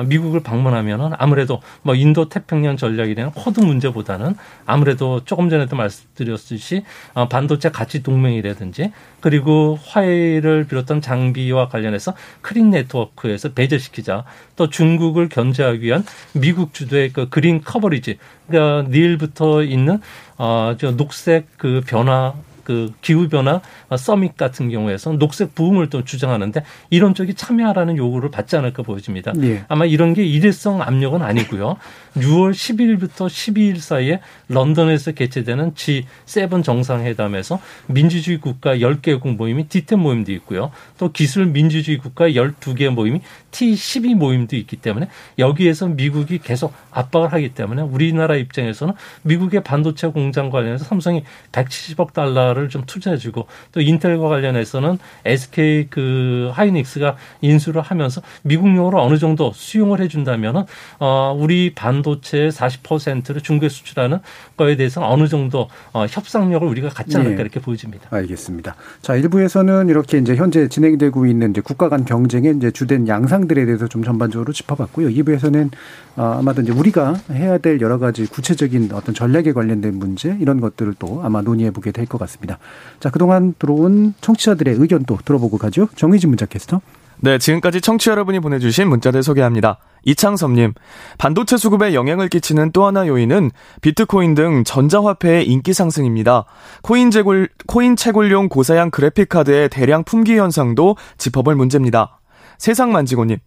미국을 0.00 0.42
방문하면은 0.42 1.10
아무래도 1.18 1.60
뭐 1.82 1.94
인도 1.94 2.28
태평양 2.28 2.76
전략에 2.76 3.14
대한 3.14 3.30
쿼드 3.32 3.60
문제보다는 3.60 4.34
아무래도 4.64 5.24
조금 5.24 5.50
전에도 5.50 5.76
말씀드렸듯이 5.76 6.84
어, 7.14 7.28
반도체 7.28 7.70
가치 7.70 8.02
동맹이라든지 8.02 8.92
그리고 9.20 9.78
화웨이를 9.84 10.64
비롯한 10.64 11.00
장비와 11.00 11.68
관련해서 11.68 12.14
clean 12.40 12.70
network에서 12.70 13.52
배제시키자 13.52 14.24
또 14.56 14.70
중국을 14.70 15.28
견제하기 15.28 15.82
위한 15.82 16.04
미국 16.32 16.72
주도의 16.72 17.12
그 17.12 17.28
그린 17.28 17.60
커버리지 17.62 18.18
그러니까 18.48 18.88
내일부터 18.88 19.62
있는 19.62 20.00
어저 20.36 20.96
녹색 20.96 21.46
그 21.58 21.82
변화 21.86 22.34
그 22.64 22.92
기후 23.00 23.28
변화 23.28 23.60
서밋 23.96 24.36
같은 24.36 24.70
경우에서 24.70 25.12
녹색 25.12 25.54
부흥을 25.54 25.90
또 25.90 26.04
주장하는데 26.04 26.62
이런 26.90 27.14
쪽이 27.14 27.34
참여하라는 27.34 27.96
요구를 27.96 28.30
받지 28.30 28.56
않을까 28.56 28.82
보여집니다. 28.82 29.32
예. 29.42 29.64
아마 29.68 29.84
이런 29.84 30.14
게 30.14 30.24
일회성 30.24 30.82
압력은 30.82 31.22
아니고요. 31.22 31.76
6월 32.16 32.52
10일부터 32.52 33.26
12일 33.26 33.78
사이에 33.78 34.20
런던에서 34.48 35.12
개최되는 35.12 35.74
G7 35.74 36.62
정상회담에서 36.62 37.60
민주주의 37.86 38.38
국가 38.38 38.76
10개국 38.76 39.36
모임이 39.36 39.68
D10 39.68 39.96
모임도 39.96 40.32
있고요. 40.32 40.70
또 40.98 41.10
기술 41.10 41.46
민주주의 41.46 41.98
국가 41.98 42.28
12개 42.28 42.90
모임이 42.90 43.20
T12 43.50 44.14
모임도 44.14 44.56
있기 44.56 44.76
때문에 44.76 45.08
여기에서 45.38 45.88
미국이 45.88 46.38
계속 46.38 46.74
압박을 46.90 47.32
하기 47.32 47.50
때문에 47.50 47.82
우리나라 47.82 48.36
입장에서는 48.36 48.94
미국의 49.22 49.62
반도체 49.62 50.08
공장 50.08 50.50
관련해서 50.50 50.84
삼성이 50.84 51.24
170억 51.52 52.12
달러 52.12 52.51
를 52.54 52.72
좀 52.72 52.82
투자해주고 52.86 53.46
또 53.72 53.80
인텔과 53.80 54.28
관련해서는 54.28 54.98
SK 55.24 55.88
그 55.90 56.50
하이닉스가 56.52 57.16
인수를 57.40 57.82
하면서 57.82 58.22
미국용으로 58.42 59.02
어느 59.02 59.18
정도 59.18 59.52
수용을 59.54 60.00
해준다면은 60.00 60.64
어 60.98 61.36
우리 61.38 61.72
반도체 61.74 62.48
40%를 62.48 63.40
중국에 63.42 63.68
수출하는 63.68 64.18
거에 64.56 64.76
대해서는 64.76 65.08
어느 65.08 65.28
정도 65.28 65.68
어 65.92 66.06
협상력을 66.08 66.66
우리가 66.66 66.88
갖지 66.88 67.16
않을까 67.16 67.36
네. 67.36 67.42
이렇게 67.42 67.60
보여집니다. 67.60 68.08
알겠습니다. 68.10 68.74
자 69.00 69.16
일부에서는 69.16 69.88
이렇게 69.88 70.18
이제 70.18 70.34
현재 70.36 70.68
진행되고 70.68 71.26
있는 71.26 71.50
이제 71.50 71.60
국가 71.60 71.88
간 71.88 72.04
경쟁의 72.04 72.56
이제 72.56 72.70
주된 72.70 73.08
양상들에 73.08 73.64
대해서 73.66 73.88
좀 73.88 74.02
전반적으로 74.02 74.52
짚어봤고요. 74.52 75.08
2부에서는 75.08 75.70
어, 76.11 76.11
아마도 76.16 76.62
이제 76.62 76.72
우리가 76.72 77.14
해야 77.30 77.58
될 77.58 77.80
여러 77.80 77.98
가지 77.98 78.26
구체적인 78.26 78.90
어떤 78.92 79.14
전략에 79.14 79.52
관련된 79.52 79.98
문제 79.98 80.36
이런 80.40 80.60
것들을 80.60 80.94
또 80.98 81.20
아마 81.24 81.40
논의해 81.40 81.70
보게 81.70 81.90
될 81.90 82.06
것 82.06 82.18
같습니다. 82.18 82.58
자, 83.00 83.10
그동안 83.10 83.54
들어온 83.58 84.14
청취자들의 84.20 84.74
의견 84.78 85.04
도 85.04 85.18
들어보고 85.24 85.56
가죠. 85.58 85.88
정의진 85.96 86.30
문자 86.30 86.44
캐스터. 86.46 86.80
네, 87.20 87.38
지금까지 87.38 87.80
청취 87.80 88.10
여러분이 88.10 88.40
보내주신 88.40 88.88
문자들 88.88 89.22
소개합니다. 89.22 89.78
이창섭님, 90.04 90.74
반도체 91.18 91.56
수급에 91.56 91.94
영향을 91.94 92.28
끼치는 92.28 92.72
또 92.72 92.84
하나 92.84 93.06
요인은 93.06 93.52
비트코인 93.80 94.34
등 94.34 94.64
전자화폐의 94.64 95.46
인기 95.46 95.72
상승입니다. 95.72 96.44
코인 96.82 97.12
채굴, 97.12 97.48
코인 97.68 97.94
채굴용 97.94 98.48
고사양 98.48 98.90
그래픽카드의 98.90 99.68
대량 99.68 100.02
품귀 100.02 100.36
현상도 100.36 100.96
짚어볼 101.18 101.54
문제입니다. 101.54 102.18
세상만지고님, 102.58 103.38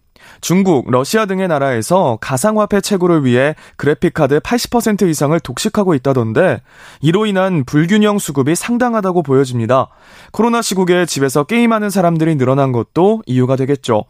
중국, 0.45 0.91
러시아 0.91 1.25
등의 1.25 1.47
나라에서 1.47 2.19
가상화폐 2.21 2.79
채굴을 2.79 3.25
위해 3.25 3.55
그래픽카드 3.77 4.41
80% 4.41 5.09
이상을 5.09 5.39
독식하고 5.39 5.95
있다던데 5.95 6.61
이로 7.01 7.25
인한 7.25 7.63
불균형 7.65 8.19
수급이 8.19 8.53
상당하다고 8.53 9.23
보여집니다. 9.23 9.87
코로나 10.31 10.61
시국에 10.61 11.07
집에서 11.07 11.45
게임하는 11.45 11.89
사람들이 11.89 12.35
늘어난 12.35 12.71
것도 12.73 13.23
이유가 13.25 13.55
되겠죠. 13.55 14.03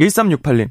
1368님, 0.00 0.70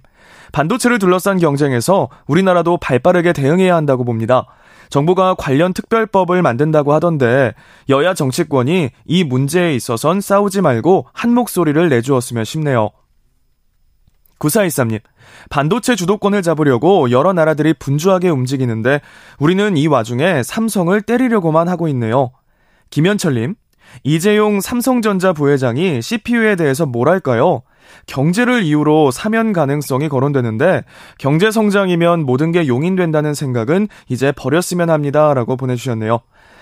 반도체를 0.51 0.99
둘러싼 0.99 1.38
경쟁에서 1.38 2.10
우리나라도 2.28 2.76
발 2.76 2.99
빠르게 2.99 3.32
대응해야 3.32 3.78
한다고 3.78 4.03
봅니다. 4.03 4.45
정부가 4.89 5.36
관련 5.36 5.72
특별법을 5.72 6.41
만든다고 6.41 6.93
하던데 6.93 7.53
여야 7.88 8.14
정치권이 8.14 8.89
이 9.05 9.24
문제에 9.24 9.74
있어선 9.74 10.20
싸우지 10.20 10.60
말고 10.60 11.05
한 11.14 11.34
목소리를 11.34 11.88
내주었으면 11.88 12.43
싶네요. 12.43 12.91
9413님, 14.40 15.00
반도체 15.50 15.96
주도권을 15.96 16.42
잡으려고 16.42 17.12
여러 17.12 17.34
나라들이 17.34 17.74
분주하게 17.74 18.30
움직이는데 18.30 19.02
우리는 19.40 19.78
이 19.78 19.88
와중에 19.88 20.44
삼성을 20.44 21.00
때리려고만 21.02 21.68
하고 21.68 21.88
있네요. 21.90 22.32
김현철님, 22.90 23.56
이재용 24.04 24.62
삼성전자 24.62 25.34
부회장이 25.34 26.02
CPU에 26.02 26.56
대해서 26.56 26.86
뭘 26.86 27.10
할까요? 27.10 27.64
경제를 28.06 28.64
이유로 28.64 29.12
사면 29.12 29.54
가능성이 29.54 30.10
거론되는데 30.10 30.84
경제 31.18 31.52
성장이면 31.52 32.26
모든 32.26 32.52
게 32.52 32.68
용인된다는 32.68 33.34
생각은 33.34 33.88
이제 34.10 34.32
버렸으면 34.34 34.90
합니다. 34.90 35.34
라고 35.34 35.56
보내주셨네요. 35.56 36.20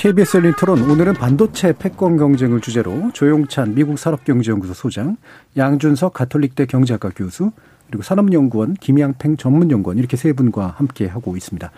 KBS 0.00 0.38
열린 0.38 0.54
토론 0.58 0.80
오늘은 0.90 1.12
반도체 1.12 1.74
패권 1.78 2.16
경쟁을 2.16 2.62
주제로 2.62 3.10
조용찬 3.12 3.74
미국 3.74 3.98
산업경제연구소 3.98 4.72
소장, 4.72 5.18
양준석 5.58 6.14
가톨릭대 6.14 6.64
경제학과 6.64 7.10
교수, 7.14 7.50
그리고 7.86 8.02
산업연구원 8.02 8.76
김양팽 8.80 9.36
전문연구원 9.36 9.98
이렇게 9.98 10.16
세 10.16 10.32
분과 10.32 10.68
함께 10.78 11.06
하고 11.06 11.36
있습니다. 11.36 11.70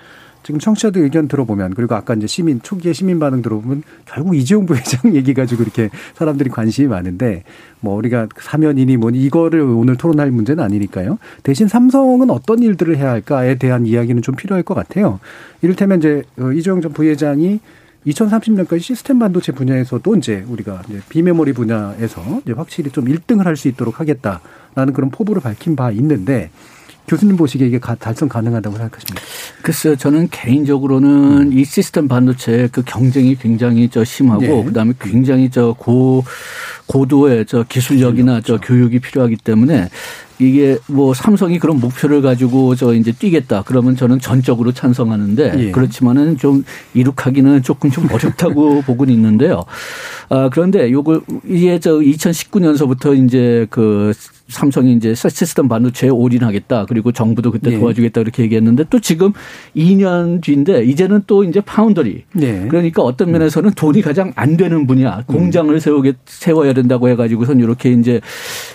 지금 0.44 0.60
청취자들 0.60 1.02
의견 1.02 1.26
들어보면 1.26 1.74
그리고 1.74 1.96
아까 1.96 2.14
이제 2.14 2.28
시민 2.28 2.62
초기에 2.62 2.92
시민 2.92 3.18
반응 3.18 3.42
들어보면 3.42 3.82
결국 4.04 4.36
이재용 4.36 4.66
부회장 4.66 5.14
얘기 5.16 5.34
가지고 5.34 5.64
이렇게 5.64 5.90
사람들이 6.14 6.48
관심이 6.48 6.86
많은데 6.86 7.42
뭐 7.80 7.96
우리가 7.96 8.28
사면이니 8.38 8.98
뭐니 8.98 9.20
이거를 9.20 9.62
오늘 9.62 9.96
토론할 9.96 10.30
문제는 10.30 10.62
아니니까요. 10.62 11.18
대신 11.42 11.66
삼성은 11.66 12.30
어떤 12.30 12.60
일들을 12.60 12.96
해야 12.96 13.10
할까에 13.10 13.56
대한 13.56 13.84
이야기는 13.84 14.22
좀 14.22 14.36
필요할 14.36 14.62
것 14.62 14.74
같아요. 14.74 15.18
이를테면 15.60 15.98
이제 15.98 16.22
어, 16.38 16.52
이재용 16.52 16.80
전 16.80 16.92
부회장이 16.92 17.58
2030년까지 18.06 18.80
시스템 18.80 19.18
반도체 19.18 19.52
분야에서도 19.52 20.16
이제 20.16 20.44
우리가 20.48 20.82
이제 20.88 21.00
비메모리 21.08 21.52
분야에서 21.52 22.40
이제 22.44 22.52
확실히 22.52 22.90
좀 22.90 23.04
1등을 23.06 23.44
할 23.44 23.56
수 23.56 23.68
있도록 23.68 24.00
하겠다라는 24.00 24.92
그런 24.94 25.10
포부를 25.10 25.42
밝힌 25.42 25.76
바 25.76 25.90
있는데 25.92 26.50
교수님 27.06 27.36
보시기에 27.36 27.66
이게 27.66 27.78
달성 27.78 28.28
가능하다고 28.28 28.76
생각하십니까? 28.76 29.20
글쎄요, 29.62 29.96
저는 29.96 30.28
개인적으로는 30.30 31.48
음. 31.48 31.52
이 31.52 31.64
시스템 31.64 32.08
반도체 32.08 32.68
그 32.72 32.82
경쟁이 32.84 33.36
굉장히 33.36 33.88
저 33.88 34.04
심하고 34.04 34.40
네. 34.40 34.64
그다음에 34.64 34.94
굉장히 35.00 35.50
저고 35.50 36.24
고도의 36.86 37.46
저 37.46 37.64
기술력이나 37.64 38.40
저 38.42 38.58
교육이 38.58 38.98
필요하기 38.98 39.36
때문에 39.36 39.88
이게 40.38 40.78
뭐 40.88 41.14
삼성이 41.14 41.58
그런 41.58 41.78
목표를 41.78 42.20
가지고 42.20 42.74
저 42.74 42.94
이제 42.94 43.12
뛰겠다 43.12 43.62
그러면 43.64 43.96
저는 43.96 44.18
전적으로 44.18 44.72
찬성하는데 44.72 45.52
예. 45.58 45.70
그렇지만은 45.70 46.36
좀 46.36 46.64
이룩하기는 46.94 47.62
조금 47.62 47.90
좀 47.90 48.08
어렵다고 48.10 48.82
보고는 48.86 49.14
있는데요. 49.14 49.64
아 50.28 50.48
그런데 50.52 50.90
요걸 50.90 51.22
이게 51.46 51.78
저 51.78 51.92
2019년서부터 51.98 53.24
이제 53.24 53.66
그 53.70 54.12
삼성이 54.48 54.94
이제 54.94 55.14
시스템 55.14 55.68
반도체에 55.68 56.10
올인하겠다. 56.10 56.86
그리고 56.86 57.10
정부도 57.12 57.50
그때 57.50 57.70
네. 57.70 57.78
도와주겠다 57.78 58.20
이렇게 58.20 58.42
얘기했는데 58.42 58.84
또 58.90 59.00
지금 59.00 59.32
2년 59.76 60.42
뒤인데 60.42 60.84
이제는 60.84 61.22
또 61.26 61.44
이제 61.44 61.60
파운더리. 61.60 62.24
네. 62.34 62.66
그러니까 62.68 63.02
어떤 63.02 63.28
음. 63.28 63.32
면에서는 63.32 63.70
돈이 63.72 64.02
가장 64.02 64.32
안 64.36 64.56
되는 64.56 64.86
분야 64.86 65.22
공장을 65.26 65.78
세우게 65.80 66.14
세워야 66.26 66.74
된다고 66.82 67.08
해가지고선 67.08 67.60
이렇게 67.60 67.90
이제 67.92 68.20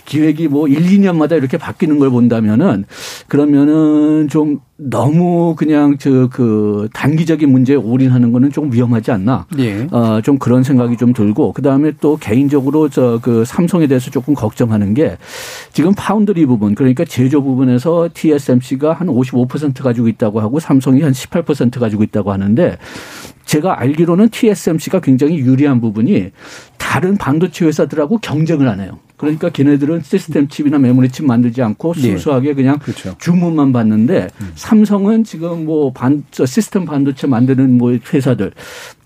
기획이 0.05 0.47
뭐 0.47 0.68
1, 0.68 0.78
2년마다 0.80 1.38
이렇게 1.38 1.58
바뀌는 1.58 1.99
걸 1.99 2.10
본다면은 2.10 2.86
그러면은 3.28 4.28
좀 4.30 4.60
너무 4.78 5.55
그냥 5.55 5.97
저 5.97 6.28
그 6.32 6.88
단기적인 6.93 7.49
문제에 7.49 7.76
올인하는 7.76 8.32
거는 8.32 8.51
좀 8.51 8.72
위험하지 8.72 9.12
않나. 9.12 9.45
예. 9.60 9.88
어, 9.91 10.22
좀 10.24 10.38
그런 10.38 10.64
생각이 10.64 10.97
좀 10.97 11.14
들고 11.14 11.53
그다음에 11.53 11.91
또 11.99 12.18
개인적으로 12.18 12.89
저 12.89 13.20
그 13.22 13.43
삼성에 13.45 13.88
대해서 13.88 14.12
조금 14.12 14.34
걱정하는 14.36 14.93
게 14.93 15.18
지금 15.74 15.93
파운드리 15.95 16.45
부분 16.45 16.76
그러니까 16.76 17.03
제조 17.05 17.41
부분에서 17.43 18.10
TSMC가 18.14 18.93
한 18.93 19.08
55% 19.08 19.82
가지고 19.82 20.08
있다고 20.08 20.39
하고 20.39 20.60
삼성이 20.60 21.01
한 21.01 21.12
18% 21.12 21.80
가지고 21.80 22.03
있다고 22.03 22.32
하는데 22.32 22.78
제가 23.48 23.80
알기로는 23.80 24.30
TSMC가 24.30 25.00
굉장히 25.00 25.39
유리한 25.39 25.82
부분이 25.82 26.32
다른 26.78 27.18
반도체 27.18 27.66
회사들하고 27.66 28.20
경쟁을 28.20 28.68
안 28.68 28.82
해요. 28.82 29.00
그러니까 29.16 29.50
걔네들은 29.50 30.04
시스템 30.04 30.48
칩이나 30.48 30.78
메모리 30.78 31.10
칩 31.10 31.26
만들지 31.26 31.64
않고 31.64 31.93
네. 31.95 32.02
순수하게 32.02 32.54
그냥 32.54 32.78
그렇죠. 32.78 33.16
주문만 33.18 33.74
받는데 33.74 34.28
음. 34.41 34.52
삼성은 34.54 35.24
지금 35.24 35.66
뭐 35.66 35.91
반, 35.91 36.24
시스템 36.32 36.86
반도체 36.86 37.26
만드는 37.26 37.78
뭐 37.78 37.98
회사들 38.14 38.52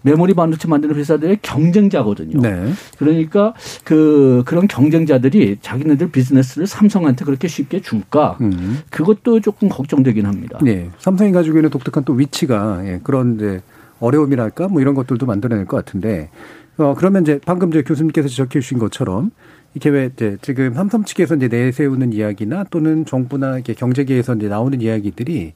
메모리 0.01 0.33
반도체 0.33 0.67
만드는 0.67 0.95
회사들의 0.95 1.39
경쟁자거든요. 1.41 2.41
네. 2.41 2.73
그러니까 2.97 3.53
그 3.85 4.43
그런 4.45 4.67
경쟁자들이 4.67 5.59
자기네들 5.61 6.11
비즈니스를 6.11 6.67
삼성한테 6.67 7.23
그렇게 7.23 7.47
쉽게 7.47 7.81
줄까? 7.81 8.37
음. 8.41 8.79
그것도 8.89 9.39
조금 9.39 9.69
걱정되긴 9.69 10.25
합니다. 10.25 10.59
네. 10.61 10.89
삼성이 10.97 11.31
가지고 11.31 11.59
있는 11.59 11.69
독특한 11.69 12.03
또 12.03 12.13
위치가 12.13 12.81
예, 12.85 12.99
그런 13.01 13.35
이제 13.35 13.61
어려움이랄까? 14.01 14.67
뭐 14.67 14.81
이런 14.81 14.93
것들도 14.93 15.25
만들어낼 15.25 15.65
것 15.65 15.77
같은데. 15.77 16.29
어 16.77 16.95
그러면 16.97 17.21
이제 17.21 17.39
방금 17.45 17.69
이제 17.69 17.83
교수님께서 17.83 18.27
지적해 18.27 18.59
주신 18.59 18.79
것처럼 18.79 19.31
이게 19.73 19.89
왜 19.89 20.09
이제 20.13 20.37
지금 20.41 20.73
삼성 20.73 21.03
측에서 21.03 21.35
이제 21.35 21.47
내세우는 21.47 22.11
이야기나 22.11 22.65
또는 22.65 23.05
정부나 23.05 23.55
이렇게 23.55 23.73
경제계에서 23.73 24.35
이제 24.35 24.47
나오는 24.47 24.81
이야기들이 24.81 25.53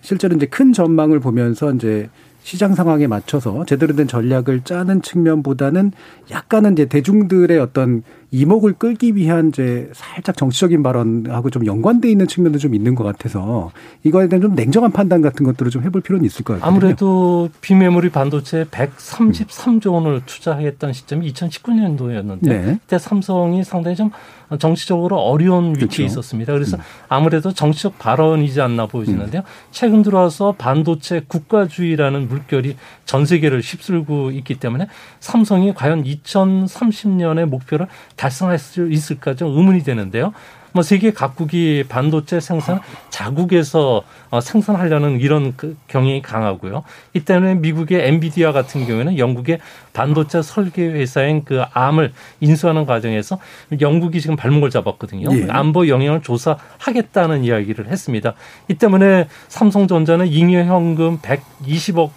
실제로 0.00 0.36
이제 0.36 0.46
큰 0.46 0.72
전망을 0.72 1.18
보면서 1.18 1.72
이제 1.72 2.08
시장 2.42 2.76
상황에 2.76 3.08
맞춰서 3.08 3.64
제대로 3.64 3.96
된 3.96 4.06
전략을 4.06 4.60
짜는 4.60 5.02
측면보다는 5.02 5.90
약간은 6.30 6.74
이제 6.74 6.84
대중들의 6.84 7.58
어떤 7.58 8.04
이목을 8.30 8.74
끌기 8.74 9.14
위한 9.14 9.48
이제 9.48 9.90
살짝 9.94 10.36
정치적인 10.36 10.82
발언하고 10.82 11.50
좀 11.50 11.64
연관돼 11.66 12.10
있는 12.10 12.26
측면도 12.26 12.58
좀 12.58 12.74
있는 12.74 12.94
것 12.94 13.04
같아서 13.04 13.70
이거에 14.02 14.28
대한 14.28 14.42
좀 14.42 14.54
냉정한 14.54 14.92
판단 14.92 15.22
같은 15.22 15.46
것들을 15.46 15.70
좀 15.70 15.82
해볼 15.84 16.00
필요는 16.02 16.24
있을 16.26 16.44
것 16.44 16.54
같아요. 16.54 16.68
아무래도 16.68 17.48
비메모리 17.60 18.10
반도체 18.10 18.64
133조 18.64 19.92
원을 19.92 20.22
투자했던 20.26 20.92
시점이 20.92 21.32
2019년도였는데 21.32 22.42
네. 22.42 22.78
그때 22.82 22.98
삼성이 22.98 23.62
상당히 23.64 23.96
좀 23.96 24.10
정치적으로 24.58 25.18
어려운 25.18 25.70
위치에 25.70 25.78
그렇죠. 25.78 26.02
있었습니다. 26.04 26.52
그래서 26.52 26.76
음. 26.76 26.82
아무래도 27.08 27.52
정치적 27.52 27.98
발언이지 27.98 28.60
않나 28.60 28.86
보여지는데요. 28.86 29.42
음. 29.42 29.46
최근 29.72 30.02
들어와서 30.02 30.54
반도체 30.56 31.22
국가주의라는 31.26 32.28
물결이 32.28 32.76
전 33.04 33.26
세계를 33.26 33.60
휩쓸고 33.60 34.30
있기 34.32 34.60
때문에 34.60 34.86
삼성이 35.18 35.74
과연 35.74 36.04
2030년의 36.04 37.46
목표를 37.46 37.88
달성할 38.16 38.58
수 38.58 38.88
있을까 38.90 39.34
좀 39.34 39.56
의문이 39.56 39.82
되는데요. 39.82 40.32
뭐 40.76 40.82
세계 40.82 41.10
각국이 41.10 41.84
반도체 41.88 42.38
생산 42.38 42.80
자국에서 43.08 44.02
어, 44.28 44.40
생산하려는 44.42 45.20
이런 45.20 45.56
그 45.56 45.74
경향이 45.88 46.20
강하고요. 46.20 46.84
이 47.14 47.20
때문에 47.20 47.54
미국의 47.54 48.06
엔비디아 48.06 48.52
같은 48.52 48.86
경우에는 48.86 49.16
영국의 49.16 49.58
반도체 49.94 50.42
설계 50.42 50.86
회사인 50.86 51.44
그 51.44 51.62
암을 51.72 52.12
인수하는 52.40 52.84
과정에서 52.84 53.38
영국이 53.80 54.20
지금 54.20 54.36
발목을 54.36 54.68
잡았거든요. 54.68 55.28
예. 55.32 55.46
안보 55.48 55.88
영향을 55.88 56.20
조사하겠다는 56.20 57.44
이야기를 57.44 57.86
했습니다. 57.88 58.34
이 58.68 58.74
때문에 58.74 59.28
삼성전자는 59.48 60.26
잉여 60.26 60.64
현금 60.64 61.20
120억 61.20 62.10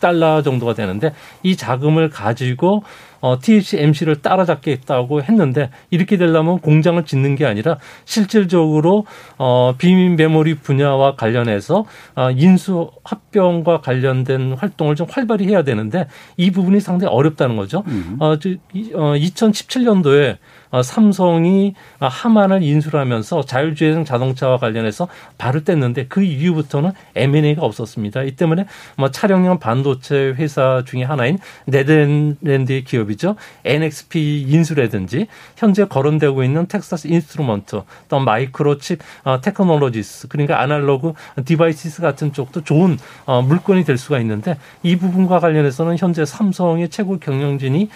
달러 0.00 0.42
정도가 0.42 0.74
되는데 0.74 1.14
이 1.42 1.56
자금을 1.56 2.10
가지고 2.10 2.82
어, 3.26 3.38
TSMC를 3.40 4.22
따라잡겠다고 4.22 5.22
했는데 5.22 5.70
이렇게 5.90 6.16
되려면 6.16 6.60
공장을 6.60 7.04
짓는 7.04 7.34
게 7.34 7.44
아니라 7.44 7.78
실질적으로 8.04 9.04
어, 9.36 9.74
비밀 9.76 10.14
메모리 10.14 10.54
분야와 10.58 11.16
관련해서 11.16 11.84
어, 12.14 12.30
인수 12.30 12.92
합병과 13.02 13.80
관련된 13.80 14.52
활동을 14.52 14.94
좀 14.94 15.08
활발히 15.10 15.48
해야 15.48 15.64
되는데 15.64 16.06
이 16.36 16.52
부분이 16.52 16.78
상당히 16.80 17.12
어렵다는 17.12 17.56
거죠. 17.56 17.82
음. 17.88 18.16
어, 18.20 18.38
저, 18.38 18.50
어, 18.50 19.14
2017년도에 19.14 20.34
어, 20.34 20.36
삼성이 20.82 21.74
하만을 22.00 22.62
인수하면서 22.62 23.44
자율주행 23.44 24.04
자동차와 24.04 24.58
관련해서 24.58 25.08
발을 25.38 25.64
뗐는데 25.64 26.08
그 26.08 26.22
이후부터는 26.22 26.92
M&A가 27.14 27.62
없었습니다. 27.62 28.22
이 28.22 28.32
때문에 28.32 28.66
뭐 28.96 29.10
차량용 29.10 29.58
반도체 29.58 30.34
회사 30.36 30.82
중에 30.86 31.04
하나인 31.04 31.38
네덜란드의 31.66 32.84
기업이죠. 32.84 33.36
NXP 33.64 34.46
인수라든지 34.48 35.26
현재 35.56 35.84
거론되고 35.84 36.42
있는 36.42 36.66
텍사스 36.66 37.08
인스트루먼트 37.08 37.82
또 38.08 38.20
마이크로칩 38.20 39.00
어, 39.24 39.40
테크놀로지스 39.40 40.28
그러니까 40.28 40.60
아날로그 40.60 41.12
디바이시스 41.44 42.02
같은 42.02 42.32
쪽도 42.32 42.64
좋은 42.64 42.98
어, 43.24 43.42
물건이 43.42 43.84
될 43.84 43.98
수가 43.98 44.18
있는데 44.20 44.56
이 44.82 44.96
부분과 44.96 45.40
관련해서는 45.40 45.96
현재 45.96 46.24
삼성의 46.24 46.88
최고 46.90 47.18
경영진이 47.18 47.88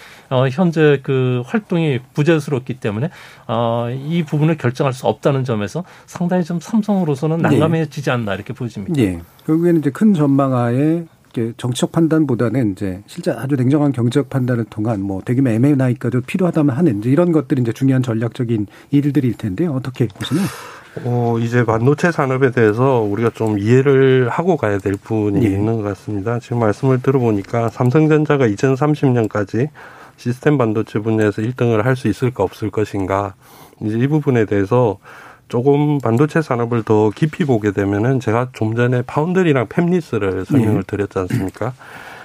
현재 0.51 0.99
그 1.03 1.43
활동이 1.45 1.99
부재스럽기 2.13 2.70
있기 2.71 2.79
때문에 2.79 3.09
어, 3.47 3.87
이 3.91 4.23
부분을 4.23 4.57
결정할 4.57 4.93
수 4.93 5.07
없다는 5.07 5.43
점에서 5.43 5.83
상당히 6.05 6.43
좀 6.43 6.59
삼성으로서는 6.59 7.37
네. 7.37 7.49
난감해지지 7.49 8.11
않나 8.11 8.35
이렇게 8.35 8.53
보여집니다. 8.53 8.99
예. 9.01 9.21
결국에는 9.45 9.79
이제 9.79 9.89
큰 9.89 10.13
전망하에 10.13 11.05
정치적 11.57 11.91
판단보다는 11.91 12.73
이제 12.73 13.01
실제 13.07 13.31
아주 13.31 13.55
냉정한 13.55 13.91
경제적 13.91 14.29
판단을 14.29 14.65
통한 14.65 15.01
뭐 15.01 15.21
대규모 15.23 15.49
M&A까지 15.49 16.21
필요하다면 16.25 16.75
하는 16.75 16.99
이제 16.99 17.09
이런 17.09 17.31
것들이 17.31 17.61
이제 17.61 17.71
중요한 17.71 18.03
전략적인 18.03 18.67
일들일 18.91 19.35
텐데요. 19.37 19.73
어떻게 19.73 20.07
보시나요? 20.07 20.45
어, 21.05 21.37
이제 21.39 21.63
반도체 21.63 22.11
산업에 22.11 22.51
대해서 22.51 22.99
우리가 22.99 23.29
좀 23.33 23.57
이해를 23.57 24.27
하고 24.29 24.57
가야 24.57 24.77
될 24.77 24.95
부분이 25.01 25.45
예. 25.45 25.49
있는 25.49 25.77
것 25.77 25.83
같습니다. 25.83 26.39
지금 26.39 26.59
말씀을 26.59 27.01
들어보니까 27.01 27.69
삼성전자가 27.69 28.47
2030년까지 28.47 29.69
시스템 30.21 30.59
반도체 30.59 30.99
분야에서 30.99 31.41
1등을 31.41 31.81
할 31.81 31.95
수 31.95 32.07
있을까 32.07 32.43
없을 32.43 32.69
것인가 32.69 33.33
이제 33.81 33.97
이 33.97 34.07
부분에 34.07 34.45
대해서 34.45 34.99
조금 35.49 35.97
반도체 35.97 36.41
산업을 36.43 36.83
더 36.83 37.09
깊이 37.09 37.43
보게 37.43 37.71
되면은 37.71 38.19
제가 38.19 38.49
좀 38.53 38.75
전에 38.75 39.01
foundry랑 39.01 39.65
fabless를 39.67 40.45
설명을 40.45 40.83
네. 40.83 40.87
드렸지 40.87 41.17
않습니까? 41.19 41.73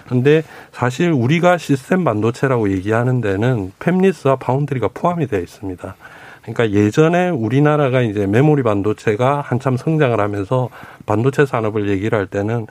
근데 0.06 0.44
사실 0.72 1.10
우리가 1.10 1.56
시스템 1.58 2.04
반도체라고 2.04 2.70
얘기하는 2.70 3.20
데는 3.22 3.72
fabless와 3.80 4.38
foundry가 4.38 4.90
포함이 4.94 5.26
되어 5.26 5.40
있습니다. 5.40 5.96
그러니까 6.42 6.70
예전에 6.70 7.30
우리나라가 7.30 8.02
이제 8.02 8.26
메모리 8.26 8.62
반도체가 8.62 9.40
한참 9.40 9.76
성장을 9.76 10.20
하면서 10.20 10.68
반도체 11.06 11.44
산업을 11.44 11.88
얘기를 11.88 12.16
할 12.16 12.26
때는 12.26 12.66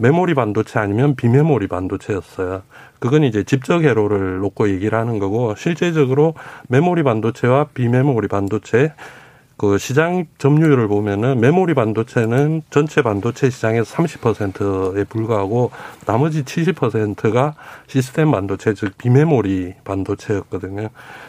메모리 0.00 0.32
반도체 0.32 0.78
아니면 0.78 1.14
비메모리 1.14 1.68
반도체였어요. 1.68 2.62
그건 3.00 3.22
이제 3.22 3.44
집적 3.44 3.82
회로를 3.82 4.38
놓고 4.38 4.70
얘기를 4.70 4.98
하는 4.98 5.18
거고 5.18 5.54
실제적으로 5.56 6.34
메모리 6.68 7.02
반도체와 7.02 7.66
비메모리 7.74 8.28
반도체 8.28 8.94
그 9.58 9.76
시장 9.76 10.24
점유율을 10.38 10.88
보면은 10.88 11.38
메모리 11.38 11.74
반도체는 11.74 12.62
전체 12.70 13.02
반도체 13.02 13.50
시장에서 13.50 13.94
30%에 13.94 15.04
불과하고 15.04 15.70
나머지 16.06 16.44
70%가 16.44 17.54
시스템 17.86 18.30
반도체 18.30 18.72
즉 18.72 18.96
비메모리 18.96 19.74
반도체였거든요. 19.84 20.88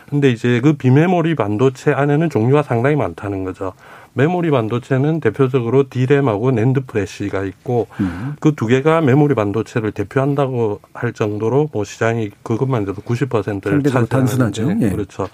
근데 0.09 0.32
이제 0.32 0.61
그 0.61 0.72
비메모리 0.78 1.36
반도체 1.36 1.91
안에는 1.91 2.30
종류가 2.30 2.63
상당히 2.63 2.95
많다는 2.95 3.43
거죠. 3.43 3.74
메모리 4.14 4.51
반도체는 4.51 5.20
대표적으로 5.22 5.89
DRAM하고 5.89 6.52
NAND 6.52 6.82
flash가 6.86 7.43
있고 7.45 7.88
음. 7.99 8.36
그두 8.39 8.68
개가 8.68 9.01
메모리 9.01 9.36
반도체를 9.36 9.91
대표한다고 9.91 10.82
할 10.93 11.14
정도로 11.14 11.70
뭐 11.72 11.84
시장이 11.84 12.32
그것만 12.43 12.82
해도 12.84 12.93
90%를 12.93 13.84
차지하는 13.84 14.07
단순하죠. 14.07 14.76
예. 14.82 14.89
그렇죠. 14.89 15.28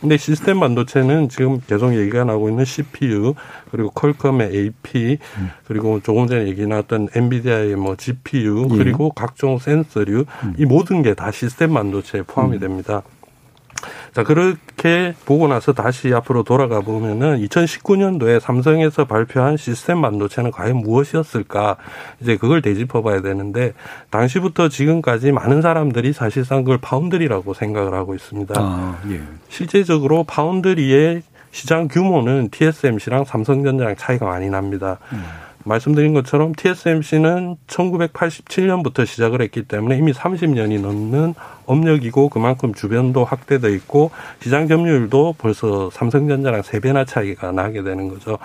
근데 0.00 0.16
시스템 0.16 0.58
반도체는 0.58 1.28
지금 1.28 1.60
계속 1.68 1.94
얘기가 1.94 2.24
나오고 2.24 2.48
있는 2.48 2.64
CPU 2.64 3.34
그리고 3.70 3.90
퀄컴의 3.90 4.50
AP 4.52 5.18
음. 5.38 5.50
그리고 5.68 6.00
조금 6.00 6.26
전에 6.26 6.48
얘기 6.48 6.66
나왔던 6.66 7.08
엔비디아의 7.14 7.76
뭐 7.76 7.94
GPU 7.94 8.66
예. 8.72 8.76
그리고 8.78 9.10
각종 9.10 9.58
센서류 9.58 10.24
음. 10.44 10.54
이 10.58 10.64
모든 10.64 11.02
게 11.02 11.14
다 11.14 11.30
시스템 11.30 11.74
반도체에 11.74 12.22
포함이 12.22 12.56
음. 12.56 12.60
됩니다. 12.60 13.02
자, 14.12 14.22
그렇게 14.22 15.14
보고 15.24 15.48
나서 15.48 15.72
다시 15.72 16.12
앞으로 16.12 16.42
돌아가 16.42 16.80
보면은 16.80 17.38
2019년도에 17.46 18.40
삼성에서 18.40 19.04
발표한 19.06 19.56
시스템 19.56 20.02
반도체는 20.02 20.50
과연 20.50 20.76
무엇이었을까? 20.78 21.76
이제 22.20 22.36
그걸 22.36 22.62
되짚어 22.62 23.02
봐야 23.02 23.20
되는데 23.20 23.72
당시부터 24.10 24.68
지금까지 24.68 25.32
많은 25.32 25.62
사람들이 25.62 26.12
사실상 26.12 26.64
그걸 26.64 26.78
파운드리라고 26.78 27.54
생각을 27.54 27.94
하고 27.94 28.14
있습니다. 28.14 28.54
아, 28.56 28.98
예. 29.10 29.20
실제적으로 29.48 30.24
파운드리의 30.24 31.22
시장 31.52 31.86
규모는 31.86 32.48
TSMC랑 32.50 33.24
삼성전자랑 33.24 33.96
차이가 33.96 34.26
많이 34.26 34.48
납니다. 34.48 34.98
음. 35.12 35.22
말씀드린 35.64 36.14
것처럼 36.14 36.52
TSMC는 36.54 37.56
1987년부터 37.66 39.06
시작을 39.06 39.42
했기 39.42 39.62
때문에 39.62 39.96
이미 39.96 40.12
30년이 40.12 40.80
넘는 40.80 41.34
업력이고 41.66 42.28
그만큼 42.28 42.74
주변도 42.74 43.24
확대돼 43.24 43.72
있고 43.74 44.10
시장 44.40 44.68
점유율도 44.68 45.36
벌써 45.38 45.90
삼성전자랑 45.90 46.62
3배나 46.62 47.06
차이가 47.06 47.52
나게 47.52 47.82
되는 47.82 48.08
거죠. 48.08 48.38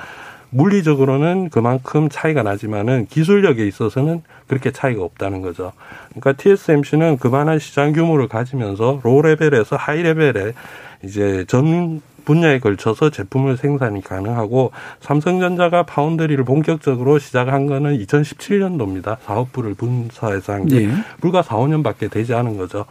물리적으로는 0.49 1.49
그만큼 1.49 2.07
차이가 2.09 2.41
나지만은 2.43 3.07
기술력에 3.07 3.67
있어서는 3.67 4.21
그렇게 4.47 4.71
차이가 4.71 5.03
없다는 5.03 5.41
거죠. 5.41 5.73
그러니까 6.09 6.33
TSMC는 6.33 7.17
그만한 7.17 7.59
시장 7.59 7.91
규모를 7.91 8.27
가지면서 8.27 9.01
low 9.03 9.21
level에서 9.21 9.75
high 9.75 10.03
level에 10.03 10.53
이제 11.03 11.45
전 11.47 12.01
분야에 12.27 12.59
걸쳐서 12.59 13.09
제품을 13.09 13.55
생산이 13.55 14.01
가능하고 14.01 14.71
삼성전자가 14.99 15.83
foundry를 15.83 16.43
본격적으로 16.43 17.19
시작한 17.19 17.67
거는 17.67 17.97
2017년도입니다. 17.99 19.17
사업부를 19.23 19.75
분사해서 19.75 20.51
한게 20.51 20.87
네. 20.87 20.93
불과 21.21 21.41
4, 21.41 21.55
5년밖에 21.55 22.11
되지 22.11 22.33
않은 22.33 22.57
거죠. 22.57 22.85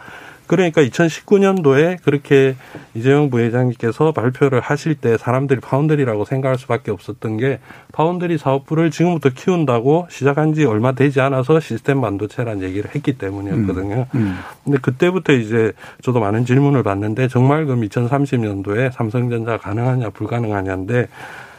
그러니까 0.46 0.82
2019년도에 0.82 2.02
그렇게 2.02 2.56
이재용 2.94 3.30
부회장님께서 3.30 4.12
발표를 4.12 4.60
하실 4.60 4.94
때 4.94 5.16
사람들이 5.16 5.60
foundry라고 5.60 6.24
생각할 6.24 6.58
수밖에 6.58 6.90
없었던 6.90 7.36
게 7.36 7.58
파운드리 7.92 8.38
사업부를 8.38 8.90
지금부터 8.90 9.30
키운다고 9.30 10.08
시작한 10.10 10.54
지 10.54 10.64
얼마 10.64 10.92
되지 10.92 11.20
않아서 11.20 11.60
시스템 11.60 12.00
반도체란 12.00 12.62
얘기를 12.62 12.90
했기 12.94 13.18
때문이었거든요. 13.18 14.06
음, 14.14 14.18
음. 14.18 14.38
근데 14.64 14.78
그때부터 14.78 15.32
이제 15.32 15.72
저도 16.02 16.20
많은 16.20 16.44
질문을 16.44 16.82
받는데 16.82 17.28
정말 17.28 17.66
그럼 17.66 17.82
2030년도에 17.82 18.92
삼성전자 18.92 19.56
가능하냐 19.56 20.10
불가능하냐인데 20.10 21.08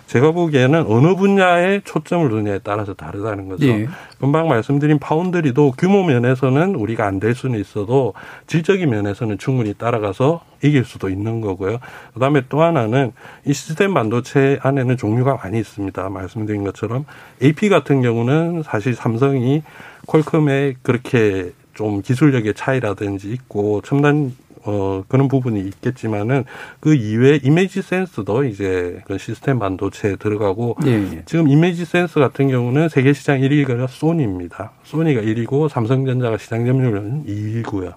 제가 0.08 0.32
보기에는 0.32 0.86
어느 0.88 1.16
분야에 1.16 1.82
초점을 1.84 2.30
두냐에 2.30 2.60
따라서 2.64 2.94
다르다는 2.94 3.50
거죠. 3.50 3.68
예. 3.68 3.88
금방 4.20 4.48
말씀드린 4.48 5.00
파운드리도 5.00 5.74
규모 5.78 6.04
면에서는 6.04 6.76
우리가 6.76 7.06
안 7.06 7.18
될 7.18 7.34
수는 7.34 7.60
있어도 7.60 8.14
질적인 8.46 8.90
면에서는 8.90 9.38
충분히 9.40 9.74
따라가서 9.74 10.42
이길 10.64 10.86
수도 10.86 11.10
있는 11.10 11.42
거고요. 11.42 11.80
그다음에 12.14 12.44
또 12.48 12.62
하나는 12.62 13.12
이 13.46 13.54
시스템 13.54 13.94
반도체 13.96 14.60
안에는 14.62 14.98
종류가 14.98 15.40
많이 15.44 15.60
있습니다. 15.60 16.10
말씀드린 16.10 16.64
것처럼 16.64 17.06
AP 17.44 17.70
같은 17.70 18.02
경우는 18.04 18.62
사실 18.64 18.94
삼성이 18.94 19.64
퀄컴에 20.06 20.76
그렇게 20.84 21.52
좀 21.74 22.02
기술력의 22.02 22.54
차이라든지 22.54 23.30
있고 23.32 23.82
첨단 23.82 24.32
어, 24.68 25.04
그런 25.08 25.30
부분이 25.30 25.62
있겠지만은 25.62 26.44
그 26.82 26.94
이외에 26.94 27.40
이미지 27.42 27.82
센스도 27.82 28.44
이제 28.44 29.02
그 29.06 29.18
시스템 29.18 29.60
반도체에 29.60 30.18
들어가고 30.18 30.76
예, 30.86 30.92
예. 30.92 31.24
지금 31.26 31.48
이미지 31.48 31.86
센스 31.86 32.20
같은 32.20 32.50
경우는 32.50 32.90
세계 32.90 33.14
시장 33.14 33.40
1위가 33.40 33.88
소니입니다. 33.88 34.74
소니가 34.84 35.22
1위고 35.22 35.70
삼성전자가 35.70 36.38
시장 36.38 36.66
점유율은 36.66 37.26
2위고요. 37.26 37.94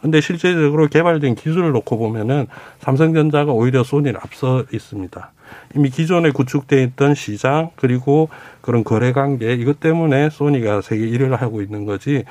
근데 0.00 0.20
실제적으로 0.20 0.86
개발된 0.86 1.34
기술을 1.34 1.72
놓고 1.72 1.98
보면은 1.98 2.46
삼성전자가 2.78 3.52
오히려 3.52 3.82
소니를 3.82 4.20
앞서 4.22 4.64
있습니다. 4.72 5.32
이미 5.74 5.90
기존에 5.90 6.30
구축돼 6.30 6.84
있던 6.84 7.14
시장 7.14 7.70
그리고 7.76 8.28
그런 8.60 8.84
거래 8.84 9.12
관계 9.12 9.54
이것 9.54 9.80
때문에 9.80 10.30
소니가 10.30 10.82
세계 10.82 11.04
1위를 11.06 11.36
하고 11.36 11.62
있는 11.62 11.84
거지 11.84 12.24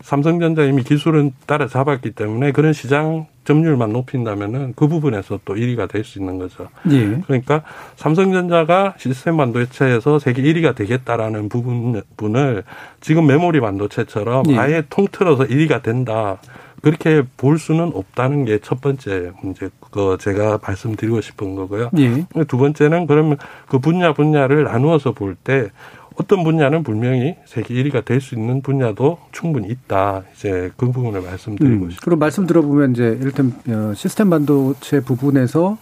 삼성전자 0.00 0.64
이미 0.64 0.82
기술은 0.82 1.32
따라 1.46 1.66
잡았기 1.66 2.12
때문에 2.12 2.52
그런 2.52 2.72
시장 2.72 3.26
점유율만 3.44 3.92
높인다면은 3.92 4.72
그 4.76 4.88
부분에서 4.88 5.40
또 5.44 5.54
1위가 5.54 5.88
될 5.88 6.04
수 6.04 6.18
있는 6.18 6.38
거죠. 6.38 6.68
예. 6.90 7.20
그러니까 7.26 7.62
삼성전자가 7.96 8.94
시스템 8.98 9.36
반도체에서 9.36 10.18
세계 10.18 10.42
1위가 10.42 10.74
되겠다라는 10.74 11.48
부분을 11.48 12.64
지금 13.00 13.26
메모리 13.26 13.60
반도체처럼 13.60 14.44
예. 14.50 14.58
아예 14.58 14.82
통틀어서 14.88 15.44
1위가 15.44 15.82
된다. 15.82 16.38
그렇게 16.82 17.22
볼 17.38 17.58
수는 17.58 17.92
없다는 17.94 18.44
게 18.44 18.58
첫 18.58 18.82
번째 18.82 19.32
문제, 19.40 19.70
그 19.90 20.18
제가 20.20 20.58
말씀드리고 20.62 21.22
싶은 21.22 21.54
거고요. 21.54 21.88
예. 21.98 22.24
두 22.46 22.58
번째는 22.58 23.06
그러면 23.06 23.38
그 23.68 23.78
분야 23.78 24.12
분야를 24.12 24.64
나누어서 24.64 25.12
볼 25.12 25.34
때 25.42 25.70
어떤 26.16 26.44
분야는 26.44 26.82
분명히 26.84 27.36
세계 27.44 27.74
1위가 27.74 28.04
될 28.04 28.20
수 28.20 28.34
있는 28.34 28.62
분야도 28.62 29.18
충분히 29.32 29.68
있다. 29.68 30.22
이제 30.34 30.70
그 30.76 30.90
부분을 30.90 31.20
말씀드리고 31.22 31.74
음, 31.74 31.90
싶습니다. 31.90 32.04
그럼 32.04 32.18
말씀 32.18 32.46
들어보면 32.46 32.92
이제 32.92 33.18
이를테면 33.20 33.52
어, 33.68 33.94
시스템 33.94 34.30
반도체 34.30 35.00
부분에서 35.00 35.76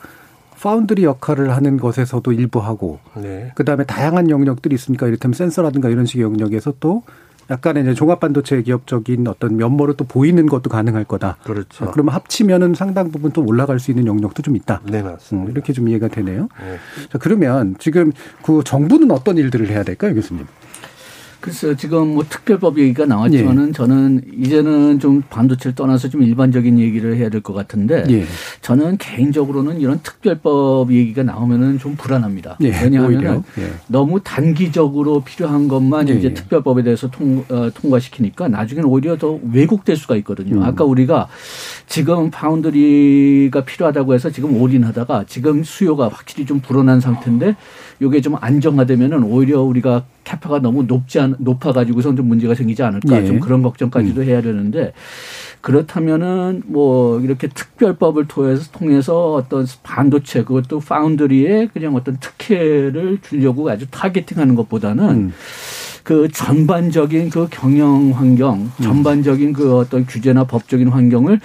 파운드리 0.61 1.03
역할을 1.05 1.51
하는 1.55 1.76
것에서도 1.76 2.33
일부 2.33 2.61
하고 2.61 3.01
네. 3.16 3.51
그다음에 3.57 3.85
다양한 3.85 4.30
영역들이 4.30 4.74
있으니까 4.74 5.09
이를테면 5.09 5.35
센서라든가 5.35 5.89
이런 5.89 6.07
식의 6.07 6.22
영역에서 6.22 6.74
또 6.78 7.03
약간의 7.53 7.83
이제 7.83 7.95
종합 7.95 8.21
반도체 8.21 8.63
기업적인 8.63 9.27
어떤 9.29 9.57
면모를 9.57 9.95
또 9.97 10.05
보이는 10.05 10.47
것도 10.47 10.71
가능할 10.71 11.05
거다. 11.05 11.37
그렇죠. 11.45 11.91
그러면 11.91 12.15
합치면은 12.15 12.75
상당 12.75 13.11
부분 13.11 13.31
또 13.33 13.45
올라갈 13.45 13.79
수 13.79 13.91
있는 13.91 14.07
영역도 14.07 14.43
좀 14.43 14.57
있다. 14.57 14.81
네, 14.85 15.03
맞습니다. 15.03 15.49
음, 15.49 15.53
이렇게 15.53 15.73
좀 15.73 15.89
이해가 15.89 16.09
되네요. 16.09 16.49
네. 16.61 16.79
자, 17.11 17.19
그러면 17.19 17.77
지금 17.79 18.13
그 18.43 18.63
정부는 18.65 19.11
어떤 19.11 19.37
일들을 19.37 19.69
해야 19.69 19.83
될까요, 19.83 20.15
교수님? 20.15 20.47
글쎄요, 21.43 21.76
지금 21.76 22.14
뭐 22.14 22.24
특별법 22.28 22.78
얘기가 22.78 23.05
나왔지만은 23.05 23.68
예. 23.68 23.72
저는 23.72 24.22
이제는 24.38 25.01
좀 25.01 25.22
반도체를 25.28 25.74
떠나서 25.74 26.09
좀 26.09 26.22
일반적인 26.22 26.78
얘기를 26.78 27.16
해야 27.16 27.28
될 27.28 27.43
것 27.43 27.53
같은데 27.53 28.05
예. 28.09 28.24
저는 28.61 28.97
개인적으로는 28.99 29.80
이런 29.80 29.99
특별법 30.05 30.93
얘기가 30.93 31.24
나오면은 31.24 31.80
좀 31.80 31.97
불안합니다. 31.97 32.57
예. 32.62 32.68
왜냐하면 32.68 33.43
예. 33.59 33.72
너무 33.88 34.20
단기적으로 34.20 35.22
필요한 35.24 35.66
것만 35.66 36.09
예, 36.09 36.12
이제 36.14 36.28
예. 36.28 36.34
특별법에 36.34 36.84
대해서 36.84 37.11
통, 37.11 37.45
어, 37.49 37.70
통과시키니까 37.74 38.47
나중에는 38.47 38.88
오히려 38.88 39.18
더 39.18 39.40
왜곡될 39.53 39.97
수가 39.97 40.14
있거든요. 40.18 40.59
음. 40.59 40.62
아까 40.62 40.84
우리가 40.84 41.26
지금 41.88 42.30
파운드리가 42.30 43.64
필요하다고 43.64 44.14
해서 44.14 44.30
지금 44.30 44.57
올인하다가 44.57 45.24
지금 45.26 45.64
수요가 45.64 46.07
확실히 46.09 46.47
좀 46.47 46.61
불어난 46.61 47.01
상태인데 47.01 47.57
이게 48.03 48.21
좀 48.21 48.37
안정화되면은 48.41 49.23
오히려 49.23 49.63
우리가 49.63 50.05
캐파가 50.25 50.59
너무 50.61 50.83
높지 50.83 51.21
않 51.21 51.37
높아 51.39 51.73
가지고선 51.73 52.17
좀 52.17 52.27
문제가 52.27 52.55
생기지 52.55 52.83
않을까 52.83 53.23
예. 53.23 53.27
좀 53.27 53.41
그런 53.41 53.63
걱정까지도 53.63 54.23
음. 54.23 54.27
해야 54.27 54.43
되는데 54.43 54.93
그렇다면은 55.61 56.63
뭐 56.67 57.21
이렇게 57.21 57.49
특별법을 57.49 58.27
통해서 58.27 58.71
통해서 58.73 59.35
어떤 59.35 59.67
반도체 59.83 60.43
그것도 60.43 60.81
파운드리에 60.81 61.69
그냥 61.73 61.95
어떤 61.95 62.19
특혜를 62.19 63.19
주려고 63.23 63.71
아주 63.71 63.87
타겟팅하는 63.91 64.57
것보다는 64.57 65.09
음. 65.09 65.33
그 66.03 66.29
전반적인 66.33 67.31
그 67.31 67.47
경영 67.51 68.11
환경, 68.11 68.63
음. 68.63 68.83
전반적인 68.83 69.53
그 69.53 69.77
어떤 69.77 70.05
규제나 70.05 70.45
법적인 70.45 70.89
환경을 70.89 71.39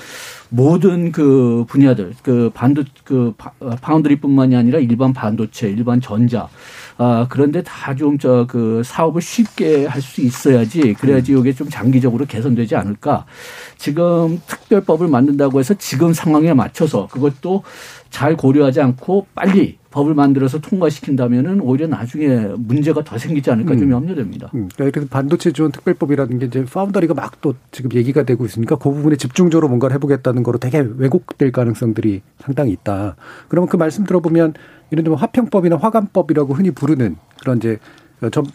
모든 0.50 1.12
그 1.12 1.66
분야들 1.68 2.14
그 2.24 2.50
반도 2.54 2.84
그 3.04 3.34
파운드리뿐만이 3.82 4.56
아니라 4.56 4.80
일반 4.80 5.14
반도체, 5.14 5.70
일반 5.70 6.00
전자 6.02 6.48
아 6.98 7.28
그런데 7.30 7.62
다 7.64 7.94
좀 7.96 8.18
저 8.18 8.46
그 8.48 8.82
사업을 8.84 9.22
쉽게 9.22 9.86
할 9.86 10.02
수 10.02 10.22
있어야지 10.22 10.94
그래야지 10.94 11.34
이게 11.34 11.54
좀 11.54 11.70
장기적으로 11.70 12.26
개선되지 12.26 12.76
않을까. 12.76 13.26
지금 13.78 14.42
특별법을 14.48 15.08
만든다고 15.08 15.60
해서 15.60 15.74
지금 15.76 16.14
상황에 16.14 16.54
맞춰서 16.54 17.08
그것도 17.08 17.64
잘 18.10 18.36
고려하지 18.38 18.82
않고 18.82 19.28
빨리 19.36 19.78
법을 19.98 20.14
만들어서 20.14 20.60
통과시킨다면은 20.60 21.62
오히려 21.62 21.88
나중에 21.88 22.48
문제가 22.58 23.04
더 23.04 23.18
생기지 23.18 23.50
않을까 23.50 23.76
좀 23.76 23.84
음. 23.84 23.92
염려됩니다. 23.92 24.52
음. 24.54 24.70
그러니까 24.76 25.02
반도체 25.10 25.52
지원 25.52 25.72
특별법이라는 25.72 26.40
게 26.40 26.46
이제 26.46 26.66
파운더리가 26.66 27.14
막 27.14 27.38
또 27.42 27.54
지금 27.72 27.92
얘기가 27.94 28.24
되고 28.24 28.46
있으니까 28.46 28.78
그 28.78 28.92
부분에 28.92 29.16
집중적으로 29.16 29.68
뭔가를 29.68 29.94
해보겠다는 29.96 30.44
거로 30.44 30.58
되게 30.58 30.80
왜곡될 30.80 31.52
가능성들이 31.52 32.22
상당히 32.40 32.72
있다. 32.72 33.16
그러면 33.48 33.70
그 33.70 33.78
말씀 33.78 34.06
들어보면 34.06 34.54
이런 34.92 35.04
데 35.04 35.12
화평법이나 35.12 35.78
화관법이라고 35.78 36.54
흔히 36.54 36.72
부르는 36.72 37.18
그런 37.42 37.58
이제 37.58 37.78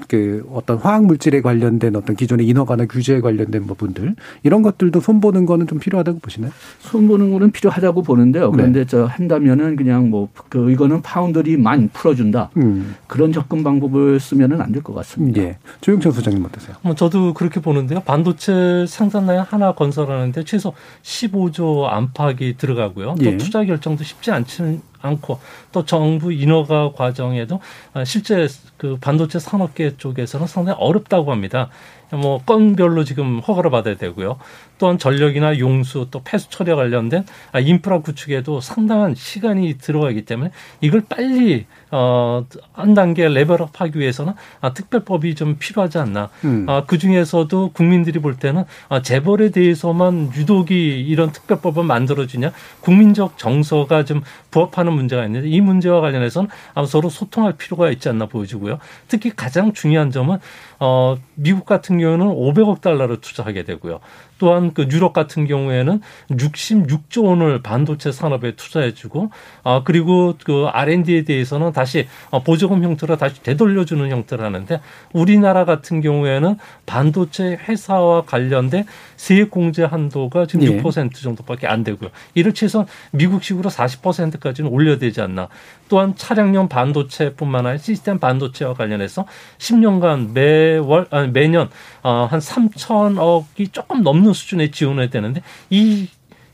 그 0.08 0.44
어떤 0.52 0.78
화학 0.78 1.04
물질에 1.06 1.40
관련된 1.40 1.94
어떤 1.96 2.16
기존의 2.16 2.46
인허가나 2.48 2.86
규제에 2.86 3.20
관련된 3.20 3.66
부분들 3.66 4.16
이런 4.42 4.62
것들도 4.62 5.00
손보는 5.00 5.46
거는 5.46 5.66
좀 5.68 5.78
필요하다고 5.78 6.18
보시나요? 6.18 6.50
손보는 6.80 7.32
거는 7.32 7.52
필요하다고 7.52 8.02
보는데요. 8.02 8.50
네. 8.50 8.56
그런데 8.56 8.80
네. 8.80 8.86
저 8.86 9.04
한다면은 9.04 9.76
그냥 9.76 10.10
뭐 10.10 10.28
그 10.48 10.70
이거는 10.70 11.00
파운드리만 11.02 11.90
풀어준다 11.92 12.50
음. 12.56 12.94
그런 13.06 13.32
접근 13.32 13.62
방법을 13.62 14.18
쓰면은 14.20 14.60
안 14.60 14.72
될 14.72 14.82
것 14.82 14.94
같습니다. 14.94 15.40
예. 15.42 15.58
조영철 15.80 16.12
소장님 16.12 16.44
어떠세요? 16.44 16.76
뭐 16.82 16.94
저도 16.94 17.34
그렇게 17.34 17.60
보는데요. 17.60 18.00
반도체 18.00 18.84
생산량 18.86 19.44
하나 19.48 19.72
건설하는데 19.72 20.44
최소 20.44 20.72
15조 21.02 21.84
안팎이 21.88 22.56
들어가고요. 22.56 23.14
또 23.18 23.24
예. 23.24 23.36
투자 23.36 23.64
결정도 23.64 24.02
쉽지 24.04 24.30
않지 24.30 24.80
않고 25.02 25.40
또 25.72 25.84
정부 25.84 26.32
인허가 26.32 26.92
과정에도 26.92 27.60
실제 28.06 28.48
그 28.76 28.96
반도체 29.00 29.38
산업계 29.38 29.96
쪽에서는 29.98 30.46
상당히 30.46 30.78
어렵다고 30.80 31.30
합니다. 31.32 31.68
뭐 32.10 32.42
건별로 32.44 33.04
지금 33.04 33.40
허가를 33.40 33.70
받아야 33.70 33.96
되고요. 33.96 34.38
또한 34.82 34.98
전력이나 34.98 35.60
용수 35.60 36.08
또 36.10 36.22
폐수 36.24 36.50
처리 36.50 36.74
관련된 36.74 37.24
인프라 37.62 38.00
구축에도 38.00 38.60
상당한 38.60 39.14
시간이 39.14 39.78
들어가기 39.78 40.24
때문에 40.24 40.50
이걸 40.80 41.04
빨리 41.08 41.66
어, 41.92 42.44
한 42.72 42.94
단계 42.94 43.28
레벨업하기 43.28 43.96
위해서는 43.96 44.32
아, 44.60 44.72
특별법이 44.72 45.36
좀 45.36 45.56
필요하지 45.60 45.98
않나. 45.98 46.30
음. 46.44 46.66
아, 46.68 46.82
그 46.84 46.98
중에서도 46.98 47.70
국민들이 47.74 48.18
볼 48.18 48.36
때는 48.36 48.64
아, 48.88 49.02
재벌에 49.02 49.50
대해서만 49.50 50.32
유독이 50.34 50.74
이런 51.06 51.30
특별법을 51.30 51.84
만들어지냐 51.84 52.50
국민적 52.80 53.38
정서가 53.38 54.04
좀 54.04 54.22
부합하는 54.50 54.94
문제가 54.94 55.24
있는데 55.26 55.48
이 55.48 55.60
문제와 55.60 56.00
관련해서는 56.00 56.48
아마 56.74 56.86
서로 56.86 57.08
소통할 57.08 57.52
필요가 57.52 57.88
있지 57.90 58.08
않나 58.08 58.26
보여지고요. 58.26 58.80
특히 59.06 59.30
가장 59.30 59.72
중요한 59.72 60.10
점은 60.10 60.38
어, 60.80 61.16
미국 61.36 61.66
같은 61.66 61.98
경우는 61.98 62.26
500억 62.26 62.80
달러를 62.80 63.20
투자하게 63.20 63.62
되고요. 63.62 64.00
또한 64.42 64.74
그 64.74 64.88
유럽 64.90 65.12
같은 65.12 65.46
경우에는 65.46 66.00
66조 66.32 67.26
원을 67.26 67.62
반도체 67.62 68.10
산업에 68.10 68.56
투자해주고 68.56 69.30
아 69.62 69.82
그리고 69.84 70.34
그 70.44 70.66
R&D에 70.66 71.22
대해서는 71.22 71.70
다시 71.70 72.08
어, 72.30 72.42
보조금 72.42 72.82
형태로 72.82 73.18
다시 73.18 73.40
되돌려주는 73.44 74.10
형태를 74.10 74.44
하는데 74.44 74.80
우리나라 75.12 75.64
같은 75.64 76.00
경우에는 76.00 76.56
반도체 76.86 77.56
회사와 77.68 78.22
관련된 78.22 78.84
세액 79.14 79.52
공제 79.52 79.84
한도가 79.84 80.46
지금 80.46 80.66
예. 80.66 80.82
6% 80.82 81.14
정도밖에 81.14 81.68
안 81.68 81.84
되고요. 81.84 82.10
이를 82.34 82.52
최소한 82.52 82.88
미국식으로 83.12 83.70
40%까지는 83.70 84.68
올려야 84.68 84.98
되지 84.98 85.20
않나. 85.20 85.46
또한 85.88 86.14
차량용 86.16 86.68
반도체뿐만 86.68 87.66
아니라 87.66 87.78
시스템 87.78 88.18
반도체와 88.18 88.74
관련해서 88.74 89.26
10년간 89.58 90.32
매월 90.32 91.06
아니 91.10 91.30
매년 91.30 91.68
어, 92.02 92.26
한 92.30 92.40
3천억이 92.40 93.72
조금 93.72 94.02
넘는 94.02 94.31
수준의 94.32 94.70
지원을 94.70 95.04
해야 95.04 95.10
되는데 95.10 95.42
이 95.70 96.08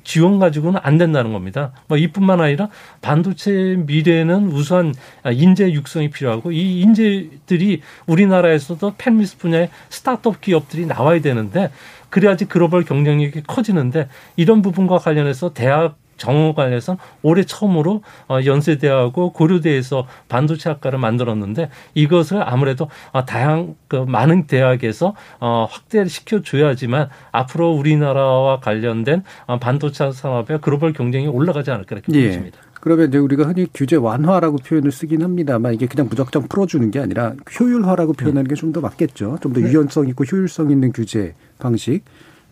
지원 0.04 0.38
가지고는 0.38 0.80
안 0.82 0.96
된다는 0.96 1.34
겁니다. 1.34 1.72
뭐 1.86 1.98
이뿐만 1.98 2.40
아니라 2.40 2.70
반도체 3.02 3.76
미래는 3.86 4.46
우선 4.46 4.94
인재 5.30 5.70
육성이 5.70 6.08
필요하고 6.08 6.50
이 6.50 6.80
인재들이 6.80 7.82
우리나라에서도 8.06 8.94
펜미스 8.96 9.36
분야의 9.36 9.68
스타트업 9.90 10.40
기업들이 10.40 10.86
나와야 10.86 11.20
되는데 11.20 11.70
그래야지 12.08 12.46
글로벌 12.46 12.84
경쟁력이 12.84 13.42
커지는데 13.46 14.08
이런 14.36 14.62
부분과 14.62 14.96
관련해서 14.96 15.52
대학 15.52 15.98
정호관에서 16.18 16.98
올해 17.22 17.44
처음으로 17.44 18.02
어, 18.28 18.38
연세대하고 18.44 19.32
고려대에서 19.32 20.06
반도체 20.28 20.68
학과를 20.68 20.98
만들었는데 20.98 21.70
이것을 21.94 22.42
아무래도 22.46 22.88
어, 23.12 23.24
다양 23.24 23.74
그 23.88 23.96
많은 23.96 24.46
대학에서 24.46 25.14
어, 25.40 25.66
확대를 25.70 26.08
시켜줘야지만 26.08 27.08
앞으로 27.32 27.70
우리나라와 27.72 28.60
관련된 28.60 29.22
반도체 29.60 30.12
산업의 30.12 30.60
글로벌 30.60 30.92
경쟁이 30.92 31.26
올라가지 31.26 31.70
않을까 31.70 31.96
이렇게 31.96 32.12
예. 32.20 32.28
보입니다. 32.30 32.58
그러면 32.80 33.08
이제 33.08 33.18
우리가 33.18 33.42
흔히 33.44 33.66
규제 33.74 33.96
완화라고 33.96 34.58
표현을 34.58 34.92
쓰긴 34.92 35.22
합니다만 35.22 35.74
이게 35.74 35.86
그냥 35.86 36.06
무작정 36.08 36.46
풀어주는 36.48 36.90
게 36.92 37.00
아니라 37.00 37.34
효율화라고 37.58 38.12
표현하는 38.12 38.46
게 38.48 38.54
좀 38.54 38.72
더 38.72 38.80
맞겠죠. 38.80 39.38
좀더 39.40 39.60
네. 39.60 39.66
유연성 39.68 40.08
있고 40.08 40.24
효율성 40.24 40.70
있는 40.70 40.92
규제 40.92 41.34
방식, 41.58 42.02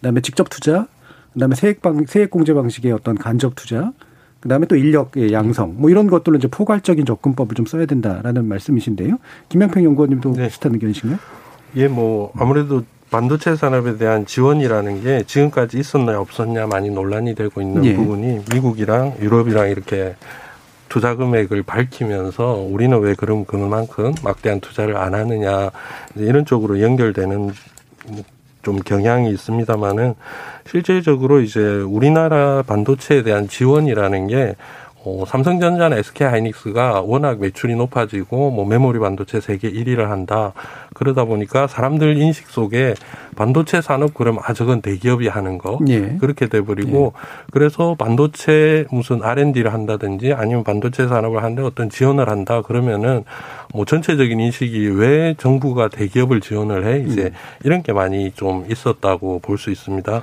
그다음에 0.00 0.20
직접 0.20 0.48
투자, 0.50 0.88
그다음에 1.36 1.54
세액 1.54 1.82
방 1.82 2.06
세액 2.06 2.30
공제 2.30 2.54
방식의 2.54 2.92
어떤 2.92 3.14
간접 3.14 3.54
투자, 3.56 3.92
그다음에 4.40 4.66
또 4.66 4.74
인력의 4.74 5.32
양성, 5.32 5.74
뭐 5.76 5.90
이런 5.90 6.06
것들로 6.06 6.38
이제 6.38 6.48
포괄적인 6.48 7.04
접근법을 7.04 7.54
좀 7.54 7.66
써야 7.66 7.84
된다라는 7.84 8.46
말씀이신데요. 8.46 9.18
김영평 9.50 9.84
연구원님도 9.84 10.32
네. 10.32 10.48
비슷한 10.48 10.72
의견이신가요? 10.72 11.18
예, 11.76 11.88
뭐 11.88 12.32
아무래도 12.38 12.84
반도체 13.10 13.54
산업에 13.54 13.98
대한 13.98 14.24
지원이라는 14.24 15.02
게 15.02 15.24
지금까지 15.26 15.78
있었냐 15.78 16.18
없었냐 16.18 16.68
많이 16.68 16.88
논란이 16.88 17.34
되고 17.34 17.60
있는 17.60 17.84
예. 17.84 17.94
부분이 17.94 18.44
미국이랑 18.54 19.16
유럽이랑 19.20 19.68
이렇게 19.68 20.16
투자 20.88 21.16
금액을 21.16 21.64
밝히면서 21.64 22.66
우리는 22.70 22.98
왜 23.00 23.14
그럼 23.14 23.44
그만큼 23.44 24.14
막대한 24.24 24.60
투자를 24.60 24.96
안 24.96 25.14
하느냐 25.14 25.70
이런 26.14 26.46
쪽으로 26.46 26.80
연결되는 26.80 27.50
좀 28.66 28.80
경향이 28.80 29.30
있습니다만은 29.30 30.14
실질적으로 30.66 31.40
이제 31.40 31.60
우리나라 31.60 32.62
반도체에 32.62 33.22
대한 33.22 33.46
지원이라는 33.46 34.26
게 34.26 34.56
어, 35.04 35.22
삼성전자나 35.24 35.96
SK 35.98 36.26
하이닉스가 36.26 37.02
워낙 37.02 37.38
매출이 37.38 37.76
높아지고 37.76 38.50
뭐 38.50 38.66
메모리 38.66 38.98
반도체 38.98 39.40
세계 39.40 39.70
1위를 39.70 40.06
한다. 40.06 40.52
그러다 40.96 41.24
보니까 41.24 41.66
사람들 41.66 42.16
인식 42.16 42.46
속에 42.48 42.94
반도체 43.36 43.82
산업 43.82 44.14
그러면 44.14 44.40
아 44.44 44.54
저건 44.54 44.80
대기업이 44.80 45.28
하는 45.28 45.58
거 45.58 45.78
예. 45.88 46.16
그렇게 46.18 46.46
돼 46.46 46.62
버리고 46.62 47.12
예. 47.14 47.20
그래서 47.50 47.94
반도체 47.98 48.86
무슨 48.90 49.22
R&D를 49.22 49.72
한다든지 49.74 50.32
아니면 50.32 50.64
반도체 50.64 51.06
산업을 51.06 51.42
하는데 51.42 51.62
어떤 51.62 51.90
지원을 51.90 52.30
한다 52.30 52.62
그러면은 52.62 53.24
뭐 53.74 53.84
전체적인 53.84 54.40
인식이 54.40 54.88
왜 54.88 55.34
정부가 55.36 55.88
대기업을 55.88 56.40
지원을 56.40 56.86
해 56.86 57.04
이제 57.06 57.22
음. 57.24 57.30
이런 57.64 57.82
게 57.82 57.92
많이 57.92 58.30
좀 58.32 58.64
있었다고 58.70 59.40
볼 59.40 59.56
수 59.56 59.70
있습니다. 59.70 60.22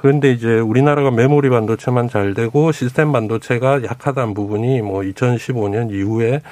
그런데 0.00 0.32
이제 0.32 0.58
우리나라가 0.58 1.12
메모리 1.12 1.48
반도체만 1.48 2.08
잘 2.08 2.34
되고 2.34 2.72
시스템 2.72 3.12
반도체가 3.12 3.84
약하다는 3.84 4.34
부분이 4.34 4.82
뭐 4.82 5.02
2015년 5.02 5.92
이후에 5.92 6.42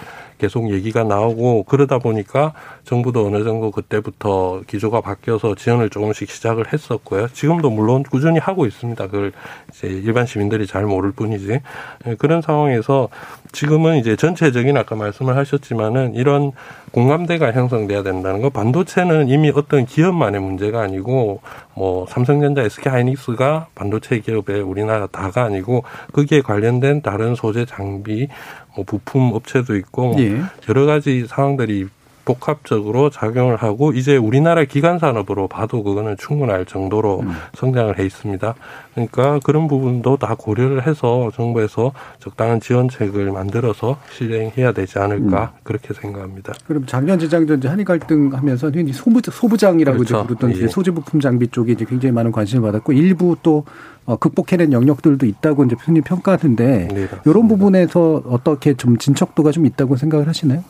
계속 0.40 0.72
얘기가 0.72 1.04
나오고 1.04 1.64
그러다 1.64 1.98
보니까 1.98 2.54
정부도 2.84 3.26
어느 3.26 3.44
정도 3.44 3.70
그때부터 3.70 4.62
기조가 4.66 5.02
바뀌어서 5.02 5.54
지원을 5.54 5.90
조금씩 5.90 6.30
시작을 6.30 6.72
했었고요. 6.72 7.28
지금도 7.28 7.70
물론 7.70 8.02
꾸준히 8.02 8.38
하고 8.38 8.64
있습니다. 8.66 9.06
그걸 9.06 9.32
이제 9.70 9.86
일반 9.86 10.24
시민들이 10.24 10.66
잘 10.66 10.84
모를 10.84 11.12
뿐이지. 11.12 11.60
예, 12.06 12.14
그런 12.16 12.40
상황에서 12.40 13.08
지금은 13.52 13.98
이제 13.98 14.16
전체적인 14.16 14.76
아까 14.76 14.94
말씀을 14.94 15.36
하셨지만은 15.36 16.14
이런 16.14 16.52
공감대가 16.92 17.52
형성돼야 17.52 18.02
된다는 18.02 18.40
거 18.40 18.50
반도체는 18.50 19.28
이미 19.28 19.52
어떤 19.54 19.86
기업만의 19.86 20.40
문제가 20.40 20.82
아니고 20.82 21.40
뭐 21.74 22.06
삼성전자, 22.08 22.62
SK 22.62 22.90
하이닉스가 22.92 23.68
반도체 23.74 24.18
기업의 24.20 24.60
우리나라 24.62 25.06
다가 25.06 25.44
아니고 25.44 25.84
거기에 26.12 26.40
관련된 26.42 27.02
다른 27.02 27.34
소재 27.34 27.64
장비 27.64 28.28
뭐 28.74 28.84
부품 28.84 29.32
업체도 29.32 29.76
있고 29.76 30.14
예. 30.18 30.40
여러 30.68 30.86
가지 30.86 31.26
상황들이 31.26 31.88
복합적으로 32.24 33.10
작용을 33.10 33.56
하고 33.56 33.92
이제 33.92 34.16
우리나라 34.16 34.64
기간 34.64 34.98
산업으로 34.98 35.48
봐도 35.48 35.82
그거는 35.82 36.16
충분할 36.18 36.64
정도로 36.66 37.20
음. 37.20 37.32
성장을 37.54 37.98
해 37.98 38.04
있습니다. 38.04 38.54
그러니까 38.94 39.40
그런 39.44 39.68
부분도 39.68 40.16
다 40.16 40.34
고려를 40.36 40.86
해서 40.86 41.30
정부에서 41.34 41.92
적당한 42.18 42.60
지원책을 42.60 43.30
만들어서 43.32 43.98
실행해야 44.12 44.72
되지 44.72 44.98
않을까 44.98 45.52
음. 45.54 45.60
그렇게 45.62 45.94
생각합니다. 45.94 46.54
그럼 46.66 46.84
작년 46.86 47.18
재작년 47.18 47.58
이제 47.58 47.68
한일 47.68 47.84
갈등 47.84 48.32
하면서 48.32 48.68
흔히 48.68 48.92
소부 48.92 49.20
소부장이라고 49.22 49.98
그렇죠. 49.98 50.26
부르던 50.26 50.56
예. 50.56 50.68
소재 50.68 50.90
부품 50.90 51.20
장비 51.20 51.48
쪽이 51.48 51.72
이제 51.72 51.84
굉장히 51.84 52.12
많은 52.12 52.32
관심을 52.32 52.62
받았고 52.62 52.92
일부 52.92 53.36
또 53.42 53.64
어, 53.99 53.99
극복해낸 54.18 54.72
영역들도 54.72 55.24
있다고 55.26 55.64
이제 55.64 55.76
흔히 55.78 56.00
평가하는데 56.00 56.88
네, 56.92 57.08
이런 57.26 57.48
부분에서 57.48 58.22
어떻게 58.26 58.74
좀 58.74 58.96
진척도가 58.98 59.52
좀 59.52 59.66
있다고 59.66 59.96
생각을 59.96 60.26
하시나요? 60.26 60.64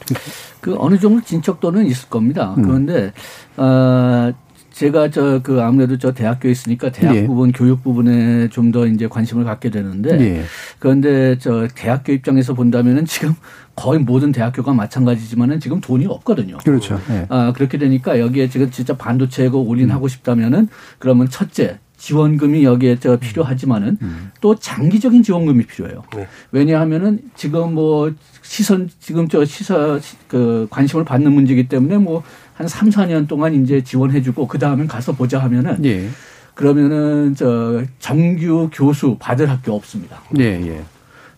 그 0.60 0.76
어느 0.78 0.98
정도 0.98 1.22
진척도는 1.24 1.86
있을 1.86 2.08
겁니다. 2.10 2.54
음. 2.58 2.62
그런데 2.62 3.12
어 3.56 4.32
제가 4.72 5.10
저 5.10 5.40
그 5.42 5.60
아무래도 5.60 5.98
저 5.98 6.12
대학교에 6.12 6.50
있으니까 6.52 6.90
대학 6.90 7.14
예. 7.16 7.26
부분 7.26 7.52
교육 7.52 7.82
부분에 7.82 8.48
좀 8.48 8.70
더 8.72 8.86
이제 8.86 9.08
관심을 9.08 9.44
갖게 9.44 9.68
되는데 9.70 10.18
예. 10.20 10.42
그런데 10.78 11.36
저 11.38 11.66
대학교 11.74 12.12
입장에서 12.12 12.54
본다면은 12.54 13.04
지금 13.04 13.34
거의 13.74 13.98
모든 13.98 14.32
대학교가 14.32 14.72
마찬가지지만은 14.72 15.58
지금 15.60 15.80
돈이 15.80 16.06
없거든요. 16.06 16.58
그렇죠. 16.58 17.00
예. 17.10 17.26
아 17.28 17.52
그렇게 17.54 17.78
되니까 17.78 18.20
여기에 18.20 18.48
지금 18.48 18.70
진짜 18.70 18.96
반도체고 18.96 19.64
올인하고 19.64 20.06
음. 20.06 20.08
싶다면은 20.08 20.68
그러면 20.98 21.28
첫째 21.28 21.78
지원금이 22.00 22.64
여기에 22.64 22.98
저 22.98 23.16
필요하지만은 23.18 23.98
음. 24.00 24.30
또 24.40 24.54
장기적인 24.56 25.22
지원금이 25.22 25.66
필요해요. 25.66 26.02
네. 26.16 26.26
왜냐하면은 26.50 27.20
지금 27.36 27.74
뭐 27.74 28.10
시선 28.40 28.88
지금 28.98 29.28
저 29.28 29.44
시사 29.44 30.00
그 30.26 30.66
관심을 30.70 31.04
받는 31.04 31.30
문제이기 31.30 31.68
때문에 31.68 31.98
뭐한 31.98 32.66
3, 32.66 32.88
4년 32.88 33.28
동안 33.28 33.54
이제 33.54 33.82
지원해 33.84 34.22
주고 34.22 34.48
그 34.48 34.58
다음에 34.58 34.86
가서 34.86 35.12
보자 35.12 35.38
하면은 35.40 35.84
예. 35.84 36.08
그러면은 36.54 37.34
저 37.34 37.82
정규 37.98 38.70
교수 38.72 39.16
받을 39.20 39.50
학교 39.50 39.74
없습니다. 39.74 40.22
예, 40.38 40.44
예. 40.44 40.82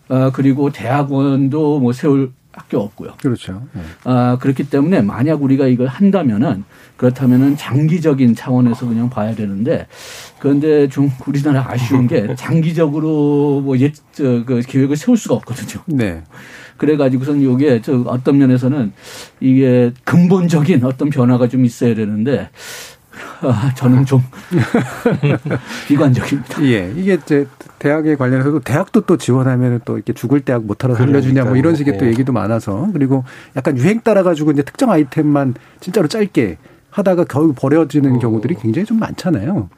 어 0.07 0.31
그리고 0.33 0.71
대학원도 0.71 1.79
뭐 1.79 1.91
세울 1.91 2.31
학교 2.53 2.79
없고요. 2.79 3.13
그렇죠. 3.21 3.63
네. 3.73 3.81
아, 4.03 4.37
그렇기 4.39 4.69
때문에 4.69 5.01
만약 5.01 5.41
우리가 5.41 5.67
이걸 5.67 5.87
한다면은 5.87 6.63
그렇다면은 6.97 7.57
장기적인 7.57 8.35
차원에서 8.35 8.87
그냥 8.87 9.09
봐야 9.09 9.33
되는데 9.33 9.87
그런데 10.39 10.87
좀 10.87 11.11
우리나라 11.27 11.65
아쉬운 11.67 12.07
게 12.07 12.33
장기적으로 12.37 13.61
뭐 13.61 13.77
예, 13.79 13.91
저, 14.11 14.45
그 14.45 14.61
계획을 14.65 14.95
세울 14.95 15.17
수가 15.17 15.35
없거든요. 15.35 15.83
네. 15.87 16.23
그래가지고선 16.77 17.41
요게 17.43 17.81
저 17.81 18.01
어떤 18.07 18.37
면에서는 18.37 18.93
이게 19.39 19.91
근본적인 20.03 20.83
어떤 20.83 21.09
변화가 21.09 21.47
좀 21.47 21.65
있어야 21.65 21.95
되는데 21.95 22.41
아, 22.41 22.49
저는 23.75 24.05
좀 24.05 24.21
비관적입니다. 25.87 26.63
예, 26.63 26.91
이게 26.95 27.15
이제 27.15 27.47
대학에 27.79 28.15
관련해서도 28.15 28.61
대학도 28.61 29.01
또 29.01 29.17
지원하면 29.17 29.81
또 29.85 29.97
이렇게 29.97 30.13
죽을 30.13 30.41
대학 30.41 30.63
못하러 30.63 30.95
살려주냐 30.95 31.43
뭐 31.45 31.55
이런 31.55 31.75
식의 31.75 31.97
또 31.97 32.05
예. 32.05 32.09
얘기도 32.09 32.31
많아서 32.31 32.89
그리고 32.93 33.23
약간 33.55 33.77
유행 33.77 34.01
따라 34.01 34.23
가지고 34.23 34.51
이제 34.51 34.61
특정 34.63 34.89
아이템만 34.91 35.55
진짜로 35.79 36.07
짧게 36.07 36.57
하다가 36.89 37.25
결국 37.25 37.55
버려지는 37.55 38.15
어. 38.15 38.19
경우들이 38.19 38.55
굉장히 38.55 38.85
좀 38.85 38.99
많잖아요. 38.99 39.69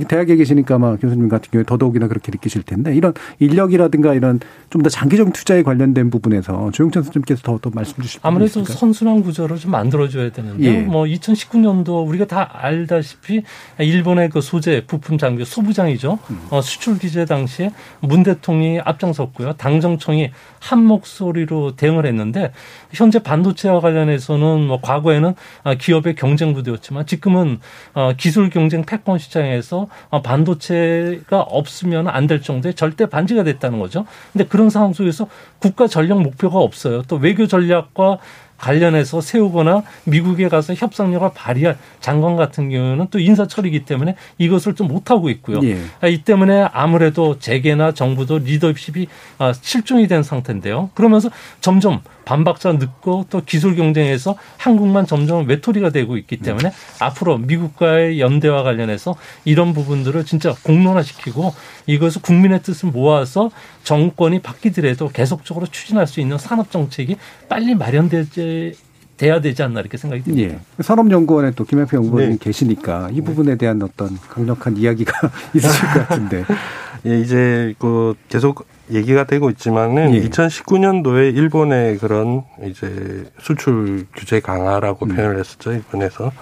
대학에 0.00 0.36
계시니까 0.36 0.76
아마 0.76 0.96
교수님 0.96 1.28
같은 1.28 1.50
경우에 1.50 1.64
더더욱이나 1.64 2.08
그렇게 2.08 2.30
느끼실 2.32 2.62
텐데 2.62 2.94
이런 2.94 3.12
인력이라든가 3.40 4.14
이런 4.14 4.40
좀 4.70 4.84
더 4.84 4.90
장기적 4.90 5.32
투자에 5.32 5.62
관련된 5.62 6.10
부분에서 6.10 6.70
조영찬 6.72 7.02
선생님께서 7.04 7.42
더, 7.42 7.58
더 7.58 7.70
말씀 7.72 8.00
주실 8.02 8.20
아무래도 8.22 8.64
선순환 8.64 9.22
구조를 9.22 9.56
좀 9.56 9.70
만들어줘야 9.70 10.30
되는데 10.30 10.62
예. 10.64 10.80
뭐 10.82 11.04
2019년도 11.04 12.06
우리가 12.06 12.26
다 12.26 12.50
알다시피 12.52 13.42
일본의 13.78 14.28
그 14.28 14.40
소재 14.40 14.84
부품 14.86 15.16
장비 15.16 15.44
소부장이죠. 15.44 16.18
음. 16.30 16.46
어, 16.50 16.60
수출 16.60 16.98
규제 16.98 17.24
당시에 17.24 17.72
문 18.00 18.22
대통령이 18.22 18.80
앞장섰고요. 18.80 19.54
당정청이 19.54 20.30
한 20.60 20.84
목소리로 20.84 21.76
대응을 21.76 22.04
했는데 22.06 22.52
현재 22.92 23.18
반도체와 23.22 23.80
관련해서는 23.80 24.66
뭐 24.66 24.80
과거에는 24.82 25.34
아, 25.62 25.74
기업의 25.74 26.14
경쟁 26.14 26.52
부대였지만 26.52 27.06
지금은 27.06 27.58
어, 27.94 28.12
기술 28.16 28.50
경쟁 28.50 28.84
패권 28.84 29.18
시장에서 29.18 29.83
어, 30.10 30.22
반도체가 30.22 31.40
없으면 31.40 32.08
안 32.08 32.24
될 32.24 32.40
정도의 32.40 32.72
절대 32.74 33.04
반지가 33.06 33.42
됐다는 33.44 33.78
거죠. 33.78 34.06
근데 34.32 34.46
그런 34.46 34.70
상황 34.70 34.94
속에서 34.94 35.26
국가 35.58 35.86
전략 35.86 36.22
목표가 36.22 36.58
없어요. 36.58 37.02
또 37.02 37.16
외교 37.16 37.46
전략과 37.46 38.18
관련해서 38.56 39.20
세우거나 39.20 39.82
미국에 40.04 40.48
가서 40.48 40.72
협상력을 40.72 41.28
발휘할 41.34 41.76
장관 42.00 42.36
같은 42.36 42.70
경우는 42.70 43.08
또 43.10 43.18
인사처리이기 43.18 43.84
때문에 43.84 44.14
이것을 44.38 44.74
좀 44.74 44.88
못하고 44.88 45.28
있고요. 45.28 45.60
예. 45.64 45.76
아, 46.00 46.06
이 46.06 46.22
때문에 46.22 46.68
아무래도 46.72 47.38
재계나 47.38 47.92
정부도 47.92 48.38
리더십이 48.38 49.08
아, 49.38 49.52
실종이 49.52 50.06
된 50.06 50.22
상태인데요. 50.22 50.88
그러면서 50.94 51.28
점점 51.60 52.00
반박자 52.24 52.72
늦고 52.72 53.26
또 53.30 53.42
기술 53.44 53.76
경쟁에서 53.76 54.36
한국만 54.56 55.06
점점 55.06 55.48
외톨이가 55.48 55.90
되고 55.90 56.16
있기 56.16 56.38
때문에 56.38 56.68
음. 56.68 56.72
앞으로 57.00 57.38
미국과의 57.38 58.20
연대와 58.20 58.62
관련해서 58.62 59.16
이런 59.44 59.74
부분들을 59.74 60.24
진짜 60.24 60.54
공론화시키고 60.62 61.54
이것을 61.86 62.22
국민의 62.22 62.62
뜻을 62.62 62.90
모아서 62.90 63.50
정권이 63.82 64.40
바뀌더라도 64.40 65.08
계속적으로 65.10 65.66
추진할 65.66 66.06
수 66.06 66.20
있는 66.20 66.38
산업 66.38 66.70
정책이 66.70 67.16
빨리 67.48 67.74
마련되지 67.74 68.74
돼야 69.16 69.40
되지 69.40 69.62
않나 69.62 69.80
이렇게 69.80 69.96
생각이 69.96 70.24
듭니다. 70.24 70.54
예. 70.54 70.82
산업연구원에 70.82 71.52
또 71.52 71.64
김현표 71.64 71.96
연구원님 71.96 72.32
네. 72.32 72.38
계시니까 72.40 73.10
이 73.12 73.20
부분에 73.20 73.56
대한 73.56 73.80
어떤 73.82 74.18
강력한 74.28 74.76
이야기가 74.76 75.12
있으실 75.54 75.80
것 75.92 76.08
같은데. 76.08 76.44
예, 77.06 77.20
이제 77.20 77.74
그 77.78 78.14
계속 78.28 78.66
얘기가 78.90 79.24
되고 79.24 79.50
있지만은 79.50 80.14
예. 80.14 80.28
2019년도에 80.28 81.34
일본의 81.34 81.98
그런 81.98 82.42
이제 82.64 83.24
수출 83.38 84.06
규제 84.14 84.40
강화라고 84.40 85.06
음. 85.06 85.14
표현을 85.14 85.38
했었죠 85.38 85.72
일본에서 85.72 86.32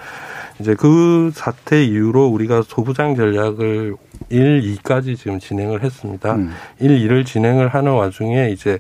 이제 0.60 0.74
그 0.74 1.30
사태 1.34 1.84
이후로 1.84 2.26
우리가 2.26 2.62
소부장 2.62 3.16
전략을 3.16 3.96
1, 4.28 4.62
2까지 4.76 5.16
지금 5.16 5.38
진행을 5.38 5.82
했습니다. 5.82 6.34
음. 6.34 6.52
1, 6.78 6.90
2를 7.06 7.26
진행을 7.26 7.68
하는 7.68 7.92
와중에 7.92 8.50
이제 8.50 8.78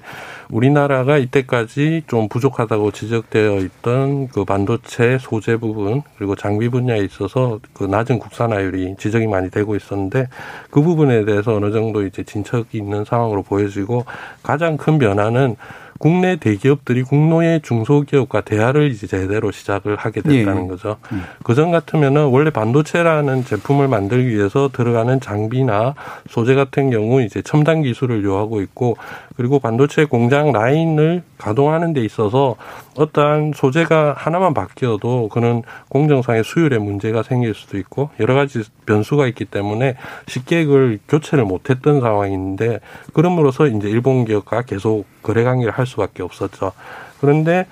우리나라가 0.50 1.18
이때까지 1.18 2.02
좀 2.06 2.28
부족하다고 2.28 2.92
지적되어 2.92 3.58
있던 3.58 4.28
그 4.28 4.44
반도체 4.44 5.18
소재 5.20 5.56
부분 5.56 6.02
그리고 6.16 6.36
장비 6.36 6.68
분야에 6.68 6.98
있어서 7.00 7.58
그 7.72 7.84
낮은 7.84 8.18
국산화율이 8.18 8.96
지적이 8.98 9.26
많이 9.26 9.50
되고 9.50 9.76
있었는데 9.76 10.28
그 10.70 10.82
부분에 10.82 11.24
대해서 11.24 11.54
어느 11.54 11.72
정도 11.72 12.06
이제 12.06 12.22
진척이 12.22 12.78
있는 12.78 13.04
상황으로 13.04 13.42
보여지고 13.42 14.04
가장 14.42 14.76
큰 14.76 14.98
변화는 14.98 15.56
국내 16.02 16.34
대기업들이 16.34 17.04
국내 17.04 17.60
중소기업과 17.60 18.40
대화를 18.40 18.90
이제 18.90 19.06
제대로 19.06 19.52
시작을 19.52 19.94
하게 19.94 20.20
됐다는 20.20 20.64
예. 20.64 20.68
거죠. 20.68 20.96
음. 21.12 21.22
그전 21.44 21.70
같으면은 21.70 22.24
원래 22.24 22.50
반도체라는 22.50 23.44
제품을 23.44 23.86
만들기 23.86 24.30
위해서 24.30 24.68
들어가는 24.72 25.20
장비나 25.20 25.94
소재 26.28 26.56
같은 26.56 26.90
경우 26.90 27.22
이제 27.22 27.40
첨단 27.40 27.82
기술을 27.82 28.24
요하고 28.24 28.62
있고 28.62 28.96
그리고 29.36 29.60
반도체 29.60 30.04
공장 30.04 30.50
라인을 30.50 31.22
가동하는 31.38 31.92
데 31.92 32.04
있어서 32.04 32.56
어떠한 32.96 33.52
소재가 33.54 34.14
하나만 34.16 34.54
바뀌어도 34.54 35.28
그는 35.28 35.62
공정상의 35.88 36.44
수율에 36.44 36.78
문제가 36.78 37.22
생길 37.22 37.54
수도 37.54 37.78
있고 37.78 38.10
여러 38.20 38.34
가지 38.34 38.62
변수가 38.86 39.26
있기 39.28 39.46
때문에 39.46 39.96
쉽게 40.26 40.64
그걸 40.64 40.98
교체를 41.08 41.44
못했던 41.44 42.00
상황인데 42.00 42.80
그럼으로써 43.14 43.66
이제 43.66 43.88
일본 43.88 44.24
기업과 44.24 44.62
계속 44.62 45.06
거래 45.22 45.42
관계를 45.42 45.72
할 45.72 45.86
수밖에 45.86 46.22
없었죠. 46.22 46.72
그런데 47.20 47.66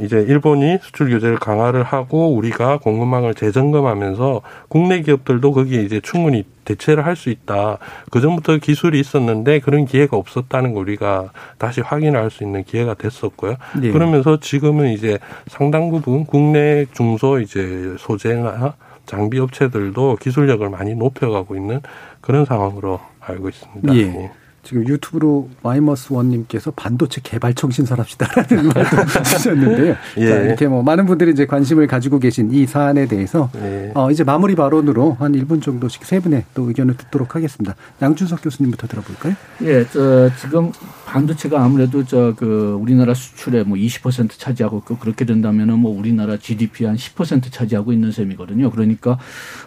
이제 0.00 0.18
일본이 0.18 0.78
수출 0.80 1.10
규제를 1.10 1.38
강화를 1.38 1.82
하고 1.82 2.34
우리가 2.34 2.78
공급망을 2.78 3.34
재점검하면서 3.34 4.42
국내 4.68 5.00
기업들도 5.02 5.52
거기에 5.52 5.82
이제 5.82 6.00
충분히 6.00 6.44
대체를 6.64 7.04
할 7.06 7.16
수 7.16 7.30
있다. 7.30 7.78
그 8.10 8.20
전부터 8.20 8.58
기술이 8.58 9.00
있었는데 9.00 9.58
그런 9.60 9.86
기회가 9.86 10.16
없었다는 10.16 10.72
걸 10.74 10.84
우리가 10.84 11.32
다시 11.58 11.80
확인을 11.80 12.20
할수 12.20 12.44
있는 12.44 12.62
기회가 12.62 12.94
됐었고요. 12.94 13.56
네. 13.80 13.90
그러면서 13.90 14.38
지금은 14.38 14.90
이제 14.90 15.18
상당 15.48 15.90
부분 15.90 16.24
국내 16.24 16.86
중소 16.92 17.40
이제 17.40 17.96
소재나 17.98 18.74
장비 19.04 19.40
업체들도 19.40 20.16
기술력을 20.20 20.68
많이 20.68 20.94
높여가고 20.94 21.56
있는 21.56 21.80
그런 22.20 22.44
상황으로 22.44 23.00
알고 23.20 23.48
있습니다. 23.48 23.96
예. 23.96 24.30
지금 24.68 24.86
유튜브로 24.86 25.48
마이머스 25.62 26.12
원님께서 26.12 26.70
반도체 26.70 27.20
개발 27.24 27.54
청 27.54 27.70
신설합시다라는 27.70 28.68
말도 28.74 29.22
주셨는데요. 29.24 29.96
예. 30.18 30.28
자, 30.28 30.36
이렇게 30.42 30.66
뭐 30.68 30.82
많은 30.82 31.06
분들이 31.06 31.32
이제 31.32 31.46
관심을 31.46 31.86
가지고 31.86 32.18
계신 32.18 32.52
이 32.52 32.66
사안에 32.66 33.06
대해서 33.06 33.50
예. 33.56 33.90
어, 33.94 34.10
이제 34.10 34.24
마무리 34.24 34.54
발언으로 34.54 35.16
한 35.18 35.32
1분 35.32 35.62
정도씩 35.62 36.04
세 36.04 36.20
분의 36.20 36.44
또 36.54 36.68
의견을 36.68 36.96
듣도록 36.96 37.34
하겠습니다. 37.34 37.74
양준석 38.02 38.42
교수님부터 38.42 38.86
들어볼까요? 38.86 39.34
예, 39.62 39.86
저 39.90 40.30
지금 40.36 40.70
반도체가 41.06 41.62
아무래도 41.62 42.04
저 42.04 42.28
그 42.38 42.78
우리나라 42.80 43.14
수출의 43.14 43.64
뭐20% 43.64 44.30
차지하고 44.38 44.78
있고 44.78 44.98
그렇게 44.98 45.24
된다면은 45.24 45.78
뭐 45.78 45.96
우리나라 45.96 46.36
GDP 46.36 46.84
한 46.84 46.96
10% 46.96 47.50
차지하고 47.50 47.92
있는 47.92 48.12
셈이거든요. 48.12 48.70
그러니까 48.70 49.18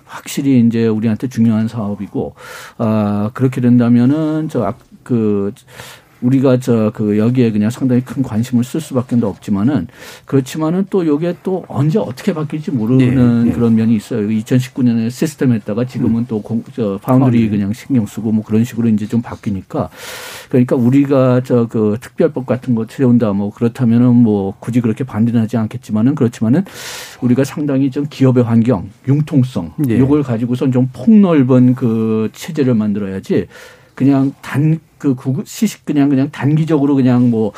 확실히 0.06 0.60
이제 0.66 0.88
우리한테 0.88 1.28
중요한 1.28 1.68
사업이고 1.68 2.36
아 2.78 3.32
그렇게 3.34 3.62
된다면은 3.62 4.50
저 4.50 4.74
그 5.04 5.52
우리가 6.22 6.60
저 6.60 6.92
그 6.94 7.18
여기에 7.18 7.52
그냥 7.52 7.70
상당히 7.70 8.02
큰 8.02 8.22
관심을 8.22 8.64
쓸 8.64 8.82
수밖에 8.82 9.16
없지만은 9.22 9.88
그렇지만은 10.26 10.86
또 10.90 11.06
요게 11.06 11.38
또 11.44 11.64
언제 11.68 12.00
어떻게 12.00 12.34
바뀔지 12.34 12.72
모르는 12.72 13.44
네, 13.44 13.50
네. 13.50 13.52
그런 13.56 13.76
면이 13.76 13.96
있어요. 13.96 14.28
2019년에 14.28 15.10
시스템 15.10 15.54
했다가 15.54 15.86
지금은 15.86 16.22
음. 16.22 16.26
또 16.28 16.42
공, 16.42 16.64
저 16.76 17.00
파운드리 17.02 17.50
그냥 17.50 17.74
신경 17.74 18.06
쓰고 18.06 18.32
뭐 18.32 18.44
그런 18.44 18.64
식으로 18.64 18.88
이제 18.90 19.08
좀 19.08 19.22
바뀌니까 19.22 19.90
그러니까 20.50 20.76
우리가 20.76 21.42
저 21.44 21.68
그 21.72 21.98
특별법 22.02 22.46
같은 22.46 22.76
거 22.76 22.86
세운다 22.90 23.34
뭐 23.34 23.52
그렇다면은 23.52 24.16
뭐 24.16 24.54
굳이 24.60 24.82
그렇게 24.82 25.04
반대는 25.04 25.42
하지 25.42 25.58
않겠지만은 25.58 26.16
그렇지만은 26.16 26.66
우리가 27.22 27.44
상당히 27.44 27.90
좀 27.92 28.06
기업의 28.10 28.44
환경, 28.44 28.90
융통성 29.08 29.74
네. 29.78 29.98
요걸 30.00 30.24
가지고선 30.24 30.72
좀 30.72 30.90
폭넓은 30.92 31.76
그 31.76 32.30
체제를 32.34 32.74
만들어야지 32.74 33.48
그냥 33.96 34.34
단 34.42 34.80
그 35.02 35.44
시식 35.46 35.86
그냥 35.86 36.10
그냥 36.10 36.30
단기적으로 36.32 36.96
그냥 36.96 37.30
뭐 37.30 37.52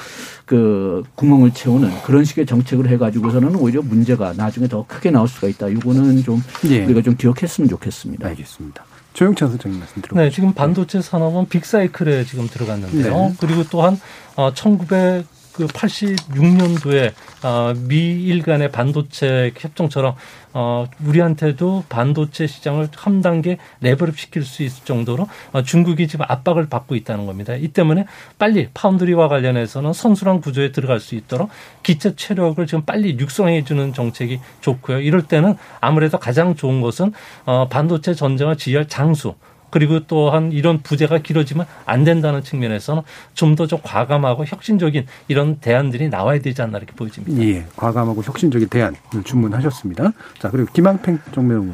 그 0.45 1.03
구멍을 1.15 1.51
채우는 1.53 1.89
그런 2.03 2.25
식의 2.25 2.45
정책을 2.45 2.89
해가지고서는 2.89 3.55
오히려 3.55 3.81
문제가 3.81 4.33
나중에 4.33 4.67
더 4.67 4.85
크게 4.87 5.09
나올 5.09 5.27
수가 5.27 5.47
있다. 5.47 5.69
이거는 5.69 6.21
좀 6.23 6.43
예. 6.69 6.83
우리가 6.85 7.01
좀 7.01 7.15
기억했으면 7.15 7.69
좋겠습니다. 7.69 8.27
알겠습니다. 8.27 8.83
조영찬 9.13 9.49
선생님 9.49 9.79
말씀 9.79 10.01
들어. 10.01 10.21
네, 10.21 10.29
지금 10.29 10.53
반도체 10.53 11.01
산업은 11.01 11.47
빅사이클에 11.47 12.25
지금 12.25 12.47
들어갔는데요. 12.47 13.13
네. 13.17 13.35
그리고 13.39 13.63
또한 13.69 13.99
어, 14.35 14.53
1900 14.53 15.25
그 15.53 15.67
86년도에 15.67 17.13
어, 17.43 17.73
미일 17.87 18.41
간의 18.41 18.71
반도체 18.71 19.53
협정처럼 19.57 20.15
어, 20.53 20.87
우리한테도 21.03 21.85
반도체 21.89 22.47
시장을 22.47 22.89
한 22.95 23.21
단계 23.21 23.57
레벨업 23.81 24.17
시킬 24.17 24.43
수 24.43 24.63
있을 24.63 24.85
정도로 24.85 25.27
어, 25.51 25.63
중국이 25.63 26.07
지금 26.07 26.25
압박을 26.27 26.69
받고 26.69 26.95
있다는 26.95 27.25
겁니다. 27.25 27.55
이 27.55 27.67
때문에 27.69 28.05
빨리 28.37 28.69
파운드리와 28.73 29.27
관련해서는 29.27 29.93
선순환 29.93 30.41
구조에 30.41 30.71
들어갈 30.71 30.99
수 30.99 31.15
있도록 31.15 31.49
기체 31.81 32.15
체력을 32.15 32.65
지금 32.65 32.83
빨리 32.83 33.17
육성해 33.19 33.63
주는 33.63 33.93
정책이 33.93 34.39
좋고요. 34.61 35.01
이럴 35.01 35.23
때는 35.23 35.55
아무래도 35.79 36.17
가장 36.17 36.55
좋은 36.55 36.81
것은 36.81 37.13
어, 37.45 37.67
반도체 37.67 38.13
전쟁을 38.13 38.57
지휘할 38.57 38.87
장수 38.87 39.35
그리고 39.73 40.01
또한 40.05 40.51
이런 40.51 40.83
부재가 40.83 41.17
길어지면 41.17 41.65
안 41.87 42.03
된다는 42.03 42.43
측면에서는 42.43 43.01
좀 43.33 43.55
더 43.55 43.65
좀 43.65 43.79
과감하고 43.81 44.45
혁신적인 44.45 45.07
이런 45.27 45.55
대안들이 45.57 46.09
나와야 46.09 46.39
되지 46.39 46.61
않나 46.61 46.77
이렇게 46.77 46.93
보여집니다. 46.93 47.41
예, 47.43 47.65
과감하고 47.75 48.21
혁신적인 48.21 48.69
대안 48.69 48.95
주문하셨습니다. 49.25 50.11
자, 50.37 50.51
그리고 50.51 50.71
김한팽 50.73 51.17
정명훈 51.33 51.73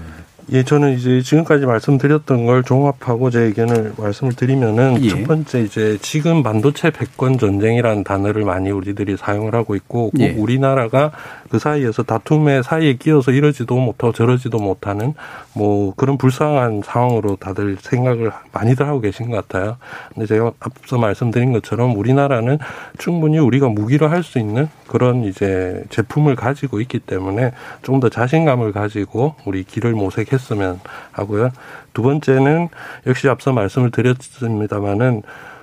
예, 0.52 0.64
저는 0.64 0.97
이제 0.97 1.22
지금까지 1.22 1.68
말씀드렸던 1.68 2.47
걸 2.47 2.64
종합하고 2.64 3.30
제 3.30 3.41
의견을 3.41 3.93
말씀을 3.97 4.34
드리면은 4.34 5.04
예. 5.04 5.10
첫 5.10 5.24
번째 5.26 5.62
이제 5.62 6.00
지금 6.02 6.41
반도체 6.41 6.89
백권 6.89 7.38
전쟁이라는 7.38 8.04
단어를 8.04 8.45
많이 8.45 8.72
우리들이 8.72 9.16
사용을 9.18 9.54
하고 9.54 9.76
있고 9.76 10.10
꼭 10.10 10.20
예. 10.20 10.32
우리나라가 10.32 11.12
그 11.52 11.60
사이에서 11.60 12.02
다툼의 12.04 12.64
사이에 12.64 12.93
끼어서 12.93 13.32
이러지도 13.32 13.76
못하고 13.76 14.12
저러지도 14.12 14.58
못하는 14.58 15.14
뭐 15.54 15.93
그런 15.95 16.18
불쌍한 16.18 16.82
상황으로 16.84 17.36
다들 17.36 17.78
생각을 17.80 18.32
많이들 18.52 18.88
하고 18.88 19.02
계신 19.02 19.30
것 19.30 19.47
같아요. 19.47 19.78
근데 20.14 20.26
제가 20.26 20.52
앞서 20.60 20.97
말씀드린 20.97 21.52
것처럼 21.54 21.95
우리나라는 21.95 22.58
충분히 22.97 23.38
우리가 23.38 23.68
무기로 23.70 24.08
할 24.08 24.20
수 24.24 24.38
있는 24.38 24.68
그런 24.88 25.24
이제 25.24 25.84
제품을 25.89 26.36
가지고 26.36 26.82
있기 26.82 27.00
때문에 27.00 27.52
좀 27.84 28.00
더 28.00 28.08
자신감을 28.08 28.72
가지고 28.72 29.36
우리 29.43 29.66
길을 29.66 29.91
모색 29.91 30.32
했으면 30.39 30.79
하고요. 31.11 31.51
두 31.93 32.01
번째는 32.01 32.69
역시 33.07 33.27
앞서 33.27 33.51
말씀을 33.51 33.91
드렸습니다마는 33.91 35.21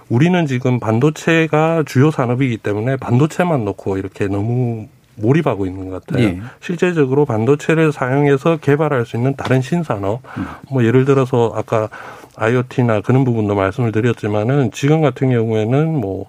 우리는 0.09 0.47
지금 0.47 0.79
반도체가 0.79 1.83
주요 1.87 2.11
산업이기 2.11 2.59
때문에 2.59 2.97
반도체만 2.97 3.65
놓고 3.65 3.99
이렇게 3.99 4.29
너무 4.29 4.87
몰입하고 5.17 5.67
있는 5.67 5.89
것 5.89 6.05
같아요. 6.05 6.25
예. 6.25 6.41
실제적으로 6.61 7.25
반도체를 7.25 7.91
사용해서 7.91 8.59
개발할 8.59 9.07
수 9.07 9.17
있는 9.17 9.35
다른 9.35 9.63
신산업, 9.63 10.21
음. 10.39 10.47
뭐 10.71 10.85
예를 10.85 11.05
들어서 11.05 11.53
아까 11.57 11.89
IoT나 12.37 13.01
그런 13.01 13.25
부분도 13.25 13.55
말씀을 13.55 13.93
드렸지만은 13.93 14.71
지금 14.73 15.01
같은 15.01 15.31
경우에는 15.31 15.89
뭐 15.95 16.27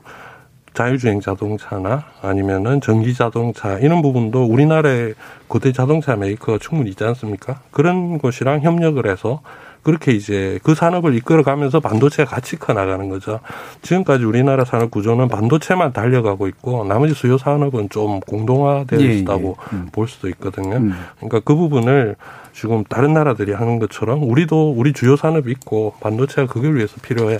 자율주행 0.77 1.21
자동차나 1.21 2.03
아니면은 2.21 2.81
전기 2.81 3.15
자동차 3.15 3.79
이런 3.79 4.03
부분도 4.03 4.45
우리나라의 4.45 5.15
고대 5.47 5.71
자동차 5.71 6.15
메이커가 6.15 6.59
충분히 6.59 6.91
있지 6.91 7.03
않습니까? 7.03 7.61
그런 7.71 8.19
것이랑 8.19 8.61
협력을 8.61 9.03
해서 9.09 9.41
그렇게 9.81 10.11
이제 10.11 10.59
그 10.61 10.75
산업을 10.75 11.15
이끌어가면서 11.15 11.79
반도체가 11.79 12.29
같이 12.29 12.57
커 12.57 12.73
나가는 12.73 13.09
거죠. 13.09 13.39
지금까지 13.81 14.23
우리나라 14.25 14.65
산업 14.65 14.91
구조는 14.91 15.29
반도체만 15.29 15.93
달려가고 15.93 16.47
있고 16.49 16.83
나머지 16.83 17.15
수요 17.15 17.39
산업은 17.39 17.89
좀 17.89 18.19
공동화되어 18.19 18.99
예, 18.99 19.13
있다고 19.15 19.57
예. 19.73 19.75
음. 19.75 19.89
볼 19.91 20.07
수도 20.07 20.29
있거든요. 20.29 20.75
음. 20.75 20.93
그러니까 21.15 21.39
그 21.39 21.55
부분을 21.55 22.17
지금 22.53 22.83
다른 22.83 23.13
나라들이 23.13 23.53
하는 23.53 23.79
것처럼 23.79 24.21
우리도 24.29 24.73
우리 24.73 24.93
주요 24.93 25.15
산업이 25.15 25.49
있고 25.51 25.95
반도체가 26.01 26.51
그걸 26.51 26.75
위해서 26.75 26.97
필요해. 27.01 27.39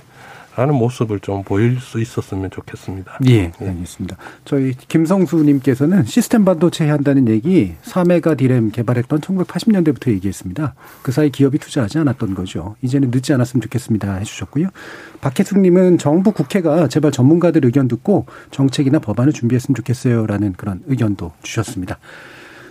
하는 0.61 0.75
모습을 0.75 1.19
좀 1.19 1.43
보일 1.43 1.79
수 1.79 2.01
있었으면 2.01 2.49
좋겠습니다. 2.49 3.19
예, 3.27 3.51
예. 3.61 3.67
알겠습니다. 3.67 4.17
저희 4.43 4.73
김성수님께서는 4.73 6.05
시스템 6.05 6.45
반도체 6.45 6.89
한다는 6.89 7.27
얘기 7.27 7.75
3메가 7.83 8.37
디램 8.37 8.71
개발했던 8.71 9.19
1980년대부터 9.21 10.09
얘기했습니다. 10.11 10.73
그 11.03 11.11
사이 11.11 11.29
기업이 11.29 11.59
투자하지 11.59 11.99
않았던 11.99 12.33
거죠. 12.33 12.75
이제는 12.81 13.11
늦지 13.11 13.33
않았으면 13.33 13.61
좋겠습니다. 13.61 14.15
해주셨고요. 14.15 14.69
박혜숙님은 15.21 15.97
정부 15.97 16.31
국회가 16.31 16.87
제발 16.87 17.11
전문가들 17.11 17.63
의견 17.65 17.87
듣고 17.87 18.25
정책이나 18.51 18.99
법안을 18.99 19.33
준비했으면 19.33 19.75
좋겠어요라는 19.75 20.53
그런 20.53 20.81
의견도 20.87 21.33
주셨습니다. 21.43 21.99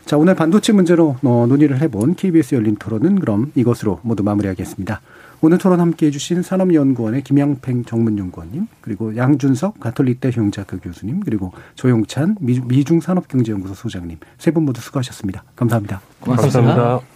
자, 0.06 0.16
오늘 0.16 0.36
반도체 0.36 0.72
문제로 0.72 1.16
어, 1.24 1.46
논의를 1.48 1.80
해본 1.80 2.14
KBS 2.14 2.54
열린 2.54 2.76
토론은 2.76 3.18
그럼 3.18 3.50
이것으로 3.56 3.98
모두 4.02 4.22
마무리하겠습니다. 4.22 5.00
오늘 5.42 5.58
토론 5.58 5.80
함께 5.80 6.06
해 6.06 6.10
주신 6.10 6.42
산업연구원의 6.42 7.22
김양팽 7.22 7.84
정문연구원님, 7.84 8.66
그리고 8.80 9.16
양준석 9.16 9.78
가톨릭대 9.80 10.30
형제학교 10.30 10.78
교수님, 10.78 11.20
그리고 11.20 11.52
조용찬 11.74 12.36
미중산업경제연구소 12.40 13.74
소장님, 13.74 14.18
세 14.38 14.50
분 14.50 14.64
모두 14.64 14.80
수고하셨습니다. 14.80 15.44
감사합니다. 15.54 16.00
고맙습니다. 16.20 16.60
감사합니다. 16.60 17.06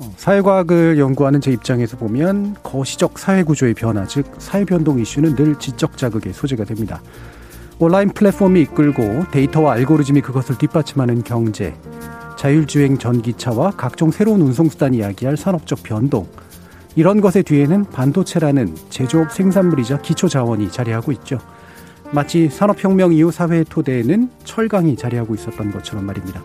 어, 0.00 0.12
사회과학을 0.16 0.98
연구하는 0.98 1.40
제 1.40 1.50
입장에서 1.50 1.96
보면 1.96 2.54
거시적 2.62 3.18
사회구조의 3.18 3.74
변화, 3.74 4.06
즉 4.06 4.26
사회변동 4.38 5.00
이슈는 5.00 5.34
늘 5.34 5.58
지적 5.58 5.96
자극의 5.98 6.32
소재가 6.32 6.64
됩니다. 6.64 7.02
온라인 7.80 8.10
플랫폼이 8.10 8.60
이끌고 8.62 9.24
데이터와 9.32 9.72
알고리즘이 9.74 10.20
그것을 10.20 10.58
뒷받침하는 10.58 11.22
경제, 11.24 11.74
자율주행 12.38 12.96
전기차와 12.96 13.72
각종 13.72 14.10
새로운 14.10 14.40
운송수단이 14.40 15.00
야기할 15.00 15.36
산업적 15.36 15.82
변동. 15.82 16.26
이런 16.96 17.20
것의 17.20 17.42
뒤에는 17.44 17.84
반도체라는 17.90 18.74
제조업 18.88 19.32
생산물이자 19.32 19.98
기초 19.98 20.28
자원이 20.28 20.70
자리하고 20.72 21.12
있죠. 21.12 21.38
마치 22.10 22.48
산업혁명 22.48 23.12
이후 23.12 23.30
사회의 23.30 23.66
토대에는 23.68 24.30
철강이 24.44 24.96
자리하고 24.96 25.34
있었던 25.34 25.70
것처럼 25.70 26.06
말입니다. 26.06 26.42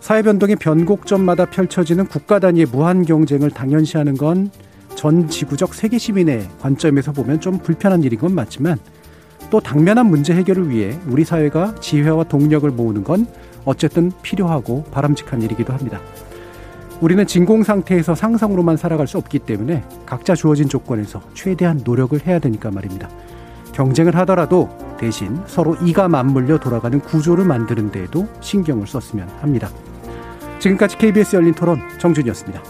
사회 0.00 0.22
변동의 0.22 0.56
변곡점마다 0.56 1.44
펼쳐지는 1.50 2.06
국가 2.06 2.38
단위의 2.38 2.66
무한 2.72 3.04
경쟁을 3.04 3.50
당연시하는 3.50 4.16
건 4.16 4.50
전 4.94 5.28
지구적 5.28 5.74
세계 5.74 5.98
시민의 5.98 6.48
관점에서 6.60 7.12
보면 7.12 7.40
좀 7.40 7.58
불편한 7.58 8.02
일인 8.02 8.18
건 8.18 8.34
맞지만 8.34 8.78
또 9.50 9.60
당면한 9.60 10.06
문제 10.06 10.34
해결을 10.34 10.70
위해 10.70 10.98
우리 11.08 11.24
사회가 11.24 11.74
지혜와 11.80 12.24
동력을 12.24 12.70
모으는 12.70 13.04
건 13.04 13.26
어쨌든 13.64 14.12
필요하고 14.22 14.84
바람직한 14.90 15.42
일이기도 15.42 15.72
합니다. 15.72 16.00
우리는 17.00 17.26
진공 17.26 17.64
상태에서 17.64 18.14
상상으로만 18.14 18.76
살아갈 18.76 19.08
수 19.08 19.18
없기 19.18 19.40
때문에 19.40 19.82
각자 20.06 20.36
주어진 20.36 20.68
조건에서 20.68 21.20
최대한 21.34 21.80
노력을 21.84 22.18
해야 22.26 22.38
되니까 22.38 22.70
말입니다. 22.70 23.08
경쟁을 23.72 24.14
하더라도 24.16 24.68
대신 24.98 25.40
서로 25.46 25.74
이가 25.82 26.06
맞물려 26.06 26.58
돌아가는 26.60 27.00
구조를 27.00 27.44
만드는 27.44 27.90
데에도 27.90 28.28
신경을 28.40 28.86
썼으면 28.86 29.28
합니다. 29.40 29.68
지금까지 30.60 30.96
KBS 30.98 31.36
열린 31.36 31.54
토론 31.54 31.80
정준이었습니다. 31.98 32.62